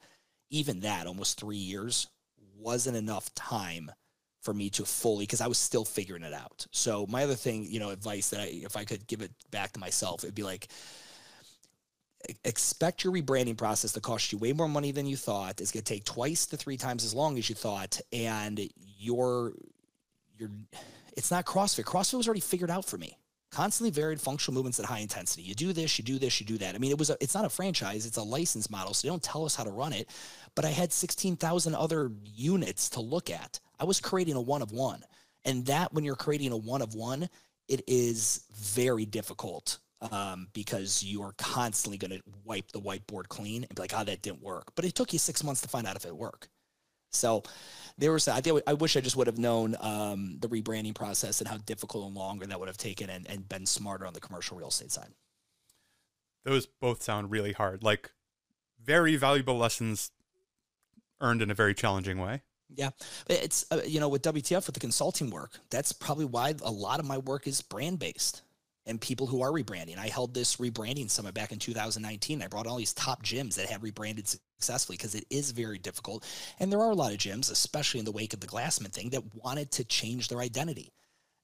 Even 0.50 0.80
that, 0.80 1.06
almost 1.06 1.40
three 1.40 1.56
years, 1.56 2.08
wasn't 2.64 2.96
enough 2.96 3.32
time 3.34 3.92
for 4.40 4.52
me 4.52 4.70
to 4.70 4.84
fully 4.84 5.24
because 5.24 5.40
I 5.40 5.46
was 5.46 5.58
still 5.58 5.84
figuring 5.84 6.22
it 6.22 6.34
out. 6.34 6.66
So 6.70 7.06
my 7.08 7.24
other 7.24 7.34
thing, 7.34 7.66
you 7.68 7.78
know, 7.78 7.90
advice 7.90 8.30
that 8.30 8.40
I 8.40 8.44
if 8.46 8.76
I 8.76 8.84
could 8.84 9.06
give 9.06 9.20
it 9.22 9.30
back 9.50 9.72
to 9.72 9.80
myself, 9.80 10.24
it'd 10.24 10.34
be 10.34 10.42
like 10.42 10.68
expect 12.42 13.04
your 13.04 13.12
rebranding 13.12 13.56
process 13.56 13.92
to 13.92 14.00
cost 14.00 14.32
you 14.32 14.38
way 14.38 14.52
more 14.52 14.68
money 14.68 14.92
than 14.92 15.06
you 15.06 15.16
thought. 15.16 15.60
It's 15.60 15.72
going 15.72 15.84
to 15.84 15.92
take 15.92 16.04
twice 16.04 16.46
to 16.46 16.56
three 16.56 16.78
times 16.78 17.04
as 17.04 17.14
long 17.14 17.36
as 17.38 17.48
you 17.48 17.54
thought, 17.54 18.00
and 18.12 18.60
your 18.98 19.52
your 20.38 20.50
it's 21.16 21.30
not 21.30 21.44
CrossFit. 21.44 21.84
CrossFit 21.84 22.14
was 22.14 22.26
already 22.26 22.40
figured 22.40 22.70
out 22.70 22.84
for 22.84 22.98
me. 22.98 23.18
Constantly 23.54 23.92
varied 23.92 24.20
functional 24.20 24.52
movements 24.52 24.80
at 24.80 24.84
high 24.84 24.98
intensity. 24.98 25.42
You 25.42 25.54
do 25.54 25.72
this, 25.72 25.96
you 25.96 26.02
do 26.02 26.18
this, 26.18 26.40
you 26.40 26.46
do 26.46 26.58
that. 26.58 26.74
I 26.74 26.78
mean, 26.78 26.90
it 26.90 26.98
was 26.98 27.10
a, 27.10 27.16
it's 27.20 27.36
not 27.36 27.44
a 27.44 27.48
franchise; 27.48 28.04
it's 28.04 28.16
a 28.16 28.22
license 28.22 28.68
model, 28.68 28.92
so 28.92 29.06
they 29.06 29.12
don't 29.12 29.22
tell 29.22 29.44
us 29.44 29.54
how 29.54 29.62
to 29.62 29.70
run 29.70 29.92
it. 29.92 30.10
But 30.56 30.64
I 30.64 30.70
had 30.70 30.92
sixteen 30.92 31.36
thousand 31.36 31.76
other 31.76 32.10
units 32.24 32.90
to 32.90 33.00
look 33.00 33.30
at. 33.30 33.60
I 33.78 33.84
was 33.84 34.00
creating 34.00 34.34
a 34.34 34.40
one 34.40 34.60
of 34.60 34.72
one, 34.72 35.04
and 35.44 35.64
that 35.66 35.94
when 35.94 36.02
you're 36.02 36.16
creating 36.16 36.50
a 36.50 36.56
one 36.56 36.82
of 36.82 36.96
one, 36.96 37.28
it 37.68 37.82
is 37.86 38.42
very 38.56 39.06
difficult 39.06 39.78
um, 40.10 40.48
because 40.52 41.04
you 41.04 41.22
are 41.22 41.32
constantly 41.38 41.96
going 41.96 42.10
to 42.10 42.22
wipe 42.44 42.72
the 42.72 42.80
whiteboard 42.80 43.28
clean 43.28 43.62
and 43.62 43.76
be 43.76 43.82
like, 43.82 43.94
"Oh, 43.96 44.02
that 44.02 44.20
didn't 44.20 44.42
work." 44.42 44.72
But 44.74 44.84
it 44.84 44.96
took 44.96 45.12
you 45.12 45.20
six 45.20 45.44
months 45.44 45.60
to 45.60 45.68
find 45.68 45.86
out 45.86 45.94
if 45.94 46.04
it 46.04 46.16
worked. 46.16 46.48
So 47.14 47.42
there 47.98 48.12
was, 48.12 48.26
I 48.28 48.40
think, 48.40 48.62
I 48.66 48.74
wish 48.74 48.96
I 48.96 49.00
just 49.00 49.16
would 49.16 49.26
have 49.26 49.38
known 49.38 49.76
um, 49.80 50.38
the 50.40 50.48
rebranding 50.48 50.94
process 50.94 51.40
and 51.40 51.48
how 51.48 51.58
difficult 51.58 52.06
and 52.06 52.14
longer 52.14 52.46
that 52.46 52.58
would 52.58 52.68
have 52.68 52.76
taken, 52.76 53.10
and, 53.10 53.28
and 53.28 53.48
been 53.48 53.66
smarter 53.66 54.06
on 54.06 54.12
the 54.12 54.20
commercial 54.20 54.56
real 54.56 54.68
estate 54.68 54.92
side. 54.92 55.10
Those 56.44 56.66
both 56.66 57.02
sound 57.02 57.30
really 57.30 57.52
hard, 57.52 57.82
like 57.82 58.10
very 58.82 59.16
valuable 59.16 59.56
lessons 59.56 60.10
earned 61.20 61.40
in 61.40 61.50
a 61.50 61.54
very 61.54 61.74
challenging 61.74 62.18
way. 62.18 62.42
Yeah, 62.74 62.90
it's 63.28 63.66
uh, 63.70 63.80
you 63.86 64.00
know 64.00 64.08
with 64.08 64.22
WTF 64.22 64.66
with 64.66 64.74
the 64.74 64.80
consulting 64.80 65.30
work, 65.30 65.52
that's 65.70 65.92
probably 65.92 66.24
why 66.24 66.54
a 66.62 66.70
lot 66.70 66.98
of 66.98 67.06
my 67.06 67.18
work 67.18 67.46
is 67.46 67.62
brand 67.62 67.98
based 67.98 68.42
and 68.86 69.00
people 69.00 69.26
who 69.26 69.42
are 69.42 69.50
rebranding. 69.50 69.98
I 69.98 70.08
held 70.08 70.34
this 70.34 70.56
rebranding 70.56 71.10
summit 71.10 71.34
back 71.34 71.52
in 71.52 71.58
2019. 71.58 72.42
I 72.42 72.48
brought 72.48 72.66
all 72.66 72.76
these 72.76 72.92
top 72.92 73.22
gyms 73.22 73.54
that 73.54 73.66
had 73.66 73.82
rebranded 73.82 74.34
successfully 74.64 74.96
because 74.96 75.14
it 75.14 75.26
is 75.30 75.50
very 75.50 75.78
difficult. 75.78 76.24
And 76.58 76.72
there 76.72 76.80
are 76.80 76.90
a 76.90 76.94
lot 76.94 77.12
of 77.12 77.18
gyms, 77.18 77.50
especially 77.50 78.00
in 78.00 78.06
the 78.06 78.12
wake 78.12 78.32
of 78.32 78.40
the 78.40 78.46
Glassman 78.46 78.92
thing, 78.92 79.10
that 79.10 79.34
wanted 79.34 79.70
to 79.72 79.84
change 79.84 80.28
their 80.28 80.40
identity. 80.40 80.92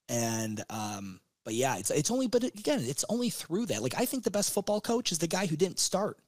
And 0.09 0.65
um, 0.71 1.21
but 1.45 1.55
yeah, 1.55 1.77
it's 1.79 1.91
it's 1.91 2.11
only 2.11 2.27
but 2.27 2.45
again, 2.45 2.81
it's 2.83 3.05
only 3.09 3.31
through 3.31 3.67
that. 3.67 3.83
Like 3.83 3.95
I 3.97 4.05
think 4.05 4.25
the 4.25 4.31
best 4.31 4.53
football 4.53 4.81
coach 4.81 5.13
is 5.13 5.19
the 5.19 5.27
guy 5.27 5.47
who 5.47 5.57
didn't 5.57 5.79
start. 5.79 6.19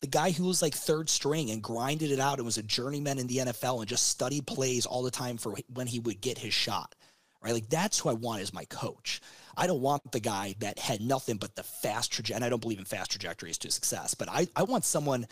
The 0.00 0.06
guy 0.08 0.32
who 0.32 0.44
was 0.44 0.60
like 0.60 0.74
third 0.74 1.08
string 1.08 1.50
and 1.50 1.62
grinded 1.62 2.10
it 2.10 2.20
out 2.20 2.38
and 2.38 2.44
was 2.44 2.58
a 2.58 2.62
journeyman 2.62 3.18
in 3.18 3.26
the 3.26 3.38
NFL 3.38 3.78
and 3.80 3.88
just 3.88 4.08
studied 4.08 4.46
plays 4.46 4.86
all 4.86 5.02
the 5.02 5.10
time 5.10 5.38
for 5.38 5.54
when 5.72 5.86
he 5.86 5.98
would 6.00 6.20
get 6.20 6.38
his 6.38 6.52
shot. 6.52 6.94
Right? 7.42 7.54
Like 7.54 7.68
that's 7.68 7.98
who 7.98 8.08
I 8.08 8.14
want 8.14 8.42
as 8.42 8.52
my 8.52 8.64
coach. 8.66 9.20
I 9.56 9.66
don't 9.66 9.80
want 9.80 10.10
the 10.12 10.20
guy 10.20 10.56
that 10.60 10.78
had 10.78 11.00
nothing 11.00 11.36
but 11.36 11.54
the 11.54 11.62
fast 11.62 12.12
trajectory. 12.12 12.36
And 12.36 12.44
I 12.44 12.48
don't 12.48 12.60
believe 12.60 12.78
in 12.78 12.84
fast 12.84 13.10
trajectories 13.10 13.58
to 13.58 13.70
success, 13.70 14.14
but 14.14 14.28
I, 14.28 14.48
I 14.56 14.64
want 14.64 14.84
someone, 14.84 15.26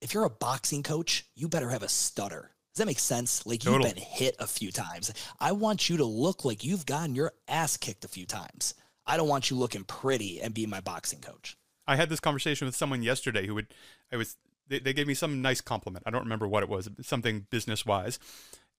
if 0.00 0.14
you're 0.14 0.24
a 0.24 0.30
boxing 0.30 0.82
coach, 0.82 1.26
you 1.34 1.48
better 1.48 1.70
have 1.70 1.82
a 1.82 1.88
stutter. 1.88 2.50
Does 2.74 2.78
that 2.78 2.86
make 2.86 2.98
sense? 2.98 3.44
Like 3.44 3.64
you've 3.64 3.82
been 3.82 3.96
hit 3.96 4.36
a 4.38 4.46
few 4.46 4.70
times. 4.70 5.12
I 5.40 5.52
want 5.52 5.88
you 5.88 5.96
to 5.96 6.04
look 6.04 6.44
like 6.44 6.64
you've 6.64 6.86
gotten 6.86 7.14
your 7.14 7.32
ass 7.48 7.76
kicked 7.76 8.04
a 8.04 8.08
few 8.08 8.24
times. 8.24 8.74
I 9.06 9.16
don't 9.16 9.28
want 9.28 9.50
you 9.50 9.56
looking 9.56 9.84
pretty 9.84 10.40
and 10.40 10.54
being 10.54 10.70
my 10.70 10.80
boxing 10.80 11.20
coach. 11.20 11.56
I 11.86 11.96
had 11.96 12.08
this 12.08 12.20
conversation 12.20 12.66
with 12.66 12.76
someone 12.76 13.02
yesterday 13.02 13.46
who 13.46 13.54
would, 13.54 13.68
I 14.12 14.16
was, 14.16 14.36
they, 14.68 14.78
they 14.78 14.92
gave 14.92 15.06
me 15.06 15.14
some 15.14 15.42
nice 15.42 15.60
compliment. 15.60 16.04
I 16.06 16.10
don't 16.10 16.22
remember 16.22 16.46
what 16.46 16.62
it 16.62 16.68
was, 16.68 16.88
something 17.02 17.46
business 17.50 17.84
wise. 17.84 18.18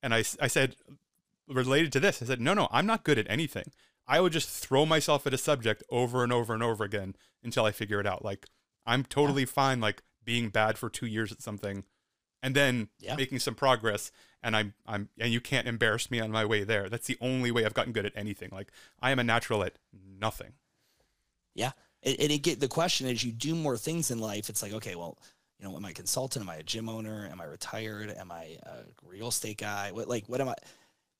And 0.02 0.14
I, 0.14 0.24
I 0.40 0.48
said, 0.48 0.76
related 1.50 1.92
to 1.94 2.00
this, 2.00 2.22
I 2.22 2.26
said, 2.26 2.40
no, 2.40 2.54
no, 2.54 2.70
I'm 2.72 2.86
not 2.86 3.04
good 3.04 3.18
at 3.18 3.30
anything. 3.30 3.72
I 4.08 4.22
would 4.22 4.32
just 4.32 4.50
throw 4.50 4.86
myself 4.86 5.28
at 5.28 5.34
a 5.34 5.38
subject 5.38 5.84
over 5.90 6.24
and 6.24 6.32
over 6.32 6.54
and 6.54 6.64
over 6.64 6.84
again 6.84 7.16
until 7.44 7.66
I 7.66 7.72
figure 7.72 8.00
it 8.00 8.08
out. 8.08 8.24
Like 8.24 8.46
I'm 8.86 9.04
totally 9.04 9.44
yeah. 9.44 9.50
fine 9.50 9.80
like 9.80 10.02
being 10.30 10.50
bad 10.50 10.78
for 10.78 10.92
2 10.92 11.08
years 11.08 11.32
at 11.32 11.42
something 11.42 11.86
and 12.44 12.56
then 12.56 12.90
yeah. 13.00 13.16
making 13.16 13.40
some 13.40 13.56
progress 13.56 14.12
and 14.44 14.56
I'm 14.56 14.74
I'm 14.86 15.10
and 15.20 15.34
you 15.34 15.42
can't 15.42 15.68
embarrass 15.68 16.12
me 16.12 16.20
on 16.20 16.32
my 16.32 16.46
way 16.46 16.64
there. 16.64 16.88
That's 16.88 17.08
the 17.08 17.18
only 17.20 17.50
way 17.50 17.66
I've 17.66 17.74
gotten 17.74 17.94
good 17.94 18.06
at 18.06 18.14
anything. 18.16 18.50
Like 18.52 18.72
I 19.02 19.10
am 19.10 19.18
a 19.18 19.24
natural 19.24 19.64
at 19.64 19.80
nothing. 19.92 20.54
Yeah. 21.56 21.72
And 22.04 22.16
it, 22.20 22.32
it 22.32 22.38
get 22.44 22.60
the 22.60 22.68
question 22.68 23.08
is 23.08 23.24
you 23.24 23.32
do 23.32 23.56
more 23.56 23.76
things 23.76 24.12
in 24.12 24.20
life. 24.20 24.50
It's 24.50 24.62
like, 24.62 24.74
okay, 24.74 24.96
well, 24.96 25.18
you 25.58 25.68
know, 25.68 25.76
am 25.76 25.84
I 25.84 25.90
a 25.90 25.94
consultant? 25.94 26.44
Am 26.44 26.50
I 26.50 26.58
a 26.58 26.64
gym 26.64 26.88
owner? 26.88 27.28
Am 27.30 27.42
I 27.42 27.46
retired? 27.46 28.14
Am 28.16 28.32
I 28.32 28.58
a 28.64 28.84
real 29.04 29.30
estate 29.30 29.58
guy? 29.58 29.92
What 29.92 30.08
like 30.08 30.26
what 30.28 30.40
am 30.40 30.50
I? 30.50 30.56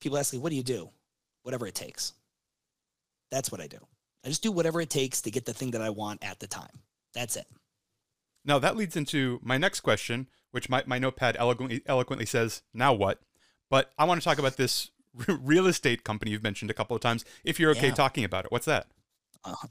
People 0.00 0.18
ask 0.18 0.32
me, 0.32 0.38
what 0.38 0.50
do 0.50 0.56
you 0.56 0.62
do? 0.62 0.88
Whatever 1.42 1.66
it 1.66 1.74
takes. 1.74 2.14
That's 3.30 3.52
what 3.52 3.60
I 3.60 3.66
do. 3.66 3.78
I 4.24 4.28
just 4.28 4.42
do 4.42 4.52
whatever 4.52 4.80
it 4.80 4.90
takes 4.90 5.22
to 5.22 5.30
get 5.30 5.44
the 5.44 5.54
thing 5.54 5.72
that 5.72 5.82
I 5.82 5.90
want 5.90 6.24
at 6.24 6.40
the 6.40 6.46
time. 6.46 6.80
That's 7.14 7.36
it. 7.36 7.46
Now 8.44 8.58
that 8.58 8.76
leads 8.76 8.96
into 8.96 9.40
my 9.42 9.58
next 9.58 9.80
question, 9.80 10.28
which 10.50 10.68
my, 10.68 10.82
my 10.86 10.98
notepad 10.98 11.36
eloquently, 11.38 11.82
eloquently 11.86 12.26
says, 12.26 12.62
now 12.72 12.92
what? 12.92 13.20
But 13.68 13.92
I 13.98 14.04
want 14.04 14.20
to 14.20 14.24
talk 14.24 14.38
about 14.38 14.56
this 14.56 14.90
real 15.40 15.66
estate 15.66 16.04
company 16.04 16.30
you've 16.30 16.42
mentioned 16.42 16.70
a 16.70 16.74
couple 16.74 16.96
of 16.96 17.02
times. 17.02 17.24
If 17.44 17.60
you're 17.60 17.70
okay 17.72 17.88
yeah. 17.88 17.94
talking 17.94 18.24
about 18.24 18.44
it, 18.44 18.52
what's 18.52 18.66
that? 18.66 18.86
Uh-huh. 19.44 19.68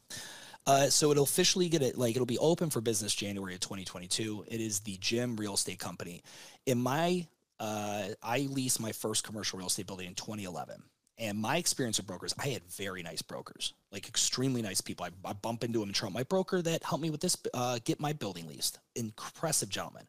Uh, 0.65 0.89
so 0.89 1.11
it'll 1.11 1.23
officially 1.23 1.69
get 1.69 1.81
it 1.81 1.97
like 1.97 2.15
it'll 2.15 2.25
be 2.25 2.37
open 2.37 2.69
for 2.69 2.81
business 2.81 3.15
January 3.15 3.55
of 3.55 3.59
2022. 3.59 4.45
It 4.47 4.61
is 4.61 4.81
the 4.81 4.97
Gym 4.99 5.35
Real 5.35 5.55
Estate 5.55 5.79
Company. 5.79 6.21
In 6.65 6.77
my, 6.77 7.25
uh, 7.59 8.09
I 8.21 8.39
leased 8.51 8.79
my 8.79 8.91
first 8.91 9.23
commercial 9.23 9.57
real 9.57 9.67
estate 9.67 9.87
building 9.87 10.07
in 10.07 10.15
2011. 10.15 10.83
And 11.19 11.37
my 11.37 11.57
experience 11.57 11.97
with 11.97 12.07
brokers, 12.07 12.33
I 12.39 12.47
had 12.47 12.63
very 12.63 13.03
nice 13.03 13.21
brokers, 13.21 13.73
like 13.91 14.07
extremely 14.07 14.61
nice 14.61 14.79
people. 14.79 15.05
I, 15.05 15.29
I 15.29 15.33
bump 15.33 15.65
into 15.65 15.79
them 15.79 15.89
in 15.89 15.93
Trump. 15.93 16.15
My 16.15 16.23
broker 16.23 16.61
that 16.61 16.83
helped 16.83 17.01
me 17.01 17.09
with 17.09 17.19
this, 17.19 17.35
uh, 17.53 17.79
get 17.83 17.99
my 17.99 18.13
building 18.13 18.47
leased, 18.47 18.79
impressive 18.95 19.67
gentleman. 19.67 20.07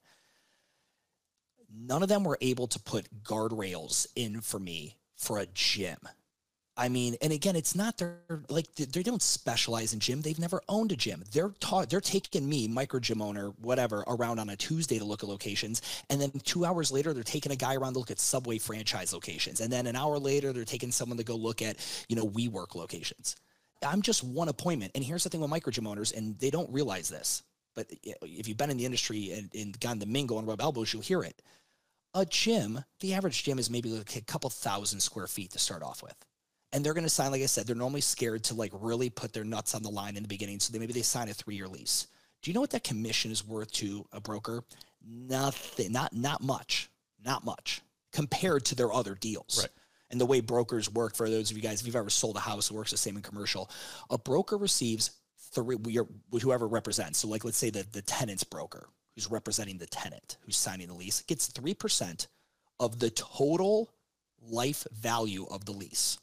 None 1.69 2.05
of 2.05 2.09
them 2.09 2.23
were 2.23 2.39
able 2.41 2.69
to 2.69 2.79
put 2.79 3.25
guardrails 3.25 4.07
in 4.15 4.41
for 4.41 4.61
me 4.61 4.99
for 5.17 5.39
a 5.39 5.47
gym. 5.47 5.99
I 6.77 6.89
mean, 6.89 7.17
and 7.21 7.33
again, 7.33 7.57
it's 7.57 7.75
not 7.75 7.99
they're 7.99 8.21
like 8.49 8.75
they 8.75 9.03
don't 9.03 9.23
specialize 9.23 9.93
in 9.93 10.01
gym. 10.01 10.23
They've 10.23 10.39
never 10.39 10.63
owned 10.69 10.93
a 10.93 10.97
gym. 10.97 11.23
They're 11.31 11.53
taught 11.61 11.91
they're 11.91 12.01
taking 12.01 12.49
me, 12.49 12.69
micro 12.69 13.01
gym 13.01 13.21
owner, 13.21 13.49
whatever, 13.61 14.05
around 14.07 14.39
on 14.39 14.49
a 14.49 14.57
Tuesday 14.57 14.99
to 14.99 15.05
look 15.05 15.23
at 15.23 15.29
locations, 15.29 15.83
and 16.09 16.21
then 16.21 16.31
two 16.45 16.65
hours 16.65 16.91
later 16.91 17.13
they're 17.13 17.23
taking 17.23 17.53
a 17.53 17.57
guy 17.57 17.75
around 17.75 17.95
to 17.95 17.99
look 17.99 18.11
at 18.11 18.19
Subway 18.19 18.59
franchise 18.59 19.13
locations, 19.13 19.61
and 19.61 19.73
then 19.73 19.87
an 19.87 19.97
hour 19.97 20.19
later 20.19 20.53
they're 20.53 20.65
taking 20.65 20.93
someone 20.93 21.19
to 21.19 21.25
go 21.25 21.35
look 21.35 21.61
at 21.61 21.77
you 22.09 22.17
know 22.17 22.27
WeWork 22.27 22.75
locations. 22.75 23.37
I'm 23.83 24.03
just 24.03 24.23
one 24.23 24.49
appointment, 24.49 24.93
and 24.95 25.05
here's 25.05 25.25
the 25.25 25.31
thing 25.31 25.41
with 25.41 25.51
micro 25.51 25.73
gym 25.73 25.87
owners, 25.87 26.13
and 26.13 26.39
they 26.39 26.51
don't 26.51 26.71
realize 26.73 27.09
this, 27.09 27.43
but 27.75 27.87
if 28.23 28.47
you've 28.47 28.57
been 28.57 28.71
in 28.71 28.77
the 28.77 28.87
industry 28.87 29.33
and, 29.33 29.51
and 29.55 29.79
gotten 29.81 29.99
the 29.99 30.07
mingle 30.07 30.39
and 30.39 30.47
rub 30.47 30.61
elbows, 30.61 30.93
you'll 30.93 31.03
hear 31.03 31.23
it. 31.23 31.43
A 32.15 32.25
gym, 32.25 32.85
the 33.01 33.15
average 33.15 33.45
gym 33.45 33.59
is 33.59 33.71
maybe 33.71 33.91
like 33.91 34.17
a 34.17 34.21
couple 34.23 34.51
thousand 34.51 35.01
square 35.01 35.27
feet 35.27 35.51
to 35.53 35.59
start 35.59 35.83
off 35.83 36.03
with 36.03 36.15
and 36.73 36.85
they're 36.85 36.95
going 36.95 37.05
to 37.05 37.11
sign 37.11 37.31
like 37.31 37.43
i 37.43 37.47
said 37.47 37.67
they're 37.67 37.77
normally 37.77 38.01
scared 38.01 38.45
to 38.45 38.55
like 38.55 38.73
really 38.75 39.11
put 39.11 39.33
their 39.33 39.45
nuts 39.45 39.75
on 39.75 39.83
the 39.83 39.91
line 39.91 40.17
in 40.17 40.23
the 40.23 40.29
beginning. 40.29 40.61
So 40.61 40.73
they 40.73 40.79
maybe 40.79 40.93
they 40.93 41.03
sign 41.03 41.29
a 41.29 41.35
three-year 41.35 41.69
lease. 41.69 42.07
Do 42.43 42.51
you 42.51 42.55
know 42.55 42.61
what 42.61 42.71
that 42.71 42.85
commission 42.85 43.31
is 43.31 43.47
worth 43.47 43.71
to 43.73 44.07
a 44.13 44.21
broker? 44.21 44.65
Nothing 45.07 45.93
not 45.93 46.13
not 46.15 46.43
much 46.43 46.91
not 47.25 47.45
much 47.45 47.83
compared 48.13 48.65
to 48.67 48.75
their 48.75 48.93
other 48.93 49.15
deals. 49.15 49.61
Right. 49.61 49.71
and 50.11 50.21
the 50.21 50.27
way 50.27 50.41
brokers 50.41 50.91
work 50.91 51.15
for 51.15 51.31
those 51.31 51.51
of 51.51 51.57
you 51.57 51.63
guys 51.63 51.81
if 51.81 51.87
you've 51.87 51.97
ever 51.97 52.11
sold 52.11 52.37
a 52.37 52.41
house 52.41 52.71
it 52.71 52.75
works 52.75 52.91
the 52.91 52.97
same 52.97 53.17
in 53.17 53.23
commercial. 53.23 53.71
A 54.11 54.19
broker 54.19 54.57
receives 54.57 55.11
three 55.53 55.77
whoever 56.41 56.69
represents 56.69 57.19
so 57.19 57.29
like 57.29 57.45
let's 57.45 57.59
say 57.59 57.71
that 57.71 57.93
the 57.93 58.03
tenant's 58.03 58.45
broker 58.45 58.89
who's 59.15 59.31
representing 59.31 59.79
the 59.79 59.87
tenant 59.87 60.37
who's 60.43 60.57
signing 60.57 60.87
the 60.87 60.95
lease 60.95 61.23
gets 61.23 61.49
3% 61.49 62.27
of 62.79 62.99
the 63.01 63.11
total 63.11 63.91
life 64.49 64.87
value 64.93 65.47
of 65.51 65.65
the 65.65 65.73
lease 65.73 66.19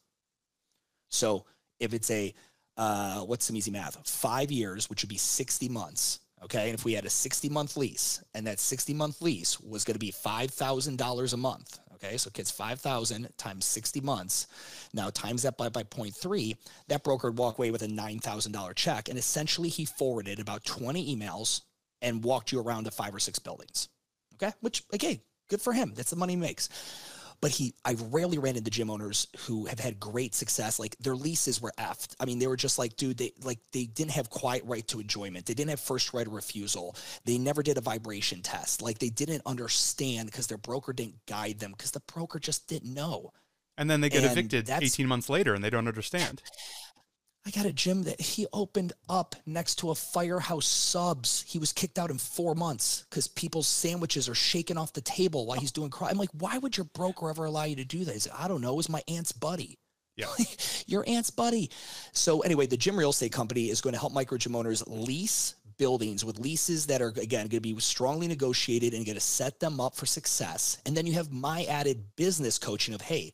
so 1.18 1.46
if 1.80 1.94
it's 1.94 2.10
a, 2.12 2.34
uh, 2.78 3.22
what's 3.22 3.46
some 3.46 3.56
easy 3.56 3.72
math? 3.72 3.98
Five 4.08 4.52
years, 4.52 4.90
which 4.90 5.04
would 5.04 5.10
be 5.10 5.18
60 5.18 5.68
months. 5.70 6.20
Okay. 6.44 6.70
And 6.70 6.78
if 6.78 6.86
we 6.86 6.94
had 6.94 7.06
a 7.06 7.10
60 7.10 7.50
month 7.50 7.78
lease 7.78 8.24
and 8.36 8.46
that 8.46 8.60
60 8.60 8.94
month 8.94 9.22
lease 9.22 9.60
was 9.60 9.84
going 9.84 9.96
to 9.96 10.00
be 10.00 10.12
$5,000 10.12 11.34
a 11.34 11.38
month. 11.38 11.80
Okay. 11.96 12.18
So 12.18 12.30
kids 12.30 12.52
5,000 12.52 13.30
times 13.38 13.66
60 13.66 14.02
months. 14.02 14.48
Now 14.94 15.10
times 15.10 15.44
that 15.44 15.58
by, 15.58 15.70
by 15.70 15.84
0.3, 15.84 16.56
that 16.90 17.04
broker 17.04 17.30
would 17.30 17.40
walk 17.40 17.58
away 17.58 17.72
with 17.72 17.82
a 17.82 17.88
$9,000 17.88 18.76
check. 18.76 19.10
And 19.10 19.18
essentially 19.18 19.70
he 19.70 19.86
forwarded 19.86 20.40
about 20.40 20.64
20 20.64 21.16
emails 21.16 21.62
and 22.04 22.24
walked 22.24 22.52
you 22.52 22.62
around 22.62 22.84
to 22.84 22.92
five 22.92 23.16
or 23.16 23.20
six 23.20 23.40
buildings. 23.40 23.90
Okay. 24.36 24.54
Which 24.62 24.84
again, 24.94 25.20
good 25.50 25.62
for 25.62 25.74
him. 25.74 25.94
That's 25.96 26.12
the 26.12 26.16
money 26.16 26.34
he 26.34 26.38
makes 26.38 26.70
but 27.42 27.52
he 27.52 27.74
I 27.86 27.96
rarely 28.10 28.38
ran 28.38 28.56
into 28.56 28.72
gym 28.72 28.90
owners 28.90 29.28
who 29.40 29.66
have 29.66 29.80
had 29.80 30.00
great 30.00 30.34
success. 30.34 30.80
Like 30.80 30.98
their 31.00 31.16
leases 31.16 31.62
were 31.62 31.74
effed. 31.78 32.16
I 32.20 32.26
mean, 32.26 32.40
they 32.40 32.48
were 32.48 32.58
just 32.58 32.80
like, 32.80 32.96
dude, 32.96 33.18
they 33.18 33.32
like 33.44 33.60
they 33.72 33.86
didn't 33.86 34.12
have 34.12 34.30
quiet 34.30 34.64
right 34.66 34.88
to 34.88 35.00
enjoyment. 35.00 35.46
They 35.46 35.54
didn't 35.54 35.70
have 35.70 35.80
first 35.80 36.14
right 36.14 36.26
of 36.26 36.34
refusal. 36.34 36.96
They 37.26 37.38
never 37.38 37.62
did 37.62 37.78
a 37.78 37.82
vibration 37.82 38.42
test. 38.42 38.82
Like 38.82 39.00
they 39.00 39.10
didn't 39.10 39.44
understand 39.46 40.28
because 40.28 40.48
their 40.48 40.58
broker 40.58 40.94
didn't 40.94 41.26
guide 41.28 41.60
them 41.60 41.72
because 41.72 41.92
the 41.92 42.02
broker 42.12 42.40
just 42.40 42.68
didn't 42.68 42.94
know. 42.94 43.32
And 43.78 43.90
then 43.90 44.02
they 44.02 44.10
get 44.10 44.24
evicted 44.24 44.70
18 44.70 45.08
months 45.08 45.30
later 45.30 45.54
and 45.54 45.64
they 45.64 45.70
don't 45.70 45.88
understand. 45.88 46.42
I 47.48 47.50
got 47.50 47.66
a 47.66 47.72
gym 47.72 48.04
that 48.04 48.20
he 48.20 48.46
opened 48.52 48.92
up 49.08 49.34
next 49.46 49.76
to 49.76 49.92
a 49.92 49.96
firehouse 49.96 50.68
subs. 50.68 51.46
He 51.48 51.60
was 51.60 51.72
kicked 51.72 51.98
out 51.98 52.12
in 52.12 52.18
four 52.18 52.56
months 52.56 53.06
because 53.10 53.30
people's 53.30 53.68
sandwiches 53.68 54.28
are 54.28 54.36
shaking 54.36 54.78
off 54.78 54.92
the 54.92 55.00
table 55.00 55.46
while 55.46 55.58
he's 55.58 55.72
doing 55.72 55.90
crime. 55.90 56.12
I'm 56.12 56.18
like, 56.18 56.30
why 56.38 56.58
would 56.58 56.76
your 56.76 56.88
broker 56.94 57.30
ever 57.30 57.46
allow 57.46 57.64
you 57.64 57.78
to 57.78 57.86
do 57.86 58.04
that? 58.04 58.12
He's 58.12 58.28
like, 58.28 58.38
I 58.38 58.50
don't 58.50 58.60
know. 58.60 58.74
It 58.74 58.76
was 58.76 58.90
my 58.90 59.02
aunt's 59.08 59.32
buddy. 59.32 59.80
Yeah. 60.18 60.26
your 60.88 61.06
aunt's 61.08 61.30
buddy. 61.30 61.72
So 62.12 62.42
anyway, 62.42 62.68
the 62.68 62.76
gym 62.76 63.00
real 63.00 63.12
estate 63.12 63.32
company 63.32 63.70
is 63.70 63.80
going 63.80 63.94
to 63.94 64.00
help 64.00 64.12
micro 64.12 64.38
gym 64.38 64.54
owners 64.54 64.86
lease 64.86 65.56
buildings 65.78 66.26
with 66.26 66.40
leases 66.40 66.88
that 66.88 67.02
are 67.02 67.10
again 67.10 67.48
going 67.48 67.50
to 67.50 67.62
be 67.62 67.80
strongly 67.80 68.28
negotiated 68.28 68.94
and 68.94 69.06
going 69.06 69.16
to 69.16 69.22
set 69.22 69.62
them 69.62 69.80
up 69.80 69.96
for 69.96 70.06
success. 70.06 70.80
And 70.86 70.98
then 70.98 71.06
you 71.06 71.14
have 71.14 71.32
my 71.32 71.64
added 71.64 72.04
business 72.18 72.60
coaching 72.60 72.94
of, 72.94 73.00
hey, 73.00 73.32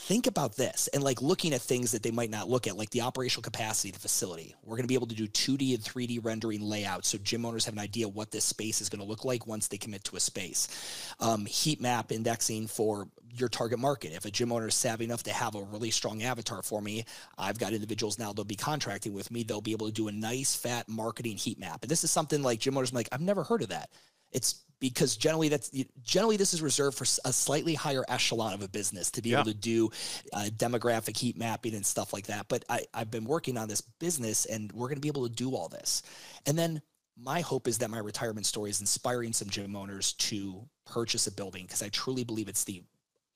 think 0.00 0.26
about 0.26 0.56
this 0.56 0.88
and 0.88 1.02
like 1.02 1.20
looking 1.22 1.52
at 1.52 1.60
things 1.60 1.92
that 1.92 2.02
they 2.02 2.10
might 2.10 2.30
not 2.30 2.48
look 2.48 2.66
at, 2.66 2.76
like 2.76 2.90
the 2.90 3.02
operational 3.02 3.42
capacity 3.42 3.90
of 3.90 3.94
the 3.94 4.00
facility. 4.00 4.54
We're 4.62 4.76
going 4.76 4.84
to 4.84 4.88
be 4.88 4.94
able 4.94 5.06
to 5.08 5.14
do 5.14 5.28
2D 5.28 5.74
and 5.74 5.84
3D 5.84 6.24
rendering 6.24 6.62
layouts 6.62 7.08
so 7.08 7.18
gym 7.18 7.44
owners 7.44 7.64
have 7.66 7.74
an 7.74 7.80
idea 7.80 8.08
what 8.08 8.30
this 8.30 8.44
space 8.44 8.80
is 8.80 8.88
going 8.88 9.00
to 9.00 9.08
look 9.08 9.24
like 9.24 9.46
once 9.46 9.68
they 9.68 9.76
commit 9.76 10.04
to 10.04 10.16
a 10.16 10.20
space. 10.20 11.14
Um, 11.20 11.46
heat 11.46 11.80
map 11.80 12.12
indexing 12.12 12.66
for 12.66 13.08
your 13.36 13.48
target 13.48 13.78
market. 13.78 14.12
If 14.12 14.24
a 14.24 14.30
gym 14.30 14.52
owner 14.52 14.68
is 14.68 14.74
savvy 14.74 15.04
enough 15.04 15.22
to 15.24 15.32
have 15.32 15.54
a 15.54 15.62
really 15.62 15.90
strong 15.90 16.22
avatar 16.22 16.62
for 16.62 16.80
me, 16.80 17.04
I've 17.38 17.58
got 17.58 17.72
individuals 17.72 18.18
now 18.18 18.32
they'll 18.32 18.44
be 18.44 18.56
contracting 18.56 19.12
with 19.12 19.30
me. 19.30 19.42
They'll 19.42 19.60
be 19.60 19.72
able 19.72 19.86
to 19.86 19.92
do 19.92 20.08
a 20.08 20.12
nice 20.12 20.54
fat 20.54 20.88
marketing 20.88 21.36
heat 21.36 21.58
map. 21.58 21.82
And 21.82 21.90
this 21.90 22.04
is 22.04 22.10
something 22.10 22.42
like 22.42 22.60
gym 22.60 22.76
owners 22.76 22.92
like, 22.92 23.08
I've 23.12 23.20
never 23.20 23.44
heard 23.44 23.62
of 23.62 23.68
that. 23.68 23.90
It's 24.32 24.64
because 24.80 25.16
generally 25.16 25.48
that's 25.48 25.70
generally 26.02 26.36
this 26.36 26.54
is 26.54 26.62
reserved 26.62 26.96
for 26.96 27.04
a 27.24 27.32
slightly 27.32 27.74
higher 27.74 28.02
echelon 28.08 28.54
of 28.54 28.62
a 28.62 28.68
business 28.68 29.10
to 29.10 29.22
be 29.22 29.30
yeah. 29.30 29.40
able 29.40 29.52
to 29.52 29.56
do 29.56 29.90
uh, 30.32 30.48
demographic 30.56 31.16
heat 31.16 31.36
mapping 31.36 31.74
and 31.74 31.84
stuff 31.84 32.12
like 32.12 32.26
that. 32.26 32.48
But 32.48 32.64
I, 32.68 32.86
I've 32.94 33.10
been 33.10 33.24
working 33.24 33.58
on 33.58 33.68
this 33.68 33.82
business, 33.82 34.46
and 34.46 34.72
we're 34.72 34.88
going 34.88 34.96
to 34.96 35.02
be 35.02 35.08
able 35.08 35.28
to 35.28 35.34
do 35.34 35.54
all 35.54 35.68
this. 35.68 36.02
And 36.46 36.58
then 36.58 36.80
my 37.22 37.40
hope 37.42 37.68
is 37.68 37.78
that 37.78 37.90
my 37.90 37.98
retirement 37.98 38.46
story 38.46 38.70
is 38.70 38.80
inspiring 38.80 39.32
some 39.32 39.48
gym 39.48 39.76
owners 39.76 40.14
to 40.14 40.66
purchase 40.86 41.26
a 41.26 41.32
building 41.32 41.64
because 41.64 41.82
I 41.82 41.90
truly 41.90 42.24
believe 42.24 42.48
it's 42.48 42.64
the 42.64 42.82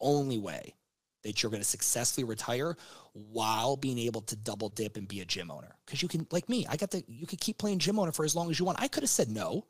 only 0.00 0.38
way 0.38 0.74
that 1.22 1.42
you're 1.42 1.50
going 1.50 1.62
to 1.62 1.68
successfully 1.68 2.24
retire 2.24 2.76
while 3.12 3.76
being 3.76 3.98
able 3.98 4.20
to 4.22 4.36
double 4.36 4.68
dip 4.70 4.96
and 4.96 5.08
be 5.08 5.20
a 5.20 5.24
gym 5.24 5.50
owner. 5.50 5.74
Because 5.84 6.02
you 6.02 6.08
can, 6.08 6.26
like 6.30 6.48
me, 6.48 6.66
I 6.68 6.76
got 6.76 6.90
the, 6.90 7.02
you 7.06 7.26
could 7.26 7.40
keep 7.40 7.58
playing 7.58 7.78
gym 7.78 7.98
owner 7.98 8.12
for 8.12 8.24
as 8.24 8.34
long 8.34 8.50
as 8.50 8.58
you 8.58 8.64
want. 8.64 8.80
I 8.80 8.88
could 8.88 9.02
have 9.02 9.10
said 9.10 9.30
no 9.30 9.66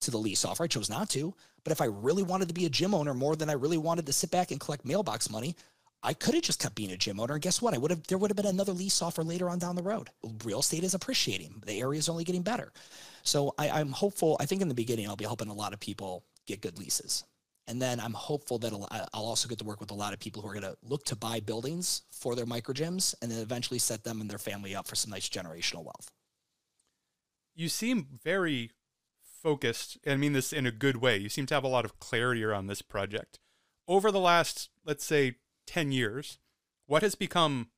to 0.00 0.10
the 0.10 0.18
lease 0.18 0.44
offer. 0.44 0.64
I 0.64 0.68
chose 0.68 0.90
not 0.90 1.08
to. 1.10 1.34
But 1.64 1.72
if 1.72 1.80
I 1.80 1.86
really 1.86 2.22
wanted 2.22 2.48
to 2.48 2.54
be 2.54 2.66
a 2.66 2.70
gym 2.70 2.94
owner 2.94 3.14
more 3.14 3.36
than 3.36 3.48
I 3.48 3.54
really 3.54 3.78
wanted 3.78 4.06
to 4.06 4.12
sit 4.12 4.30
back 4.30 4.50
and 4.50 4.60
collect 4.60 4.84
mailbox 4.84 5.30
money, 5.30 5.56
I 6.02 6.12
could 6.12 6.34
have 6.34 6.42
just 6.42 6.60
kept 6.60 6.74
being 6.74 6.92
a 6.92 6.96
gym 6.96 7.18
owner. 7.18 7.32
And 7.32 7.42
guess 7.42 7.62
what? 7.62 7.72
I 7.72 7.78
would 7.78 7.90
have 7.90 8.06
there 8.06 8.18
would 8.18 8.30
have 8.30 8.36
been 8.36 8.46
another 8.46 8.72
lease 8.72 9.00
offer 9.00 9.24
later 9.24 9.48
on 9.48 9.58
down 9.58 9.74
the 9.74 9.82
road. 9.82 10.10
Real 10.44 10.60
estate 10.60 10.84
is 10.84 10.92
appreciating. 10.92 11.62
The 11.64 11.80
area 11.80 11.98
is 11.98 12.10
only 12.10 12.24
getting 12.24 12.42
better. 12.42 12.72
So 13.22 13.54
I, 13.56 13.70
I'm 13.70 13.90
hopeful. 13.90 14.36
I 14.38 14.44
think 14.44 14.60
in 14.60 14.68
the 14.68 14.74
beginning 14.74 15.08
I'll 15.08 15.16
be 15.16 15.24
helping 15.24 15.48
a 15.48 15.54
lot 15.54 15.72
of 15.72 15.80
people 15.80 16.24
get 16.46 16.60
good 16.60 16.78
leases. 16.78 17.24
And 17.66 17.80
then 17.80 17.98
I'm 17.98 18.12
hopeful 18.12 18.58
that 18.58 18.74
I'll 19.14 19.24
also 19.24 19.48
get 19.48 19.58
to 19.58 19.64
work 19.64 19.80
with 19.80 19.90
a 19.90 19.94
lot 19.94 20.12
of 20.12 20.20
people 20.20 20.42
who 20.42 20.48
are 20.48 20.52
going 20.52 20.64
to 20.64 20.76
look 20.82 21.04
to 21.06 21.16
buy 21.16 21.40
buildings 21.40 22.02
for 22.10 22.34
their 22.34 22.44
micro 22.44 22.74
gyms 22.74 23.14
and 23.22 23.30
then 23.30 23.38
eventually 23.38 23.78
set 23.78 24.04
them 24.04 24.20
and 24.20 24.28
their 24.28 24.38
family 24.38 24.74
up 24.74 24.86
for 24.86 24.96
some 24.96 25.10
nice 25.10 25.30
generational 25.30 25.82
wealth. 25.82 26.10
You 27.54 27.70
seem 27.70 28.06
very 28.22 28.72
focused. 29.44 29.98
And 30.02 30.14
I 30.14 30.16
mean 30.16 30.32
this 30.32 30.52
in 30.52 30.66
a 30.66 30.72
good 30.72 30.96
way. 30.96 31.18
You 31.18 31.28
seem 31.28 31.46
to 31.46 31.54
have 31.54 31.62
a 31.62 31.68
lot 31.68 31.84
of 31.84 32.00
clarity 32.00 32.42
around 32.42 32.66
this 32.66 32.82
project. 32.82 33.38
Over 33.86 34.10
the 34.10 34.18
last, 34.18 34.70
let's 34.84 35.04
say, 35.04 35.36
10 35.66 35.92
years, 35.92 36.38
what 36.86 37.02
has 37.02 37.14
become 37.14 37.68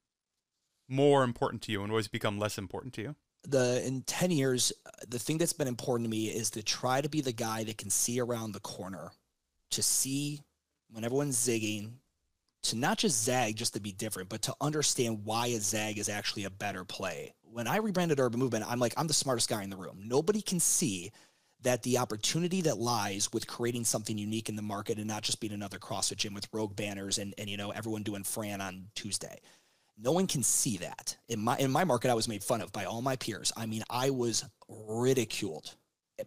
more 0.89 1.25
important 1.25 1.62
to 1.62 1.73
you 1.73 1.83
and 1.83 1.93
what 1.93 1.99
has 1.99 2.09
become 2.09 2.39
less 2.39 2.57
important 2.57 2.95
to 2.95 3.03
you? 3.03 3.17
The 3.49 3.85
in 3.87 4.03
10 4.03 4.31
years, 4.31 4.73
the 5.07 5.19
thing 5.19 5.39
that's 5.39 5.53
been 5.53 5.69
important 5.69 6.07
to 6.07 6.11
me 6.11 6.27
is 6.27 6.51
to 6.51 6.62
try 6.62 7.01
to 7.01 7.09
be 7.09 7.21
the 7.21 7.33
guy 7.33 7.64
that 7.64 7.79
can 7.79 7.91
see 7.91 8.21
around 8.21 8.53
the 8.53 8.61
corner, 8.61 9.11
to 9.73 9.83
see 9.83 10.41
when 10.91 11.05
everyone's 11.05 11.37
zigging, 11.37 11.95
to 12.64 12.77
not 12.77 12.99
just 12.99 13.23
zag 13.23 13.57
just 13.57 13.75
to 13.75 13.81
be 13.81 13.93
different, 13.93 14.29
but 14.29 14.43
to 14.43 14.55
understand 14.61 15.25
why 15.25 15.47
a 15.49 15.61
zag 15.61 15.99
is 15.99 16.09
actually 16.09 16.45
a 16.45 16.51
better 16.51 16.85
play. 16.85 17.35
When 17.43 17.69
I 17.69 17.77
rebranded 17.77 18.19
Urban 18.19 18.41
Movement, 18.41 18.64
I'm 18.69 18.81
like, 18.81 18.95
I'm 18.97 19.07
the 19.07 19.14
smartest 19.14 19.49
guy 19.49 19.62
in 19.62 19.71
the 19.71 19.77
room. 19.77 20.03
Nobody 20.05 20.43
can 20.43 20.59
see 20.59 21.12
that 21.67 21.83
the 21.83 21.99
opportunity 21.99 22.61
that 22.61 22.79
lies 22.79 23.33
with 23.33 23.49
creating 23.49 23.85
something 23.85 24.17
unique 24.17 24.49
in 24.49 24.55
the 24.55 24.62
market 24.62 24.99
and 24.99 25.09
not 25.09 25.25
just 25.25 25.41
being 25.41 25.53
another 25.53 25.79
CrossFit 25.79 26.17
gym 26.17 26.33
with 26.33 26.47
rogue 26.53 26.77
banners 26.77 27.19
and, 27.19 27.35
and 27.39 27.51
you 27.51 27.57
know 27.57 27.71
everyone 27.71 28.05
doing 28.05 28.23
Fran 28.23 28.61
on 28.61 28.85
Tuesday. 28.95 29.41
No 29.99 30.12
one 30.12 30.29
can 30.29 30.45
see 30.45 30.77
that. 30.77 31.17
In 31.29 31.41
my 31.41 31.57
in 31.59 31.73
my 31.73 31.83
market, 31.83 32.09
I 32.09 32.14
was 32.14 32.29
made 32.29 32.45
fun 32.45 32.61
of 32.61 32.73
by 32.73 32.85
all 32.85 33.03
my 33.03 33.17
peers. 33.17 33.53
I 33.57 33.67
mean, 33.67 33.83
I 33.91 34.11
was 34.11 34.45
ridiculed 34.69 35.75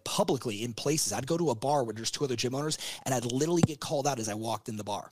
publicly 0.04 0.62
in 0.62 0.74
places. 0.74 1.14
I'd 1.14 1.26
go 1.26 1.38
to 1.38 1.52
a 1.52 1.56
bar 1.56 1.86
where 1.86 1.94
there's 1.94 2.12
two 2.12 2.26
other 2.26 2.36
gym 2.36 2.54
owners 2.54 2.78
and 3.06 3.16
I'd 3.16 3.32
literally 3.32 3.62
get 3.62 3.80
called 3.80 4.08
out 4.08 4.20
as 4.20 4.28
I 4.28 4.34
walked 4.34 4.68
in 4.68 4.76
the 4.76 4.84
bar. 4.84 5.10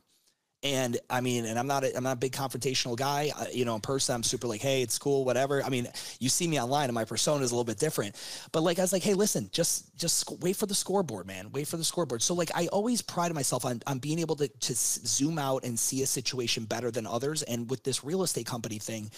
And 0.64 0.98
I 1.08 1.22
mean, 1.22 1.46
and 1.46 1.60
I'm 1.60 1.68
not, 1.68 1.84
a, 1.84 1.96
I'm 1.96 2.04
not 2.04 2.14
a 2.14 2.20
big 2.20 2.32
confrontational 2.32 2.98
guy. 2.98 3.32
I, 3.38 3.50
you 3.50 3.64
know, 3.64 3.76
in 3.76 3.82
person, 3.82 4.16
I'm 4.16 4.24
super 4.24 4.48
like, 4.48 4.62
hey, 4.62 4.82
it's 4.82 4.98
cool, 4.98 5.24
whatever. 5.24 5.64
I 5.64 5.70
mean, 5.70 5.88
you 6.20 6.30
see 6.30 6.48
me 6.48 6.60
online, 6.60 6.86
and 6.86 6.96
my 6.96 7.06
persona 7.06 7.44
is 7.44 7.52
a 7.52 7.54
little 7.54 7.64
bit 7.64 7.78
different. 7.78 8.16
But 8.52 8.62
like, 8.62 8.80
I 8.80 8.82
was 8.82 8.92
like, 8.92 9.04
hey, 9.04 9.14
listen, 9.14 9.50
just, 9.52 9.96
just 9.96 10.28
wait 10.42 10.56
for 10.56 10.66
the 10.66 10.74
scoreboard, 10.74 11.28
man. 11.28 11.52
Wait 11.52 11.68
for 11.68 11.78
the 11.78 11.84
scoreboard. 11.84 12.24
So 12.24 12.34
like, 12.34 12.50
I 12.56 12.68
always 12.68 13.04
pride 13.04 13.34
myself 13.36 13.66
on, 13.66 13.84
on 13.86 14.00
being 14.00 14.18
able 14.20 14.36
to 14.38 14.48
to 14.48 14.74
zoom 14.74 15.38
out 15.38 15.64
and 15.64 15.80
see 15.80 16.02
a 16.02 16.08
situation 16.08 16.66
better 16.66 16.90
than 16.90 17.06
others. 17.06 17.44
And 17.44 17.70
with 17.70 17.84
this 17.84 18.04
real 18.04 18.24
estate 18.24 18.48
company 18.48 18.80
thing, 18.80 19.12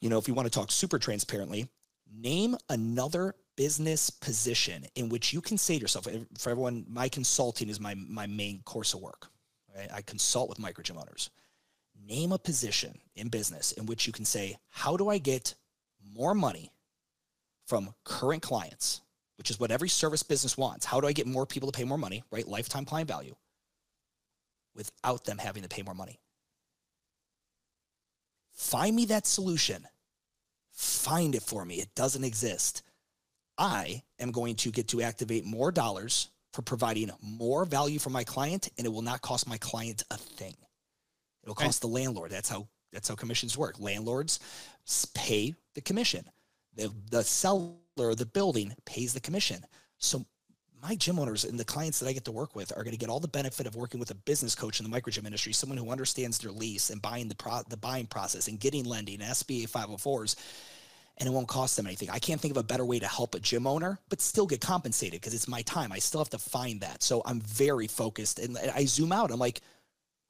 you 0.00 0.10
know, 0.10 0.18
if 0.18 0.26
you 0.26 0.34
want 0.34 0.46
to 0.46 0.50
talk 0.50 0.72
super 0.72 0.98
transparently, 0.98 1.68
name 2.12 2.56
another 2.68 3.34
business 3.56 4.10
position 4.10 4.84
in 4.96 5.08
which 5.08 5.32
you 5.32 5.40
can 5.40 5.56
say 5.56 5.76
to 5.76 5.80
yourself, 5.80 6.08
eh, 6.08 6.18
for 6.38 6.50
everyone, 6.50 6.84
my 6.88 7.08
consulting 7.08 7.68
is 7.68 7.78
my 7.78 7.94
my 7.94 8.26
main 8.26 8.60
course 8.64 8.92
of 8.92 9.00
work 9.00 9.28
right? 9.76 9.90
I 9.92 10.02
consult 10.02 10.48
with 10.48 10.58
micro 10.58 10.82
gym 10.82 10.98
owners. 10.98 11.30
Name 12.06 12.32
a 12.32 12.38
position 12.38 12.98
in 13.14 13.28
business 13.28 13.72
in 13.72 13.86
which 13.86 14.06
you 14.06 14.12
can 14.12 14.24
say, 14.24 14.56
how 14.70 14.96
do 14.96 15.08
I 15.08 15.18
get 15.18 15.54
more 16.14 16.34
money 16.34 16.72
from 17.66 17.94
current 18.04 18.42
clients, 18.42 19.02
which 19.38 19.50
is 19.50 19.60
what 19.60 19.70
every 19.70 19.88
service 19.88 20.22
business 20.22 20.56
wants. 20.56 20.86
How 20.86 21.00
do 21.00 21.06
I 21.06 21.12
get 21.12 21.26
more 21.26 21.46
people 21.46 21.70
to 21.70 21.76
pay 21.76 21.84
more 21.84 21.98
money, 21.98 22.22
right? 22.30 22.46
Lifetime 22.46 22.84
client 22.84 23.08
value 23.08 23.34
without 24.74 25.24
them 25.24 25.38
having 25.38 25.62
to 25.62 25.68
pay 25.68 25.82
more 25.82 25.94
money. 25.94 26.20
Find 28.52 28.94
me 28.94 29.06
that 29.06 29.26
solution. 29.26 29.86
Find 30.72 31.34
it 31.34 31.42
for 31.42 31.64
me. 31.64 31.76
It 31.76 31.94
doesn't 31.94 32.24
exist. 32.24 32.82
I 33.58 34.02
am 34.18 34.32
going 34.32 34.54
to 34.56 34.70
get 34.70 34.88
to 34.88 35.02
activate 35.02 35.44
more 35.44 35.72
dollars 35.72 36.28
for 36.56 36.62
providing 36.62 37.10
more 37.20 37.66
value 37.66 37.98
for 37.98 38.08
my 38.08 38.24
client 38.24 38.70
and 38.78 38.86
it 38.86 38.90
will 38.90 39.02
not 39.02 39.20
cost 39.20 39.46
my 39.46 39.58
client 39.58 40.02
a 40.10 40.16
thing. 40.16 40.54
It'll 41.42 41.54
cost 41.54 41.82
the 41.82 41.86
landlord. 41.86 42.30
That's 42.30 42.48
how 42.48 42.66
that's 42.92 43.08
how 43.10 43.14
commissions 43.14 43.58
work. 43.58 43.78
Landlords 43.78 44.40
pay 45.14 45.54
the 45.74 45.82
commission. 45.82 46.24
The 46.74 46.90
the 47.10 47.22
seller 47.22 47.74
of 47.98 48.16
the 48.16 48.24
building 48.24 48.74
pays 48.86 49.12
the 49.12 49.20
commission. 49.20 49.66
So 49.98 50.24
my 50.82 50.94
gym 50.94 51.18
owners 51.18 51.44
and 51.44 51.60
the 51.60 51.64
clients 51.64 51.98
that 51.98 52.08
I 52.08 52.14
get 52.14 52.24
to 52.24 52.32
work 52.32 52.56
with 52.56 52.72
are 52.72 52.82
going 52.82 52.92
to 52.92 52.98
get 52.98 53.10
all 53.10 53.20
the 53.20 53.28
benefit 53.28 53.66
of 53.66 53.76
working 53.76 54.00
with 54.00 54.10
a 54.10 54.14
business 54.14 54.54
coach 54.54 54.80
in 54.80 54.84
the 54.84 54.90
micro 54.90 55.10
gym 55.10 55.26
industry, 55.26 55.52
someone 55.52 55.76
who 55.76 55.90
understands 55.90 56.38
their 56.38 56.52
lease 56.52 56.88
and 56.88 57.02
buying 57.02 57.28
the 57.28 57.34
pro, 57.34 57.60
the 57.68 57.76
buying 57.76 58.06
process 58.06 58.48
and 58.48 58.60
getting 58.60 58.84
lending, 58.84 59.18
SBA 59.18 59.68
504s 59.70 60.36
and 61.18 61.28
it 61.28 61.32
won't 61.32 61.48
cost 61.48 61.76
them 61.76 61.86
anything. 61.86 62.10
I 62.10 62.18
can't 62.18 62.40
think 62.40 62.52
of 62.52 62.58
a 62.58 62.62
better 62.62 62.84
way 62.84 62.98
to 62.98 63.06
help 63.06 63.34
a 63.34 63.40
gym 63.40 63.66
owner, 63.66 63.98
but 64.08 64.20
still 64.20 64.46
get 64.46 64.60
compensated 64.60 65.20
because 65.20 65.34
it's 65.34 65.48
my 65.48 65.62
time. 65.62 65.92
I 65.92 65.98
still 65.98 66.20
have 66.20 66.30
to 66.30 66.38
find 66.38 66.80
that. 66.82 67.02
So 67.02 67.22
I'm 67.24 67.40
very 67.40 67.86
focused 67.86 68.38
and 68.38 68.58
I 68.58 68.84
zoom 68.84 69.12
out. 69.12 69.30
I'm 69.30 69.38
like, 69.38 69.62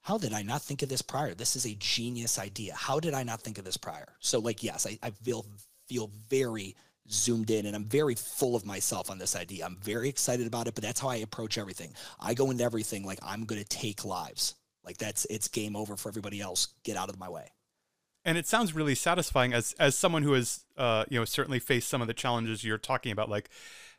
how 0.01 0.17
did 0.17 0.33
I 0.33 0.43
not 0.43 0.61
think 0.61 0.83
of 0.83 0.89
this 0.89 1.01
prior? 1.01 1.33
This 1.33 1.57
is 1.57 1.65
a 1.65 1.75
genius 1.75 2.39
idea. 2.39 2.73
How 2.73 2.99
did 2.99 3.13
I 3.13 3.23
not 3.23 3.41
think 3.41 3.57
of 3.57 3.65
this 3.65 3.75
prior? 3.75 4.07
So 4.19 4.39
like, 4.39 4.63
yes, 4.63 4.87
I, 4.87 4.97
I 5.03 5.09
feel 5.11 5.45
feel 5.87 6.11
very 6.29 6.75
zoomed 7.09 7.49
in 7.49 7.65
and 7.65 7.75
I'm 7.75 7.85
very 7.85 8.15
full 8.15 8.55
of 8.55 8.65
myself 8.65 9.09
on 9.09 9.17
this 9.17 9.35
idea. 9.35 9.65
I'm 9.65 9.77
very 9.77 10.09
excited 10.09 10.47
about 10.47 10.67
it, 10.67 10.75
but 10.75 10.83
that's 10.83 10.99
how 10.99 11.09
I 11.09 11.17
approach 11.17 11.57
everything. 11.57 11.93
I 12.19 12.33
go 12.33 12.51
into 12.51 12.63
everything 12.63 13.05
like 13.05 13.19
I'm 13.21 13.45
going 13.45 13.61
to 13.61 13.67
take 13.67 14.05
lives. 14.05 14.55
Like 14.83 14.97
that's 14.97 15.25
it's 15.29 15.49
game 15.49 15.75
over 15.75 15.97
for 15.97 16.09
everybody 16.09 16.39
else. 16.39 16.69
Get 16.83 16.95
out 16.95 17.09
of 17.09 17.19
my 17.19 17.29
way 17.29 17.49
and 18.27 18.37
it 18.37 18.45
sounds 18.45 18.75
really 18.75 18.93
satisfying 18.93 19.53
as 19.53 19.73
as 19.79 19.97
someone 19.97 20.21
who 20.21 20.33
has 20.33 20.65
uh, 20.77 21.05
you 21.09 21.17
know 21.17 21.25
certainly 21.25 21.59
faced 21.59 21.87
some 21.87 22.01
of 22.01 22.07
the 22.07 22.13
challenges 22.13 22.63
you're 22.63 22.77
talking 22.77 23.11
about 23.11 23.29
like 23.29 23.49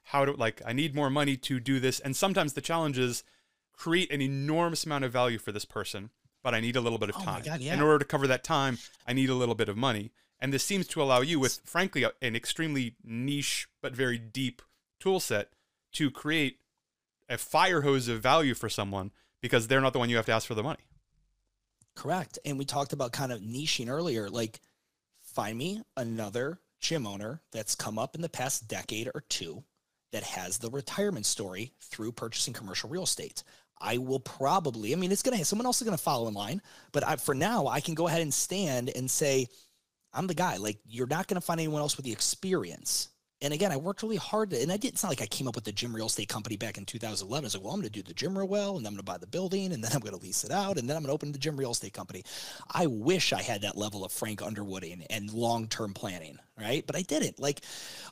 how 0.04 0.24
to 0.24 0.32
like 0.32 0.62
i 0.64 0.72
need 0.72 0.94
more 0.94 1.10
money 1.10 1.36
to 1.36 1.58
do 1.58 1.80
this. 1.80 1.98
And 1.98 2.14
sometimes 2.14 2.52
the 2.52 2.60
challenges 2.60 3.24
create 3.72 4.12
an 4.12 4.20
enormous 4.20 4.84
amount 4.84 5.04
of 5.04 5.12
value 5.12 5.38
for 5.38 5.50
this 5.50 5.64
person 5.64 6.10
but 6.44 6.54
i 6.54 6.60
need 6.60 6.76
a 6.76 6.80
little 6.80 6.98
bit 6.98 7.08
of 7.08 7.16
oh 7.18 7.24
time. 7.24 7.42
God, 7.42 7.60
yeah. 7.60 7.74
in 7.74 7.80
order 7.80 7.98
to 7.98 8.04
cover 8.04 8.26
that 8.28 8.44
time 8.44 8.78
i 9.06 9.12
need 9.12 9.30
a 9.30 9.34
little 9.34 9.56
bit 9.56 9.68
of 9.68 9.76
money. 9.76 10.12
And 10.40 10.52
this 10.52 10.62
seems 10.62 10.86
to 10.88 11.02
allow 11.02 11.20
you 11.22 11.40
with 11.40 11.60
frankly 11.64 12.04
an 12.22 12.36
extremely 12.36 12.94
niche 13.02 13.66
but 13.80 13.96
very 13.96 14.18
deep 14.18 14.62
tool 15.00 15.18
set 15.18 15.50
to 15.94 16.10
create 16.10 16.58
a 17.28 17.38
fire 17.38 17.80
hose 17.80 18.08
of 18.08 18.20
value 18.20 18.54
for 18.54 18.68
someone 18.68 19.10
because 19.40 19.66
they're 19.66 19.80
not 19.80 19.92
the 19.92 19.98
one 19.98 20.10
you 20.10 20.16
have 20.16 20.26
to 20.26 20.32
ask 20.32 20.46
for 20.46 20.54
the 20.54 20.62
money 20.62 20.84
Correct. 21.98 22.38
And 22.44 22.56
we 22.60 22.64
talked 22.64 22.92
about 22.92 23.10
kind 23.10 23.32
of 23.32 23.40
niching 23.40 23.88
earlier. 23.88 24.30
Like, 24.30 24.60
find 25.20 25.58
me 25.58 25.82
another 25.96 26.60
gym 26.80 27.08
owner 27.08 27.42
that's 27.50 27.74
come 27.74 27.98
up 27.98 28.14
in 28.14 28.20
the 28.22 28.28
past 28.28 28.68
decade 28.68 29.10
or 29.12 29.24
two 29.28 29.64
that 30.12 30.22
has 30.22 30.58
the 30.58 30.70
retirement 30.70 31.26
story 31.26 31.72
through 31.82 32.12
purchasing 32.12 32.54
commercial 32.54 32.88
real 32.88 33.02
estate. 33.02 33.42
I 33.80 33.98
will 33.98 34.20
probably, 34.20 34.92
I 34.92 34.96
mean, 34.96 35.10
it's 35.10 35.24
going 35.24 35.36
to, 35.36 35.44
someone 35.44 35.66
else 35.66 35.82
is 35.82 35.86
going 35.86 35.98
to 35.98 36.02
follow 36.02 36.28
in 36.28 36.34
line, 36.34 36.62
but 36.92 37.04
I, 37.04 37.16
for 37.16 37.34
now, 37.34 37.66
I 37.66 37.80
can 37.80 37.94
go 37.94 38.06
ahead 38.06 38.22
and 38.22 38.32
stand 38.32 38.90
and 38.94 39.10
say, 39.10 39.48
I'm 40.12 40.28
the 40.28 40.34
guy. 40.34 40.58
Like, 40.58 40.78
you're 40.86 41.08
not 41.08 41.26
going 41.26 41.40
to 41.40 41.44
find 41.44 41.58
anyone 41.58 41.80
else 41.80 41.96
with 41.96 42.06
the 42.06 42.12
experience 42.12 43.08
and 43.40 43.54
again, 43.54 43.70
I 43.70 43.76
worked 43.76 44.02
really 44.02 44.16
hard, 44.16 44.50
to, 44.50 44.60
and 44.60 44.72
I 44.72 44.76
did. 44.76 44.88
It's 44.92 45.02
not 45.02 45.10
like 45.10 45.22
I 45.22 45.26
came 45.26 45.46
up 45.46 45.54
with 45.54 45.64
the 45.64 45.72
gym 45.72 45.94
real 45.94 46.06
estate 46.06 46.28
company 46.28 46.56
back 46.56 46.76
in 46.76 46.84
2011. 46.84 47.44
I 47.44 47.46
was 47.46 47.54
like, 47.54 47.62
well, 47.62 47.72
I'm 47.72 47.80
going 47.80 47.90
to 47.90 48.02
do 48.02 48.02
the 48.02 48.14
gym 48.14 48.36
real 48.36 48.48
well, 48.48 48.76
and 48.76 48.84
then 48.84 48.90
I'm 48.90 48.94
going 48.94 49.04
to 49.04 49.12
buy 49.12 49.18
the 49.18 49.28
building, 49.28 49.72
and 49.72 49.82
then 49.82 49.92
I'm 49.92 50.00
going 50.00 50.14
to 50.14 50.20
lease 50.20 50.42
it 50.42 50.50
out, 50.50 50.76
and 50.76 50.88
then 50.88 50.96
I'm 50.96 51.02
going 51.02 51.10
to 51.10 51.14
open 51.14 51.30
the 51.30 51.38
gym 51.38 51.56
real 51.56 51.70
estate 51.70 51.92
company. 51.92 52.24
I 52.72 52.86
wish 52.86 53.32
I 53.32 53.42
had 53.42 53.62
that 53.62 53.76
level 53.76 54.04
of 54.04 54.10
Frank 54.10 54.42
Underwooding 54.42 55.04
and 55.08 55.32
long-term 55.32 55.94
planning, 55.94 56.38
right? 56.58 56.84
But 56.84 56.96
I 56.96 57.02
didn't. 57.02 57.38
Like, 57.38 57.60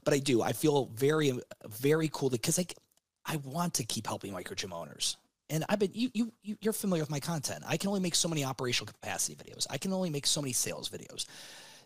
but 0.05 0.15
I 0.15 0.19
do. 0.19 0.43
I 0.43 0.53
feel 0.53 0.87
very, 0.95 1.33
very 1.67 2.09
cool 2.13 2.31
because 2.31 2.57
like 2.57 2.75
I 3.25 3.37
want 3.37 3.75
to 3.75 3.85
keep 3.85 4.07
helping 4.07 4.33
micro 4.33 4.55
gym 4.55 4.73
owners. 4.73 5.17
And 5.49 5.65
I've 5.69 5.79
been 5.79 5.93
you 5.95 6.11
you 6.13 6.33
you're 6.61 6.73
familiar 6.73 7.05
with 7.05 7.11
my 7.11 7.21
content. 7.21 7.63
I 7.69 7.77
can 7.77 7.87
only 7.89 8.01
make 8.01 8.17
so 8.17 8.29
many 8.29 8.45
operational 8.45 8.93
capacity 8.93 9.37
videos. 9.37 9.65
I 9.71 9.79
can 9.79 9.93
only 9.93 10.11
make 10.11 10.27
so 10.27 10.43
many 10.43 10.53
sales 10.53 10.89
videos 10.89 11.27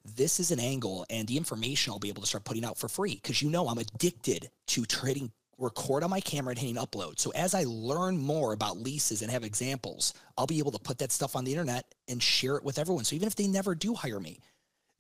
this 0.04 0.40
is 0.40 0.50
an 0.50 0.60
angle 0.60 1.06
and 1.10 1.28
the 1.28 1.36
information 1.36 1.92
I'll 1.92 1.98
be 1.98 2.08
able 2.08 2.22
to 2.22 2.28
start 2.28 2.44
putting 2.44 2.64
out 2.64 2.78
for 2.78 2.88
free 2.88 3.16
because 3.16 3.42
you 3.42 3.50
know 3.50 3.68
I'm 3.68 3.78
addicted 3.78 4.50
to 4.68 4.84
trading 4.84 5.32
record 5.58 6.02
on 6.02 6.10
my 6.10 6.20
camera 6.20 6.52
and 6.52 6.58
hitting 6.58 6.76
upload. 6.76 7.18
So 7.18 7.30
as 7.30 7.54
I 7.54 7.64
learn 7.66 8.18
more 8.18 8.52
about 8.52 8.78
leases 8.78 9.22
and 9.22 9.30
have 9.30 9.44
examples, 9.44 10.14
I'll 10.38 10.46
be 10.46 10.58
able 10.58 10.72
to 10.72 10.78
put 10.78 10.98
that 10.98 11.12
stuff 11.12 11.36
on 11.36 11.44
the 11.44 11.52
internet 11.52 11.84
and 12.08 12.22
share 12.22 12.56
it 12.56 12.64
with 12.64 12.78
everyone. 12.78 13.04
So 13.04 13.14
even 13.14 13.28
if 13.28 13.36
they 13.36 13.46
never 13.46 13.74
do 13.74 13.94
hire 13.94 14.20
me, 14.20 14.40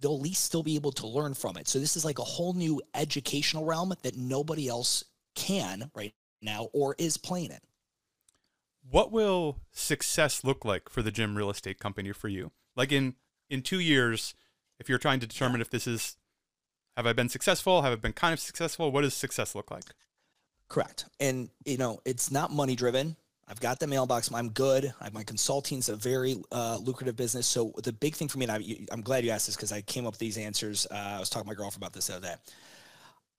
they'll 0.00 0.14
at 0.14 0.22
least 0.22 0.44
still 0.44 0.62
be 0.62 0.76
able 0.76 0.92
to 0.92 1.06
learn 1.06 1.34
from 1.34 1.56
it. 1.56 1.66
So 1.68 1.78
this 1.78 1.96
is 1.96 2.04
like 2.04 2.18
a 2.18 2.24
whole 2.24 2.52
new 2.52 2.80
educational 2.94 3.64
realm 3.64 3.94
that 4.02 4.16
nobody 4.16 4.68
else 4.68 5.04
can 5.34 5.90
right 5.94 6.14
now 6.42 6.68
or 6.72 6.94
is 6.98 7.16
playing 7.16 7.50
in. 7.50 7.58
What 8.88 9.12
will 9.12 9.58
success 9.72 10.42
look 10.42 10.64
like 10.64 10.88
for 10.88 11.02
the 11.02 11.10
gym 11.10 11.36
real 11.36 11.50
estate 11.50 11.78
company 11.78 12.12
for 12.12 12.28
you? 12.28 12.50
Like 12.76 12.92
in 12.92 13.14
in 13.48 13.62
2 13.62 13.80
years, 13.80 14.34
if 14.80 14.88
you're 14.88 14.98
trying 14.98 15.20
to 15.20 15.26
determine 15.26 15.60
if 15.60 15.70
this 15.70 15.86
is 15.86 16.16
have 16.96 17.06
I 17.06 17.12
been 17.12 17.28
successful? 17.28 17.82
Have 17.82 17.92
I 17.92 17.96
been 17.96 18.12
kind 18.12 18.32
of 18.32 18.40
successful? 18.40 18.90
What 18.90 19.02
does 19.02 19.14
success 19.14 19.54
look 19.54 19.70
like? 19.70 19.84
Correct. 20.68 21.04
And 21.20 21.50
you 21.64 21.76
know, 21.76 22.00
it's 22.04 22.30
not 22.30 22.50
money 22.50 22.74
driven. 22.74 23.16
I've 23.46 23.60
got 23.60 23.80
the 23.80 23.86
mailbox. 23.86 24.32
I'm 24.32 24.50
good. 24.50 24.92
I, 25.00 25.10
my 25.10 25.24
consulting's 25.24 25.88
a 25.88 25.96
very 25.96 26.36
uh, 26.52 26.78
lucrative 26.80 27.16
business. 27.16 27.46
So 27.46 27.72
the 27.82 27.92
big 27.92 28.14
thing 28.14 28.28
for 28.28 28.38
me, 28.38 28.46
and 28.46 28.52
I, 28.52 28.94
am 28.94 29.02
glad 29.02 29.24
you 29.24 29.30
asked 29.30 29.46
this 29.46 29.56
because 29.56 29.72
I 29.72 29.80
came 29.80 30.06
up 30.06 30.12
with 30.12 30.20
these 30.20 30.38
answers. 30.38 30.86
Uh, 30.90 30.94
I 30.94 31.18
was 31.18 31.28
talking 31.28 31.46
to 31.46 31.48
my 31.48 31.54
girlfriend 31.54 31.82
about 31.82 31.92
this 31.92 32.06
the 32.06 32.16
other 32.16 32.28
day. 32.28 32.34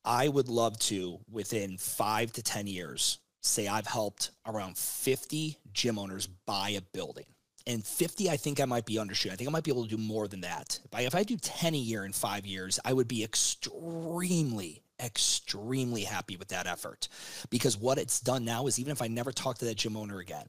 I 0.04 0.28
would 0.28 0.50
love 0.50 0.78
to, 0.80 1.20
within 1.32 1.78
five 1.78 2.34
to 2.34 2.44
10 2.44 2.68
years, 2.68 3.20
say 3.42 3.68
I've 3.68 3.88
helped 3.88 4.32
around 4.46 4.78
50 4.78 5.58
gym 5.72 5.98
owners 5.98 6.28
buy 6.28 6.72
a 6.72 6.82
building 6.82 7.26
and 7.68 7.86
50 7.86 8.30
i 8.30 8.38
think 8.38 8.60
i 8.60 8.66
might 8.66 8.86
be 8.86 8.96
undershooting. 8.96 9.32
I 9.32 9.36
think 9.36 9.50
i 9.50 9.52
might 9.52 9.64
be 9.64 9.72
able 9.72 9.84
to 9.84 9.90
do 9.90 9.98
more 9.98 10.28
than 10.28 10.42
that. 10.42 10.80
If 10.86 10.94
I, 10.94 11.02
if 11.02 11.16
I 11.16 11.24
do 11.24 11.38
10 11.38 11.74
a 11.74 11.78
year 11.78 12.06
in 12.06 12.14
five 12.14 12.46
years 12.46 12.80
i 12.86 12.94
would 12.94 13.08
be 13.08 13.24
extremely 13.24 14.82
extremely 15.04 16.04
happy 16.04 16.38
with 16.38 16.50
that 16.50 16.68
effort. 16.68 17.08
Because 17.50 17.76
what 17.76 17.98
it's 17.98 18.20
done 18.20 18.46
now 18.46 18.68
is 18.68 18.80
even 18.80 18.92
if 18.92 19.02
i 19.02 19.08
never 19.08 19.32
talk 19.32 19.58
to 19.60 19.66
that 19.66 19.78
gym 19.78 19.98
owner 19.98 20.20
again 20.20 20.48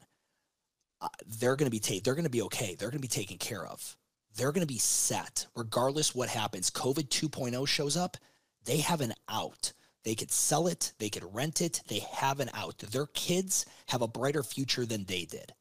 uh, 1.00 1.08
they're 1.40 1.56
going 1.56 1.70
to 1.70 1.70
be 1.70 1.80
ta- 1.80 2.00
they're 2.04 2.14
going 2.14 2.24
to 2.24 2.30
be 2.30 2.42
okay. 2.42 2.74
They're 2.74 2.90
going 2.90 2.98
to 2.98 3.08
be 3.08 3.08
taken 3.08 3.36
care 3.38 3.66
of. 3.66 3.96
They're 4.36 4.52
going 4.52 4.66
to 4.66 4.72
be 4.72 4.78
set. 4.78 5.46
Regardless 5.56 6.14
what 6.14 6.28
happens 6.28 6.70
covid 6.70 7.08
2.0 7.08 7.66
shows 7.66 7.96
up 7.96 8.16
they 8.64 8.78
have 8.78 9.00
an 9.00 9.14
out. 9.28 9.72
They 10.04 10.14
could 10.14 10.30
sell 10.30 10.66
it. 10.66 10.92
They 10.98 11.10
could 11.10 11.34
rent 11.34 11.60
it. 11.60 11.82
They 11.88 12.00
have 12.14 12.40
an 12.40 12.50
out. 12.54 12.78
Their 12.78 13.06
kids 13.06 13.66
have 13.88 14.02
a 14.02 14.08
brighter 14.08 14.42
future 14.42 14.86
than 14.86 15.04
they 15.04 15.24
did 15.24 15.52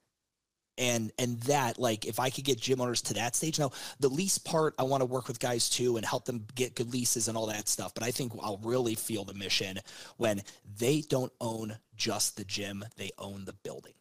and 0.77 1.11
and 1.17 1.39
that 1.41 1.77
like 1.79 2.05
if 2.05 2.19
i 2.19 2.29
could 2.29 2.43
get 2.43 2.59
gym 2.59 2.81
owners 2.81 3.01
to 3.01 3.13
that 3.13 3.35
stage 3.35 3.59
now 3.59 3.71
the 3.99 4.09
lease 4.09 4.37
part 4.37 4.73
i 4.79 4.83
want 4.83 5.01
to 5.01 5.05
work 5.05 5.27
with 5.27 5.39
guys 5.39 5.69
too 5.69 5.97
and 5.97 6.05
help 6.05 6.25
them 6.25 6.45
get 6.55 6.75
good 6.75 6.91
leases 6.91 7.27
and 7.27 7.37
all 7.37 7.45
that 7.45 7.67
stuff 7.67 7.93
but 7.93 8.03
i 8.03 8.11
think 8.11 8.31
i'll 8.41 8.59
really 8.63 8.95
feel 8.95 9.23
the 9.23 9.33
mission 9.33 9.79
when 10.17 10.41
they 10.79 11.01
don't 11.01 11.33
own 11.41 11.77
just 11.95 12.37
the 12.37 12.43
gym 12.43 12.83
they 12.97 13.11
own 13.19 13.45
the 13.45 13.53
building. 13.53 13.93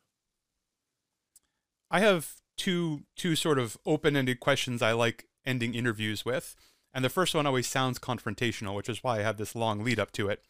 I 1.90 2.00
have 2.00 2.34
two 2.56 3.02
two 3.16 3.34
sort 3.34 3.58
of 3.58 3.76
open-ended 3.84 4.38
questions 4.40 4.80
i 4.80 4.92
like 4.92 5.26
ending 5.44 5.74
interviews 5.74 6.24
with 6.24 6.54
and 6.94 7.04
the 7.04 7.08
first 7.08 7.34
one 7.34 7.46
always 7.46 7.66
sounds 7.66 7.98
confrontational 7.98 8.74
which 8.76 8.88
is 8.88 9.02
why 9.02 9.18
i 9.18 9.22
have 9.22 9.38
this 9.38 9.54
long 9.54 9.82
lead 9.82 9.98
up 9.98 10.12
to 10.12 10.28
it. 10.28 10.42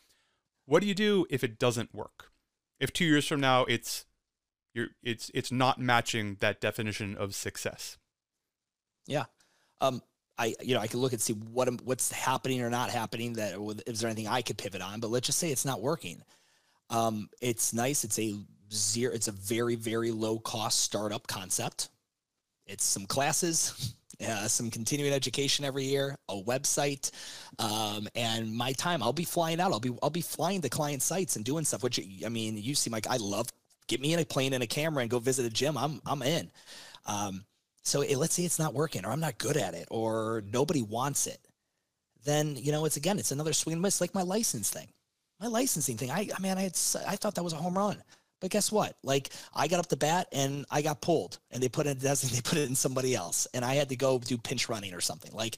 What 0.67 0.83
do 0.83 0.87
you 0.87 0.95
do 0.95 1.27
if 1.31 1.43
it 1.43 1.59
doesn't 1.59 1.95
work? 1.95 2.31
If 2.79 2.93
two 2.93 3.05
years 3.05 3.27
from 3.27 3.41
now 3.41 3.65
it's 3.65 4.05
you're 4.75 4.89
it's 5.03 5.31
it's 5.35 5.51
not 5.51 5.79
matching 5.79 6.37
that 6.41 6.61
definition 6.61 7.17
of 7.17 7.35
success. 7.35 7.99
Yeah. 9.07 9.25
Um, 9.81 10.03
I 10.39 10.55
you 10.63 10.75
know 10.75 10.81
I 10.81 10.87
can 10.87 11.01
look 11.01 11.13
and 11.13 11.21
see 11.21 11.33
what 11.33 11.69
what's 11.83 12.11
happening 12.13 12.63
or 12.63 12.71
not 12.71 12.91
happening. 12.91 13.35
That 13.35 13.55
is 13.87 14.01
there 14.01 14.09
anything 14.09 14.29
I 14.29 14.43
could 14.43 14.59
pivot 14.59 14.83
on? 14.83 15.01
But 15.01 15.11
let's 15.11 15.27
just 15.27 15.39
say 15.39 15.51
it's 15.51 15.65
not 15.65 15.83
working. 15.83 16.23
Um, 16.89 17.29
it's 17.41 17.73
nice. 17.73 18.05
It's 18.05 18.19
a 18.19 18.35
zero. 18.73 19.13
It's 19.15 19.29
a 19.29 19.33
very 19.33 19.75
very 19.75 20.13
low 20.13 20.39
cost 20.39 20.81
startup 20.81 21.27
concept. 21.27 21.89
It's 22.67 22.85
some 22.85 23.07
classes, 23.07 23.95
uh, 24.27 24.47
some 24.47 24.71
continuing 24.71 25.13
education 25.13 25.65
every 25.65 25.85
year, 25.85 26.17
a 26.29 26.41
website, 26.41 27.11
um, 27.59 28.09
and 28.15 28.55
my 28.55 28.73
time. 28.73 29.03
I'll 29.03 29.13
be 29.13 29.25
flying 29.25 29.61
out. 29.61 29.73
I'll 29.73 29.81
be 29.81 29.97
I'll 30.03 30.11
be 30.11 30.21
flying 30.21 30.63
to 30.63 30.69
client 30.69 31.03
sites 31.03 31.35
and 31.35 31.45
doing 31.45 31.65
stuff. 31.65 31.83
Which 31.83 32.01
I 32.25 32.29
mean, 32.29 32.57
you 32.57 32.75
see, 32.77 32.89
Mike. 32.89 33.09
I 33.11 33.17
love 33.17 33.49
get 33.91 34.01
me 34.01 34.15
in 34.15 34.21
a 34.21 34.25
plane 34.25 34.53
and 34.53 34.63
a 34.63 34.67
camera 34.67 35.03
and 35.03 35.11
go 35.11 35.19
visit 35.19 35.45
a 35.45 35.51
gym. 35.51 35.77
I'm 35.77 36.01
I'm 36.07 36.23
in. 36.23 36.51
Um, 37.07 37.45
so 37.83 38.03
it, 38.03 38.17
let's 38.17 38.35
say 38.35 38.45
it's 38.45 38.59
not 38.59 38.73
working, 38.73 39.05
or 39.05 39.11
I'm 39.11 39.21
not 39.21 39.39
good 39.39 39.57
at 39.57 39.75
it, 39.75 39.89
or 39.91 40.45
nobody 40.51 40.83
wants 40.83 41.27
it. 41.27 41.41
Then 42.25 42.57
you 42.57 42.73
know 42.73 42.85
it's 42.85 42.97
again 42.97 43.19
it's 43.19 43.33
another 43.33 43.53
swing 43.53 43.75
and 43.75 43.83
miss, 43.83 44.01
like 44.01 44.15
my 44.15 44.23
license 44.23 44.71
thing. 44.71 44.89
My 45.41 45.49
licensing 45.49 45.97
thing. 45.97 46.11
I 46.11 46.29
I 46.35 46.41
mean 46.41 46.57
I 46.57 46.63
had 46.63 46.79
I 47.07 47.17
thought 47.17 47.35
that 47.35 47.43
was 47.43 47.53
a 47.53 47.57
home 47.57 47.77
run. 47.77 48.03
But 48.41 48.51
guess 48.51 48.73
what? 48.73 48.97
Like 49.03 49.31
I 49.55 49.69
got 49.69 49.81
up 49.81 49.89
the 49.89 49.97
bat 49.97 50.29
and 50.33 50.65
I 50.71 50.83
got 50.83 51.01
pulled, 51.03 51.39
and 51.51 51.63
they 51.63 51.69
put 51.69 51.87
it 51.87 51.99
they 52.01 52.41
put 52.43 52.59
it 52.59 52.69
in 52.69 52.77
somebody 52.77 53.15
else, 53.15 53.49
and 53.53 53.65
I 53.65 53.75
had 53.75 53.89
to 53.89 53.97
go 53.97 54.19
do 54.19 54.39
pinch 54.39 54.69
running 54.69 54.95
or 54.95 55.01
something. 55.01 55.33
Like 55.33 55.57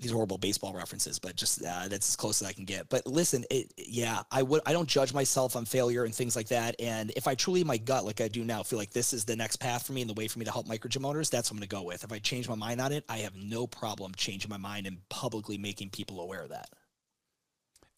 these 0.00 0.10
horrible 0.10 0.38
baseball 0.38 0.72
references, 0.72 1.18
but 1.18 1.36
just 1.36 1.64
uh, 1.64 1.88
that's 1.88 2.08
as 2.08 2.16
close 2.16 2.42
as 2.42 2.48
I 2.48 2.52
can 2.52 2.64
get. 2.64 2.88
But 2.88 3.06
listen, 3.06 3.44
it, 3.50 3.72
yeah, 3.76 4.22
I 4.30 4.42
would 4.42 4.62
I 4.66 4.72
don't 4.72 4.88
judge 4.88 5.12
myself 5.12 5.56
on 5.56 5.64
failure 5.64 6.04
and 6.04 6.14
things 6.14 6.36
like 6.36 6.48
that. 6.48 6.74
And 6.78 7.12
if 7.16 7.26
I 7.26 7.34
truly 7.34 7.64
my 7.64 7.76
gut, 7.76 8.04
like 8.04 8.20
I 8.20 8.28
do 8.28 8.44
now, 8.44 8.62
feel 8.62 8.78
like 8.78 8.90
this 8.90 9.12
is 9.12 9.24
the 9.24 9.36
next 9.36 9.56
path 9.56 9.86
for 9.86 9.92
me 9.92 10.00
and 10.00 10.10
the 10.10 10.14
way 10.14 10.28
for 10.28 10.38
me 10.38 10.44
to 10.44 10.52
help 10.52 10.66
micro 10.66 10.88
gym 10.88 11.04
owners, 11.04 11.30
that's 11.30 11.50
what 11.50 11.56
I'm 11.56 11.60
gonna 11.60 11.82
go 11.82 11.82
with. 11.82 12.04
If 12.04 12.12
I 12.12 12.18
change 12.18 12.48
my 12.48 12.54
mind 12.54 12.80
on 12.80 12.92
it, 12.92 13.04
I 13.08 13.18
have 13.18 13.34
no 13.36 13.66
problem 13.66 14.12
changing 14.16 14.50
my 14.50 14.56
mind 14.56 14.86
and 14.86 14.98
publicly 15.08 15.58
making 15.58 15.90
people 15.90 16.20
aware 16.20 16.42
of 16.42 16.50
that. 16.50 16.68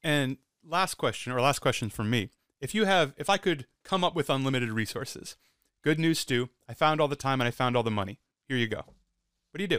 And 0.03 0.39
last 0.65 0.95
question, 0.95 1.33
or 1.33 1.41
last 1.41 1.61
question 1.61 1.91
from 1.91 2.11
me. 2.11 2.31
If 2.61 2.75
you 2.75 2.85
have 2.85 3.15
if 3.17 3.29
I 3.29 3.37
could 3.37 3.67
come 3.85 4.05
up 4.05 4.15
with 4.15 4.31
unlimited 4.31 4.71
resources, 4.71 5.37
good 5.83 5.99
news, 5.99 6.19
Stu. 6.19 6.51
I 6.69 6.75
found 6.75 7.01
all 7.01 7.09
the 7.09 7.17
time 7.17 7.41
and 7.41 7.49
I 7.49 7.51
found 7.51 7.77
all 7.77 7.83
the 7.83 7.91
money. 7.91 8.21
Here 8.49 8.57
you 8.57 8.67
go. 8.67 8.83
What 9.51 9.59
do 9.59 9.63
you 9.63 9.69
do? 9.69 9.79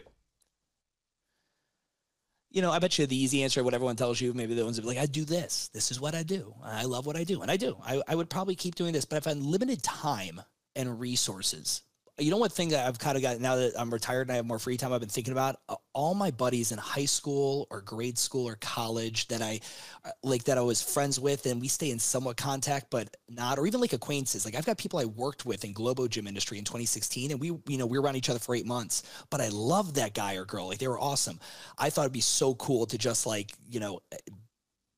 You 2.58 2.64
know, 2.64 2.72
I 2.72 2.80
bet 2.80 2.98
you 2.98 3.06
the 3.06 3.16
easy 3.16 3.44
answer, 3.44 3.64
what 3.64 3.76
everyone 3.76 3.98
tells 3.98 4.20
you, 4.20 4.34
maybe 4.34 4.56
the 4.56 4.64
ones 4.64 4.78
that 4.78 4.82
be 4.82 4.88
like, 4.88 4.98
I 4.98 5.06
do 5.06 5.26
this. 5.26 5.70
This 5.76 5.92
is 5.92 6.02
what 6.02 6.16
I 6.16 6.24
do. 6.24 6.56
I 6.64 6.86
love 6.86 7.06
what 7.06 7.16
I 7.16 7.24
do. 7.24 7.44
And 7.44 7.52
I 7.52 7.56
do. 7.56 7.78
I, 7.86 8.02
I 8.08 8.16
would 8.16 8.32
probably 8.32 8.56
keep 8.56 8.74
doing 8.74 8.94
this, 8.94 9.06
but 9.06 9.18
if 9.18 9.28
I 9.28 9.30
had 9.30 9.38
limited 9.38 9.84
time 9.84 10.42
and 10.76 11.00
resources, 11.00 11.84
you 12.20 12.32
know 12.32 12.38
what 12.38 12.52
thing 12.52 12.70
that 12.70 12.88
I've 12.88 12.98
kind 12.98 13.16
of 13.16 13.22
got 13.22 13.40
now 13.40 13.58
that 13.58 13.74
I'm 13.78 13.92
retired 13.92 14.22
and 14.24 14.32
I 14.32 14.36
have 14.38 14.46
more 14.46 14.58
free 14.58 14.76
time 14.78 14.92
I've 14.92 15.00
been 15.00 15.10
thinking 15.10 15.32
about? 15.32 15.60
All 15.94 16.16
my 16.16 16.32
buddies 16.32 16.72
in 16.72 16.78
high 16.78 17.06
school 17.06 17.68
or 17.70 17.82
grade 17.82 18.18
school 18.18 18.48
or 18.48 18.56
college 18.56 19.28
that 19.28 19.42
I 19.42 19.60
uh, 20.04 20.10
like 20.24 20.46
that 20.46 20.58
I 20.58 20.62
was 20.62 20.82
friends 20.82 21.20
with 21.20 21.46
and 21.46 21.62
we 21.62 21.68
stay 21.68 21.92
in 21.92 22.00
somewhat 22.00 22.38
contact 22.38 22.88
but 22.90 23.16
not 23.30 23.60
or 23.60 23.68
even 23.68 23.80
like 23.80 23.94
acquaintances. 23.94 24.46
Like 24.46 24.56
I've 24.56 24.66
got 24.66 24.78
people 24.78 25.00
I 25.00 25.06
worked 25.06 25.46
with 25.46 25.64
in 25.64 25.74
Globo 25.74 26.08
Gym 26.08 26.28
industry 26.28 26.58
in 26.58 26.64
2016 26.64 27.32
and 27.32 27.40
we 27.40 27.48
you 27.68 27.78
know 27.78 27.86
we 27.86 28.00
were 28.00 28.04
around 28.04 28.16
each 28.16 28.30
other 28.30 28.40
for 28.40 28.56
8 28.56 28.66
months 28.66 29.04
but 29.30 29.40
I 29.40 29.50
loved 29.50 29.96
that 29.96 30.14
guy 30.14 30.36
or 30.36 30.46
girl. 30.46 30.68
Like 30.68 30.80
they 30.80 30.88
were 30.88 31.00
awesome. 31.00 31.40
I 31.78 31.90
thought 31.92 32.02
it'd 32.02 32.14
be 32.14 32.22
so 32.22 32.56
cool 32.56 32.88
to 32.88 32.98
just 32.98 33.28
like 33.28 33.54
you 33.70 33.80
know 33.80 34.00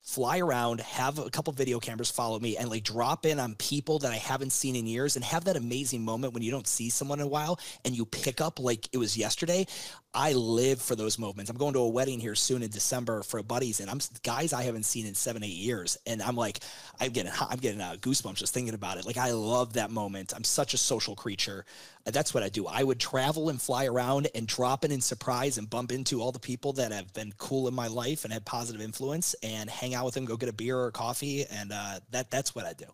fly 0.10 0.40
around, 0.40 0.82
have 0.82 1.20
a 1.20 1.30
couple 1.30 1.54
video 1.54 1.80
cameras 1.80 2.10
follow 2.10 2.40
me, 2.40 2.58
and 2.58 2.70
like 2.70 2.84
drop 2.84 3.26
in 3.26 3.40
on 3.40 3.54
people 3.56 4.00
that 4.00 4.12
I 4.12 4.16
haven't 4.16 4.52
seen 4.52 4.76
in 4.76 4.88
years 4.88 5.16
and 5.16 5.24
have 5.24 5.46
that 5.46 5.56
amazing 5.56 6.04
moment 6.04 6.34
when 6.34 6.42
you 6.42 6.50
don't 6.50 6.68
see 6.68 6.90
someone 6.90 7.20
in 7.20 7.26
a 7.26 7.30
while 7.30 7.60
and 7.86 7.96
you 7.96 8.06
pick 8.06 8.42
up 8.42 8.60
like 8.60 8.90
it 8.92 8.98
was 8.98 9.16
yesterday. 9.16 9.68
I 10.14 10.34
live 10.34 10.82
for 10.82 10.96
those 10.96 11.20
moments. 11.20 11.52
I'm 11.52 11.58
going 11.58 11.74
to 11.74 11.80
a 11.80 11.88
wedding 11.88 12.20
here 12.20 12.34
soon 12.34 12.64
in 12.64 12.72
December 12.72 13.22
for 13.22 13.44
buddies, 13.44 13.80
and 13.80 13.92
I'm 13.92 14.00
guys 14.24 14.54
I 14.54 14.64
haven't 14.64 14.84
seen 14.84 15.06
in 15.06 15.14
seven, 15.14 15.44
eight 15.44 15.56
years, 15.56 15.98
and 16.08 16.22
I'm 16.22 16.36
like, 16.36 16.60
I'm 17.00 17.12
getting, 17.12 17.32
I'm 17.40 17.60
getting 17.60 17.80
uh, 17.80 17.96
goosebumps 18.00 18.36
just 18.36 18.54
thinking 18.54 18.74
about 18.74 18.98
it. 18.98 19.06
Like 19.06 19.18
I 19.18 19.32
love 19.32 19.74
that 19.74 19.92
moment. 19.92 20.34
I'm 20.36 20.44
such 20.44 20.74
a 20.74 20.78
social 20.78 21.16
creature. 21.16 21.64
That's 22.06 22.34
what 22.34 22.42
I 22.42 22.50
do. 22.50 22.66
I 22.66 22.84
would 22.84 23.00
travel 23.00 23.50
and 23.50 23.62
fly 23.62 23.86
around 23.86 24.30
and 24.34 24.48
drop 24.48 24.84
in 24.84 24.92
and 24.92 25.04
surprise 25.04 25.60
and 25.60 25.70
bump 25.70 25.92
into 25.92 26.22
all 26.22 26.32
the 26.32 26.40
people 26.40 26.74
that 26.74 26.92
have 26.92 27.14
been 27.14 27.32
cool 27.38 27.68
in 27.68 27.76
my 27.76 27.88
life 27.88 28.24
and 28.24 28.34
had 28.34 28.46
positive 28.46 28.82
influence, 28.82 29.36
and 29.44 29.70
hang 29.70 29.94
out 29.94 30.06
with 30.06 30.16
them, 30.16 30.26
go 30.26 30.38
get 30.38 30.50
a 30.50 30.54
beer 30.54 30.78
or 30.78 30.88
a 30.88 30.92
coffee, 30.92 31.46
and 31.52 31.72
uh, 31.72 32.00
that 32.10 32.32
that's 32.32 32.56
what 32.56 32.66
I 32.66 32.74
do. 32.74 32.86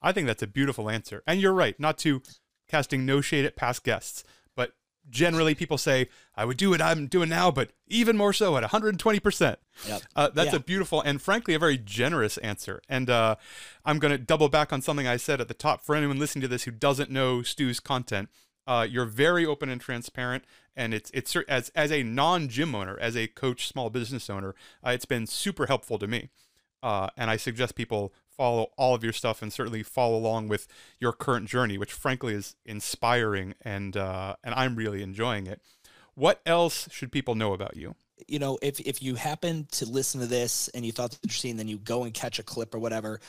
I 0.00 0.12
think 0.12 0.26
that's 0.26 0.42
a 0.42 0.46
beautiful 0.46 0.88
answer, 0.88 1.22
and 1.26 1.40
you're 1.40 1.52
right. 1.52 1.78
Not 1.78 1.98
to 1.98 2.22
casting 2.68 3.04
no 3.04 3.20
shade 3.20 3.44
at 3.44 3.54
past 3.54 3.84
guests 3.84 4.24
generally 5.10 5.54
people 5.54 5.78
say 5.78 6.08
i 6.34 6.44
would 6.44 6.56
do 6.56 6.70
what 6.70 6.80
i'm 6.80 7.06
doing 7.06 7.28
now 7.28 7.50
but 7.50 7.70
even 7.86 8.16
more 8.16 8.32
so 8.32 8.56
at 8.56 8.64
120% 8.64 9.56
yep. 9.86 10.02
uh, 10.16 10.28
that's 10.30 10.50
yeah. 10.50 10.56
a 10.56 10.60
beautiful 10.60 11.00
and 11.02 11.20
frankly 11.20 11.54
a 11.54 11.58
very 11.58 11.78
generous 11.78 12.38
answer 12.38 12.80
and 12.88 13.10
uh, 13.10 13.36
i'm 13.84 13.98
going 13.98 14.12
to 14.12 14.18
double 14.18 14.48
back 14.48 14.72
on 14.72 14.80
something 14.80 15.06
i 15.06 15.16
said 15.16 15.40
at 15.40 15.48
the 15.48 15.54
top 15.54 15.82
for 15.82 15.94
anyone 15.94 16.18
listening 16.18 16.42
to 16.42 16.48
this 16.48 16.64
who 16.64 16.70
doesn't 16.70 17.10
know 17.10 17.42
stu's 17.42 17.80
content 17.80 18.28
uh, 18.66 18.86
you're 18.88 19.04
very 19.04 19.44
open 19.44 19.68
and 19.68 19.80
transparent 19.80 20.44
and 20.76 20.94
it's 20.94 21.10
it's 21.12 21.36
as 21.48 21.70
as 21.70 21.92
a 21.92 22.02
non 22.02 22.48
gym 22.48 22.74
owner 22.74 22.98
as 22.98 23.16
a 23.16 23.26
coach 23.26 23.68
small 23.68 23.90
business 23.90 24.30
owner 24.30 24.54
uh, 24.86 24.90
it's 24.90 25.04
been 25.04 25.26
super 25.26 25.66
helpful 25.66 25.98
to 25.98 26.06
me 26.06 26.30
uh, 26.82 27.08
and 27.16 27.30
i 27.30 27.36
suggest 27.36 27.74
people 27.74 28.12
follow 28.36 28.70
all 28.76 28.94
of 28.94 29.02
your 29.04 29.12
stuff 29.12 29.42
and 29.42 29.52
certainly 29.52 29.82
follow 29.82 30.16
along 30.16 30.48
with 30.48 30.66
your 30.98 31.12
current 31.12 31.48
journey, 31.48 31.78
which 31.78 31.92
frankly 31.92 32.34
is 32.34 32.56
inspiring 32.64 33.54
and 33.62 33.96
uh, 33.96 34.36
and 34.42 34.54
I'm 34.54 34.76
really 34.76 35.02
enjoying 35.02 35.46
it. 35.46 35.60
What 36.14 36.40
else 36.46 36.88
should 36.92 37.10
people 37.10 37.34
know 37.34 37.52
about 37.52 37.76
you? 37.76 37.94
You 38.28 38.38
know, 38.38 38.58
if 38.62 38.80
if 38.80 39.02
you 39.02 39.16
happen 39.16 39.66
to 39.72 39.86
listen 39.86 40.20
to 40.20 40.26
this 40.26 40.68
and 40.68 40.86
you 40.86 40.92
thought 40.92 41.12
it 41.12 41.18
interesting, 41.24 41.56
then 41.56 41.66
you 41.68 41.78
go 41.78 42.04
and 42.04 42.14
catch 42.14 42.38
a 42.38 42.42
clip 42.42 42.74
or 42.74 42.78
whatever. 42.78 43.20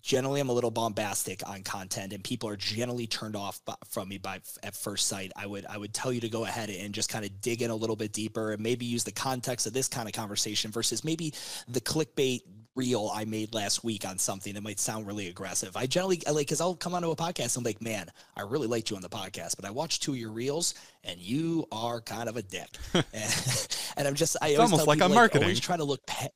generally, 0.00 0.40
I'm 0.40 0.48
a 0.48 0.52
little 0.52 0.70
bombastic 0.70 1.46
on 1.46 1.62
content, 1.62 2.12
and 2.12 2.24
people 2.24 2.48
are 2.48 2.56
generally 2.56 3.06
turned 3.06 3.36
off 3.36 3.60
from 3.90 4.08
me 4.08 4.16
by 4.16 4.40
at 4.62 4.74
first 4.74 5.08
sight. 5.08 5.30
I 5.36 5.46
would 5.46 5.66
I 5.66 5.76
would 5.76 5.92
tell 5.92 6.12
you 6.12 6.20
to 6.20 6.30
go 6.30 6.46
ahead 6.46 6.70
and 6.70 6.94
just 6.94 7.10
kind 7.10 7.24
of 7.24 7.40
dig 7.42 7.60
in 7.60 7.70
a 7.70 7.76
little 7.76 7.96
bit 7.96 8.12
deeper, 8.12 8.52
and 8.52 8.62
maybe 8.62 8.86
use 8.86 9.04
the 9.04 9.12
context 9.12 9.66
of 9.66 9.74
this 9.74 9.88
kind 9.88 10.08
of 10.08 10.14
conversation 10.14 10.70
versus 10.70 11.04
maybe 11.04 11.34
the 11.68 11.80
clickbait 11.80 12.40
reel 12.74 13.10
I 13.14 13.24
made 13.24 13.54
last 13.54 13.84
week 13.84 14.06
on 14.06 14.18
something 14.18 14.54
that 14.54 14.62
might 14.62 14.80
sound 14.80 15.06
really 15.06 15.28
aggressive. 15.28 15.76
I 15.76 15.86
generally 15.86 16.22
like 16.26 16.46
because 16.46 16.60
I'll 16.60 16.74
come 16.74 16.94
onto 16.94 17.10
a 17.10 17.16
podcast 17.16 17.56
and 17.56 17.58
I'm 17.58 17.64
like, 17.64 17.82
man, 17.82 18.10
I 18.36 18.42
really 18.42 18.66
liked 18.66 18.90
you 18.90 18.96
on 18.96 19.02
the 19.02 19.08
podcast, 19.08 19.56
but 19.56 19.64
I 19.64 19.70
watched 19.70 20.02
two 20.02 20.12
of 20.12 20.18
your 20.18 20.30
reels 20.30 20.74
and 21.04 21.20
you 21.20 21.66
are 21.70 22.00
kind 22.00 22.28
of 22.28 22.36
a 22.36 22.42
dick. 22.42 22.68
and, 22.94 23.04
and, 23.96 24.08
I'm 24.08 24.14
just 24.14 24.36
I 24.40 24.48
it's 24.48 24.58
almost 24.58 24.86
like 24.86 25.02
I'm 25.02 25.12
marketing. 25.12 25.44
Always 25.44 25.60
try 25.60 25.76
to 25.76 25.84
look. 25.84 26.04
Pe- 26.06 26.28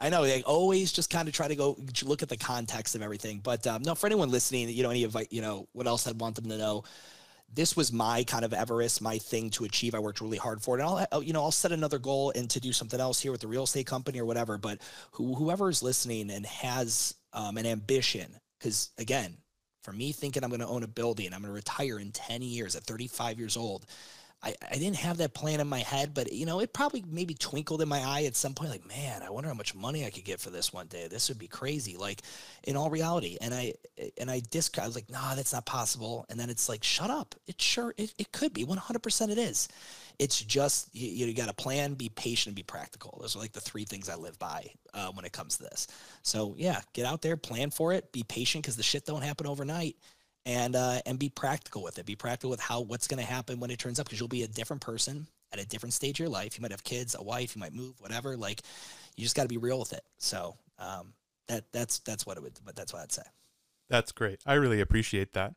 I 0.00 0.08
know 0.08 0.22
they 0.22 0.42
always 0.42 0.92
just 0.92 1.10
kind 1.10 1.28
of 1.28 1.34
try 1.34 1.48
to 1.48 1.56
go 1.56 1.78
look 2.02 2.22
at 2.22 2.28
the 2.28 2.36
context 2.36 2.94
of 2.94 3.02
everything. 3.02 3.40
But 3.42 3.66
um, 3.66 3.82
no, 3.82 3.94
for 3.94 4.06
anyone 4.06 4.30
listening, 4.30 4.68
you 4.68 4.82
know, 4.82 4.90
any 4.90 5.04
of 5.04 5.16
you 5.30 5.40
know 5.40 5.68
what 5.72 5.86
else 5.86 6.06
I'd 6.06 6.20
want 6.20 6.36
them 6.36 6.48
to 6.48 6.58
know 6.58 6.84
this 7.54 7.76
was 7.76 7.92
my 7.92 8.24
kind 8.24 8.44
of 8.44 8.52
Everest, 8.52 9.00
my 9.00 9.18
thing 9.18 9.50
to 9.50 9.64
achieve. 9.64 9.94
I 9.94 9.98
worked 9.98 10.20
really 10.20 10.38
hard 10.38 10.60
for 10.62 10.78
it. 10.78 10.82
And 10.82 11.06
I'll, 11.12 11.22
you 11.22 11.32
know, 11.32 11.42
I'll 11.42 11.52
set 11.52 11.72
another 11.72 11.98
goal 11.98 12.32
and 12.34 12.50
to 12.50 12.60
do 12.60 12.72
something 12.72 13.00
else 13.00 13.20
here 13.20 13.32
with 13.32 13.40
the 13.40 13.48
real 13.48 13.64
estate 13.64 13.86
company 13.86 14.20
or 14.20 14.24
whatever. 14.24 14.58
But 14.58 14.80
who, 15.12 15.34
whoever 15.34 15.70
is 15.70 15.82
listening 15.82 16.30
and 16.30 16.44
has 16.46 17.14
um, 17.32 17.56
an 17.56 17.66
ambition, 17.66 18.26
because 18.58 18.90
again, 18.98 19.36
for 19.82 19.92
me 19.92 20.12
thinking 20.12 20.42
I'm 20.42 20.50
going 20.50 20.60
to 20.60 20.66
own 20.66 20.82
a 20.82 20.88
building, 20.88 21.26
I'm 21.26 21.42
going 21.42 21.50
to 21.50 21.52
retire 21.52 21.98
in 21.98 22.10
10 22.10 22.42
years 22.42 22.74
at 22.74 22.84
35 22.84 23.38
years 23.38 23.56
old. 23.56 23.86
I, 24.44 24.54
I 24.70 24.74
didn't 24.74 24.96
have 24.96 25.16
that 25.18 25.32
plan 25.32 25.60
in 25.60 25.66
my 25.66 25.78
head, 25.78 26.12
but 26.12 26.30
you 26.30 26.44
know, 26.44 26.60
it 26.60 26.74
probably 26.74 27.02
maybe 27.08 27.34
twinkled 27.34 27.80
in 27.80 27.88
my 27.88 28.00
eye 28.00 28.24
at 28.24 28.36
some 28.36 28.52
point, 28.52 28.70
like, 28.70 28.86
man, 28.86 29.22
I 29.22 29.30
wonder 29.30 29.48
how 29.48 29.54
much 29.54 29.74
money 29.74 30.04
I 30.04 30.10
could 30.10 30.24
get 30.24 30.38
for 30.38 30.50
this 30.50 30.72
one 30.72 30.86
day. 30.86 31.08
This 31.08 31.30
would 31.30 31.38
be 31.38 31.48
crazy. 31.48 31.96
Like 31.96 32.20
in 32.64 32.76
all 32.76 32.90
reality. 32.90 33.38
And 33.40 33.54
I 33.54 33.74
and 34.18 34.30
I 34.30 34.40
disc 34.40 34.78
I 34.78 34.86
was 34.86 34.94
like, 34.94 35.10
nah, 35.10 35.34
that's 35.34 35.52
not 35.52 35.64
possible. 35.64 36.26
And 36.28 36.38
then 36.38 36.50
it's 36.50 36.68
like, 36.68 36.84
shut 36.84 37.10
up. 37.10 37.34
It 37.46 37.60
sure 37.60 37.94
it, 37.96 38.12
it 38.18 38.32
could 38.32 38.52
be. 38.52 38.64
100% 38.64 39.30
it 39.30 39.38
is. 39.38 39.68
It's 40.18 40.40
just 40.40 40.94
you, 40.94 41.26
you 41.26 41.34
got 41.34 41.48
to 41.48 41.54
plan, 41.54 41.94
be 41.94 42.10
patient, 42.10 42.48
and 42.48 42.56
be 42.56 42.62
practical. 42.62 43.18
Those 43.20 43.36
are 43.36 43.38
like 43.38 43.52
the 43.52 43.60
three 43.60 43.84
things 43.84 44.08
I 44.08 44.14
live 44.14 44.38
by 44.38 44.70
uh, 44.92 45.08
when 45.12 45.24
it 45.24 45.32
comes 45.32 45.56
to 45.56 45.64
this. 45.64 45.86
So 46.22 46.54
yeah, 46.58 46.80
get 46.92 47.06
out 47.06 47.22
there, 47.22 47.36
plan 47.36 47.70
for 47.70 47.92
it, 47.92 48.12
be 48.12 48.22
patient 48.22 48.62
because 48.62 48.76
the 48.76 48.82
shit 48.82 49.06
don't 49.06 49.22
happen 49.22 49.46
overnight 49.46 49.96
and 50.46 50.76
uh, 50.76 51.00
and 51.06 51.18
be 51.18 51.28
practical 51.28 51.82
with 51.82 51.98
it. 51.98 52.06
Be 52.06 52.16
practical 52.16 52.50
with 52.50 52.60
how 52.60 52.80
what's 52.80 53.06
going 53.06 53.24
to 53.24 53.30
happen 53.30 53.60
when 53.60 53.70
it 53.70 53.78
turns 53.78 53.98
up 53.98 54.06
because 54.06 54.20
you'll 54.20 54.28
be 54.28 54.42
a 54.42 54.48
different 54.48 54.82
person 54.82 55.26
at 55.52 55.60
a 55.60 55.66
different 55.66 55.92
stage 55.92 56.16
of 56.16 56.20
your 56.20 56.28
life. 56.28 56.58
You 56.58 56.62
might 56.62 56.70
have 56.70 56.84
kids, 56.84 57.14
a 57.18 57.22
wife, 57.22 57.56
you 57.56 57.60
might 57.60 57.72
move, 57.72 58.00
whatever. 58.00 58.36
Like 58.36 58.62
you 59.16 59.22
just 59.22 59.36
got 59.36 59.42
to 59.42 59.48
be 59.48 59.56
real 59.56 59.78
with 59.78 59.92
it. 59.92 60.04
So 60.18 60.56
um, 60.78 61.14
that 61.48 61.64
that's 61.72 62.00
that's 62.00 62.26
what 62.26 62.36
it 62.36 62.42
would. 62.42 62.58
But 62.64 62.76
that's 62.76 62.92
what 62.92 63.02
I'd 63.02 63.12
say. 63.12 63.22
That's 63.88 64.12
great. 64.12 64.40
I 64.46 64.54
really 64.54 64.80
appreciate 64.80 65.32
that. 65.34 65.54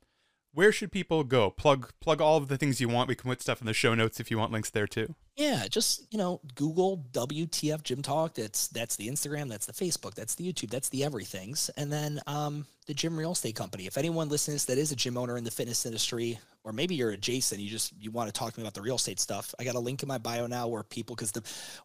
Where 0.54 0.72
should 0.72 0.92
people 0.92 1.24
go? 1.24 1.50
Plug 1.50 1.92
plug 2.00 2.22
all 2.22 2.38
of 2.38 2.48
the 2.48 2.58
things 2.58 2.82
you 2.82 2.90
want. 2.90 3.10
We 3.10 3.16
can 3.16 3.30
put 3.30 3.42
stuff 3.42 3.62
in 3.62 3.68
the 3.68 3.74
show 3.74 3.94
notes 3.94 4.20
if 4.20 4.32
you 4.32 4.38
want 4.38 4.52
links 4.52 4.70
there 4.70 4.88
too. 4.88 5.16
Yeah, 5.38 5.68
just 5.68 6.12
you 6.12 6.18
know, 6.18 6.42
Google 6.56 7.06
WTF 7.12 7.84
Gym 7.84 8.02
Talk. 8.02 8.34
That's 8.34 8.70
that's 8.70 8.96
the 8.96 9.08
Instagram, 9.08 9.50
that's 9.50 9.68
the 9.68 9.74
Facebook, 9.74 10.16
that's 10.16 10.34
the 10.34 10.52
YouTube, 10.52 10.72
that's 10.72 10.90
the 10.90 11.04
everything's, 11.04 11.70
and 11.78 11.94
then 11.94 12.20
um, 12.26 12.66
the 12.88 12.96
Gym 12.96 13.16
Real 13.16 13.34
Estate 13.34 13.56
Company. 13.56 13.86
If 13.86 14.00
anyone 14.00 14.30
listens 14.30 14.66
that 14.66 14.80
is 14.80 14.92
a 14.92 14.96
gym 14.96 15.16
owner 15.16 15.38
in 15.38 15.44
the 15.44 15.52
fitness 15.52 15.86
industry, 15.86 16.40
or 16.64 16.74
maybe 16.74 16.96
you're 16.96 17.12
adjacent, 17.12 17.62
you 17.62 17.70
just 17.70 17.94
you 18.00 18.10
want 18.10 18.28
to 18.28 18.34
talk 18.34 18.54
to 18.54 18.60
me 18.60 18.64
about 18.64 18.74
the 18.74 18.82
real 18.82 18.96
estate 18.96 19.20
stuff. 19.20 19.54
I 19.60 19.64
got 19.64 19.76
a 19.76 19.80
link 19.80 20.02
in 20.02 20.08
my 20.08 20.18
bio 20.18 20.48
now 20.48 20.68
where 20.68 20.82
people 20.82 21.16
because 21.16 21.32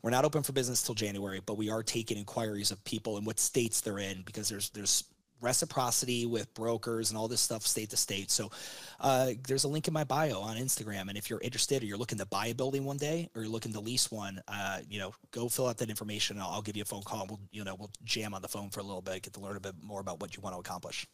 we're 0.01 0.11
not 0.11 0.25
open 0.25 0.43
for 0.43 0.53
business 0.53 0.83
till 0.83 0.95
January, 0.95 1.43
but 1.45 1.59
we 1.59 1.69
are 1.69 1.83
taking 1.83 2.17
inquiries 2.17 2.71
of 2.71 2.83
people 2.85 3.19
and 3.19 3.27
what 3.27 3.39
states 3.39 3.83
they're 3.83 3.99
in 3.99 4.23
because 4.23 4.49
there's 4.49 4.71
there's 4.71 5.05
reciprocity 5.43 6.25
with 6.25 6.53
brokers 6.55 7.11
and 7.11 7.19
all 7.19 7.29
this 7.29 7.41
stuff 7.41 7.67
state 7.67 7.91
to 7.91 7.97
state. 7.97 8.31
So 8.31 8.51
uh, 9.01 9.33
there's 9.47 9.65
a 9.65 9.69
link 9.69 9.89
in 9.89 9.95
my 9.95 10.05
bio 10.05 10.41
on 10.41 10.57
Instagram. 10.57 11.09
And 11.09 11.19
if 11.19 11.29
you're 11.29 11.41
interested 11.41 11.83
or 11.83 11.87
you're 11.87 11.99
looking 11.99 12.19
to 12.19 12.27
buy 12.27 12.47
a 12.47 12.55
building 12.55 12.85
one 12.85 12.97
day 12.97 13.29
or 13.35 13.43
you're 13.43 13.51
looking 13.51 13.73
to 13.73 13.81
lease 13.81 14.11
one, 14.11 14.41
uh, 14.49 14.81
you 14.89 14.99
know, 14.99 15.13
go 15.33 15.49
fill 15.49 15.67
out 15.67 15.79
that 15.79 15.91
information. 15.91 16.41
I'll, 16.41 16.51
I'll, 16.51 16.63
give 16.63 16.77
you 16.77 16.83
a 16.83 16.87
phone 16.87 17.03
call. 17.03 17.27
we'll, 17.29 17.41
you 17.51 17.65
know, 17.65 17.75
we'll 17.75 17.91
jam 18.05 18.35
on 18.35 18.41
the 18.41 18.49
phone 18.49 18.71
for 18.71 18.81
a 18.81 18.85
little 18.85 19.03
bit, 19.03 19.23
get 19.23 19.33
to 19.35 19.41
learn 19.41 19.57
a 19.57 19.61
bit 19.61 19.75
more 19.83 20.01
about 20.01 20.21
what 20.21 20.37
you 20.37 20.43
want 20.43 20.55
to 20.55 20.61
accomplish. 20.61 21.07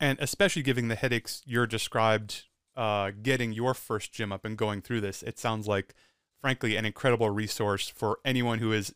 And 0.00 0.18
especially 0.20 0.62
giving 0.62 0.88
the 0.88 0.94
headaches 0.94 1.42
you're 1.44 1.66
described, 1.66 2.44
uh, 2.74 3.12
getting 3.22 3.52
your 3.52 3.74
first 3.74 4.12
gym 4.12 4.32
up 4.32 4.44
and 4.44 4.56
going 4.56 4.80
through 4.80 5.02
this, 5.02 5.22
it 5.22 5.38
sounds 5.38 5.68
like, 5.68 5.94
frankly, 6.40 6.76
an 6.76 6.84
incredible 6.84 7.30
resource 7.30 7.88
for 7.88 8.18
anyone 8.24 8.58
who 8.58 8.72
is, 8.72 8.94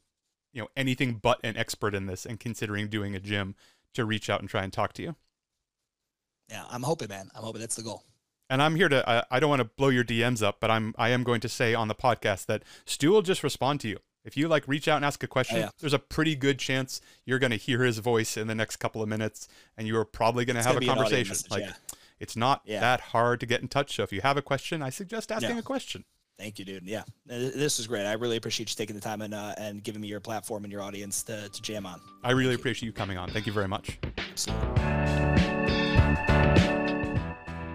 you 0.53 0.63
know, 0.63 0.69
anything 0.77 1.15
but 1.15 1.39
an 1.45 1.57
expert 1.57 1.95
in 1.95 2.07
this 2.07 2.25
and 2.25 2.41
considering 2.41 2.89
doing 2.89 3.15
a 3.15 3.21
gym 3.21 3.55
to 3.95 4.05
reach 4.05 4.31
out 4.31 4.41
and 4.41 4.49
try 4.49 4.63
and 4.63 4.73
talk 4.73 4.93
to 4.95 5.03
you. 5.03 5.17
Yeah, 6.49 6.65
I'm 6.71 6.83
hoping, 6.83 7.09
man. 7.09 7.31
I'm 7.35 7.43
hoping 7.43 7.61
that's 7.61 7.77
the 7.77 7.83
goal. 7.83 8.05
And 8.51 8.63
I'm 8.63 8.77
here 8.77 8.89
to. 8.89 9.09
I, 9.09 9.25
I 9.31 9.41
don't 9.41 9.51
want 9.51 9.61
to 9.61 9.69
blow 9.77 9.89
your 9.89 10.05
DMs 10.05 10.43
up, 10.43 10.57
but 10.61 10.71
I'm. 10.71 10.95
I 10.97 11.11
am 11.11 11.23
going 11.23 11.41
to 11.41 11.49
say 11.49 11.75
on 11.75 11.89
the 11.89 11.95
podcast 11.95 12.47
that 12.47 12.63
Stu 12.87 13.11
will 13.11 13.23
just 13.23 13.43
respond 13.43 13.81
to 13.81 13.89
you. 13.89 13.99
If 14.25 14.37
you 14.37 14.49
like 14.49 14.67
reach 14.67 14.89
out 14.89 14.97
and 14.97 15.05
ask 15.05 15.23
a 15.23 15.27
question, 15.27 15.59
oh, 15.59 15.61
yeah. 15.61 15.71
there's 15.81 15.93
a 15.93 15.99
pretty 15.99 16.35
good 16.35 16.59
chance 16.59 17.01
you're 17.25 17.39
going 17.39 17.51
to 17.51 17.57
hear 17.57 17.83
his 17.83 17.99
voice 17.99 18.37
in 18.37 18.47
the 18.47 18.55
next 18.55 18.77
couple 18.77 19.03
of 19.03 19.09
minutes, 19.09 19.49
and 19.77 19.87
you 19.87 19.97
are 19.99 20.05
probably 20.05 20.45
going 20.45 20.57
to 20.57 20.63
have 20.63 20.77
a 20.77 20.85
conversation. 20.85 21.31
Message, 21.31 21.51
like, 21.51 21.65
yeah. 21.65 21.73
it's 22.19 22.37
not 22.37 22.63
yeah. 22.65 22.81
that 22.81 23.01
hard 23.01 23.41
to 23.41 23.47
get 23.47 23.61
in 23.61 23.69
touch. 23.69 23.97
So 23.97 24.03
if 24.03 24.13
you 24.13 24.21
have 24.23 24.37
a 24.37 24.43
question, 24.43 24.83
I 24.83 24.91
suggest 24.91 25.31
asking 25.31 25.59
a 25.59 25.63
question. 25.63 26.05
Thank 26.39 26.59
you, 26.59 26.65
dude. 26.65 26.85
Yeah, 26.85 27.03
this 27.27 27.81
is 27.81 27.89
great. 27.89 28.07
I 28.07 28.13
really 28.13 28.37
appreciate 28.37 28.71
you 28.71 28.77
taking 28.77 28.95
the 28.95 29.03
time 29.03 29.23
and 29.23 29.35
uh, 29.35 29.55
and 29.59 29.83
giving 29.83 30.01
me 30.01 30.07
your 30.07 30.21
platform 30.21 30.65
and 30.65 30.73
your 30.73 30.83
audience 30.83 31.25
to, 31.25 31.49
to 31.49 31.63
jam 31.63 31.85
on. 31.85 32.01
I 32.23 32.31
really 32.31 32.51
Thank 32.51 32.61
appreciate 32.61 32.87
you. 32.87 32.91
you 32.91 32.93
coming 32.93 33.19
on. 33.19 33.29
Thank 33.31 33.47
you 33.47 33.53
very 33.53 33.69
much. 33.69 33.99
Absolutely. 34.31 34.98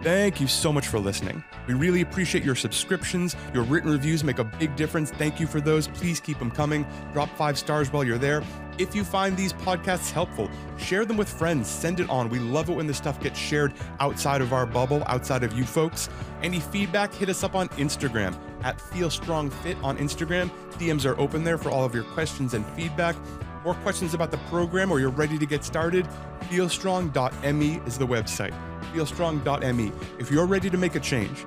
Thank 0.04 0.42
you 0.42 0.48
so 0.48 0.74
much 0.74 0.90
for 0.90 1.00
listening. 1.00 1.42
We 1.66 1.76
really 1.76 2.02
appreciate 2.02 2.44
your 2.44 2.56
subscriptions. 2.56 3.38
Your 3.54 3.64
written 3.64 3.90
reviews 3.90 4.22
make 4.22 4.38
a 4.38 4.44
big 4.44 4.76
difference. 4.76 5.12
Thank 5.12 5.40
you 5.40 5.48
for 5.48 5.62
those. 5.62 5.88
Please 5.88 6.20
keep 6.20 6.40
them 6.40 6.52
coming. 6.52 6.86
Drop 7.14 7.30
five 7.38 7.58
stars 7.58 7.94
while 7.94 8.04
you're 8.04 8.18
there. 8.18 8.44
If 8.78 8.94
you 8.94 9.06
find 9.06 9.38
these 9.38 9.54
podcasts 9.54 10.12
helpful, 10.12 10.50
share 10.78 11.06
them 11.06 11.16
with 11.16 11.30
friends. 11.30 11.70
Send 11.70 12.02
it 12.02 12.10
on. 12.10 12.28
We 12.28 12.40
love 12.40 12.70
it 12.70 12.74
when 12.74 12.86
this 12.86 12.98
stuff 12.98 13.18
gets 13.22 13.40
shared 13.40 13.72
outside 14.02 14.42
of 14.42 14.52
our 14.52 14.66
bubble, 14.66 15.04
outside 15.08 15.42
of 15.42 15.54
you 15.54 15.64
folks. 15.64 16.10
Any 16.42 16.60
feedback, 16.60 17.14
hit 17.14 17.30
us 17.30 17.42
up 17.42 17.56
on 17.56 17.70
Instagram 17.70 18.38
at 18.64 18.82
Feel 18.82 19.10
Strong 19.10 19.52
Fit 19.52 19.78
on 19.84 19.98
Instagram. 20.00 20.52
DMs 20.74 21.06
are 21.06 21.18
open 21.18 21.46
there 21.46 21.58
for 21.58 21.70
all 21.70 21.86
of 21.86 21.96
your 21.96 22.04
questions 22.04 22.56
and 22.56 22.66
feedback. 22.72 23.16
More 23.64 23.76
questions 23.76 24.14
about 24.14 24.32
the 24.32 24.38
program 24.50 24.92
or 24.92 25.00
you're 25.00 25.10
ready 25.10 25.38
to 25.38 25.46
get 25.46 25.64
started, 25.64 26.06
feelstrong.me 26.50 27.82
is 27.86 27.98
the 27.98 28.06
website. 28.06 28.54
Feelstrong.me. 28.94 29.92
If 30.20 30.30
you're 30.30 30.46
ready 30.46 30.70
to 30.70 30.78
make 30.78 30.96
a 30.96 31.00
change, 31.00 31.46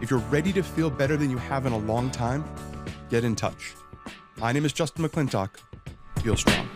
if 0.00 0.10
you're 0.10 0.20
ready 0.30 0.52
to 0.54 0.62
feel 0.62 0.88
better 0.88 1.16
than 1.16 1.30
you 1.30 1.36
have 1.36 1.66
in 1.66 1.72
a 1.72 1.78
long 1.78 2.10
time, 2.10 2.44
get 3.10 3.22
in 3.22 3.36
touch. 3.36 3.74
My 4.38 4.52
name 4.52 4.64
is 4.64 4.72
Justin 4.72 5.04
McClintock. 5.06 5.50
Feel 6.22 6.36
strong. 6.36 6.68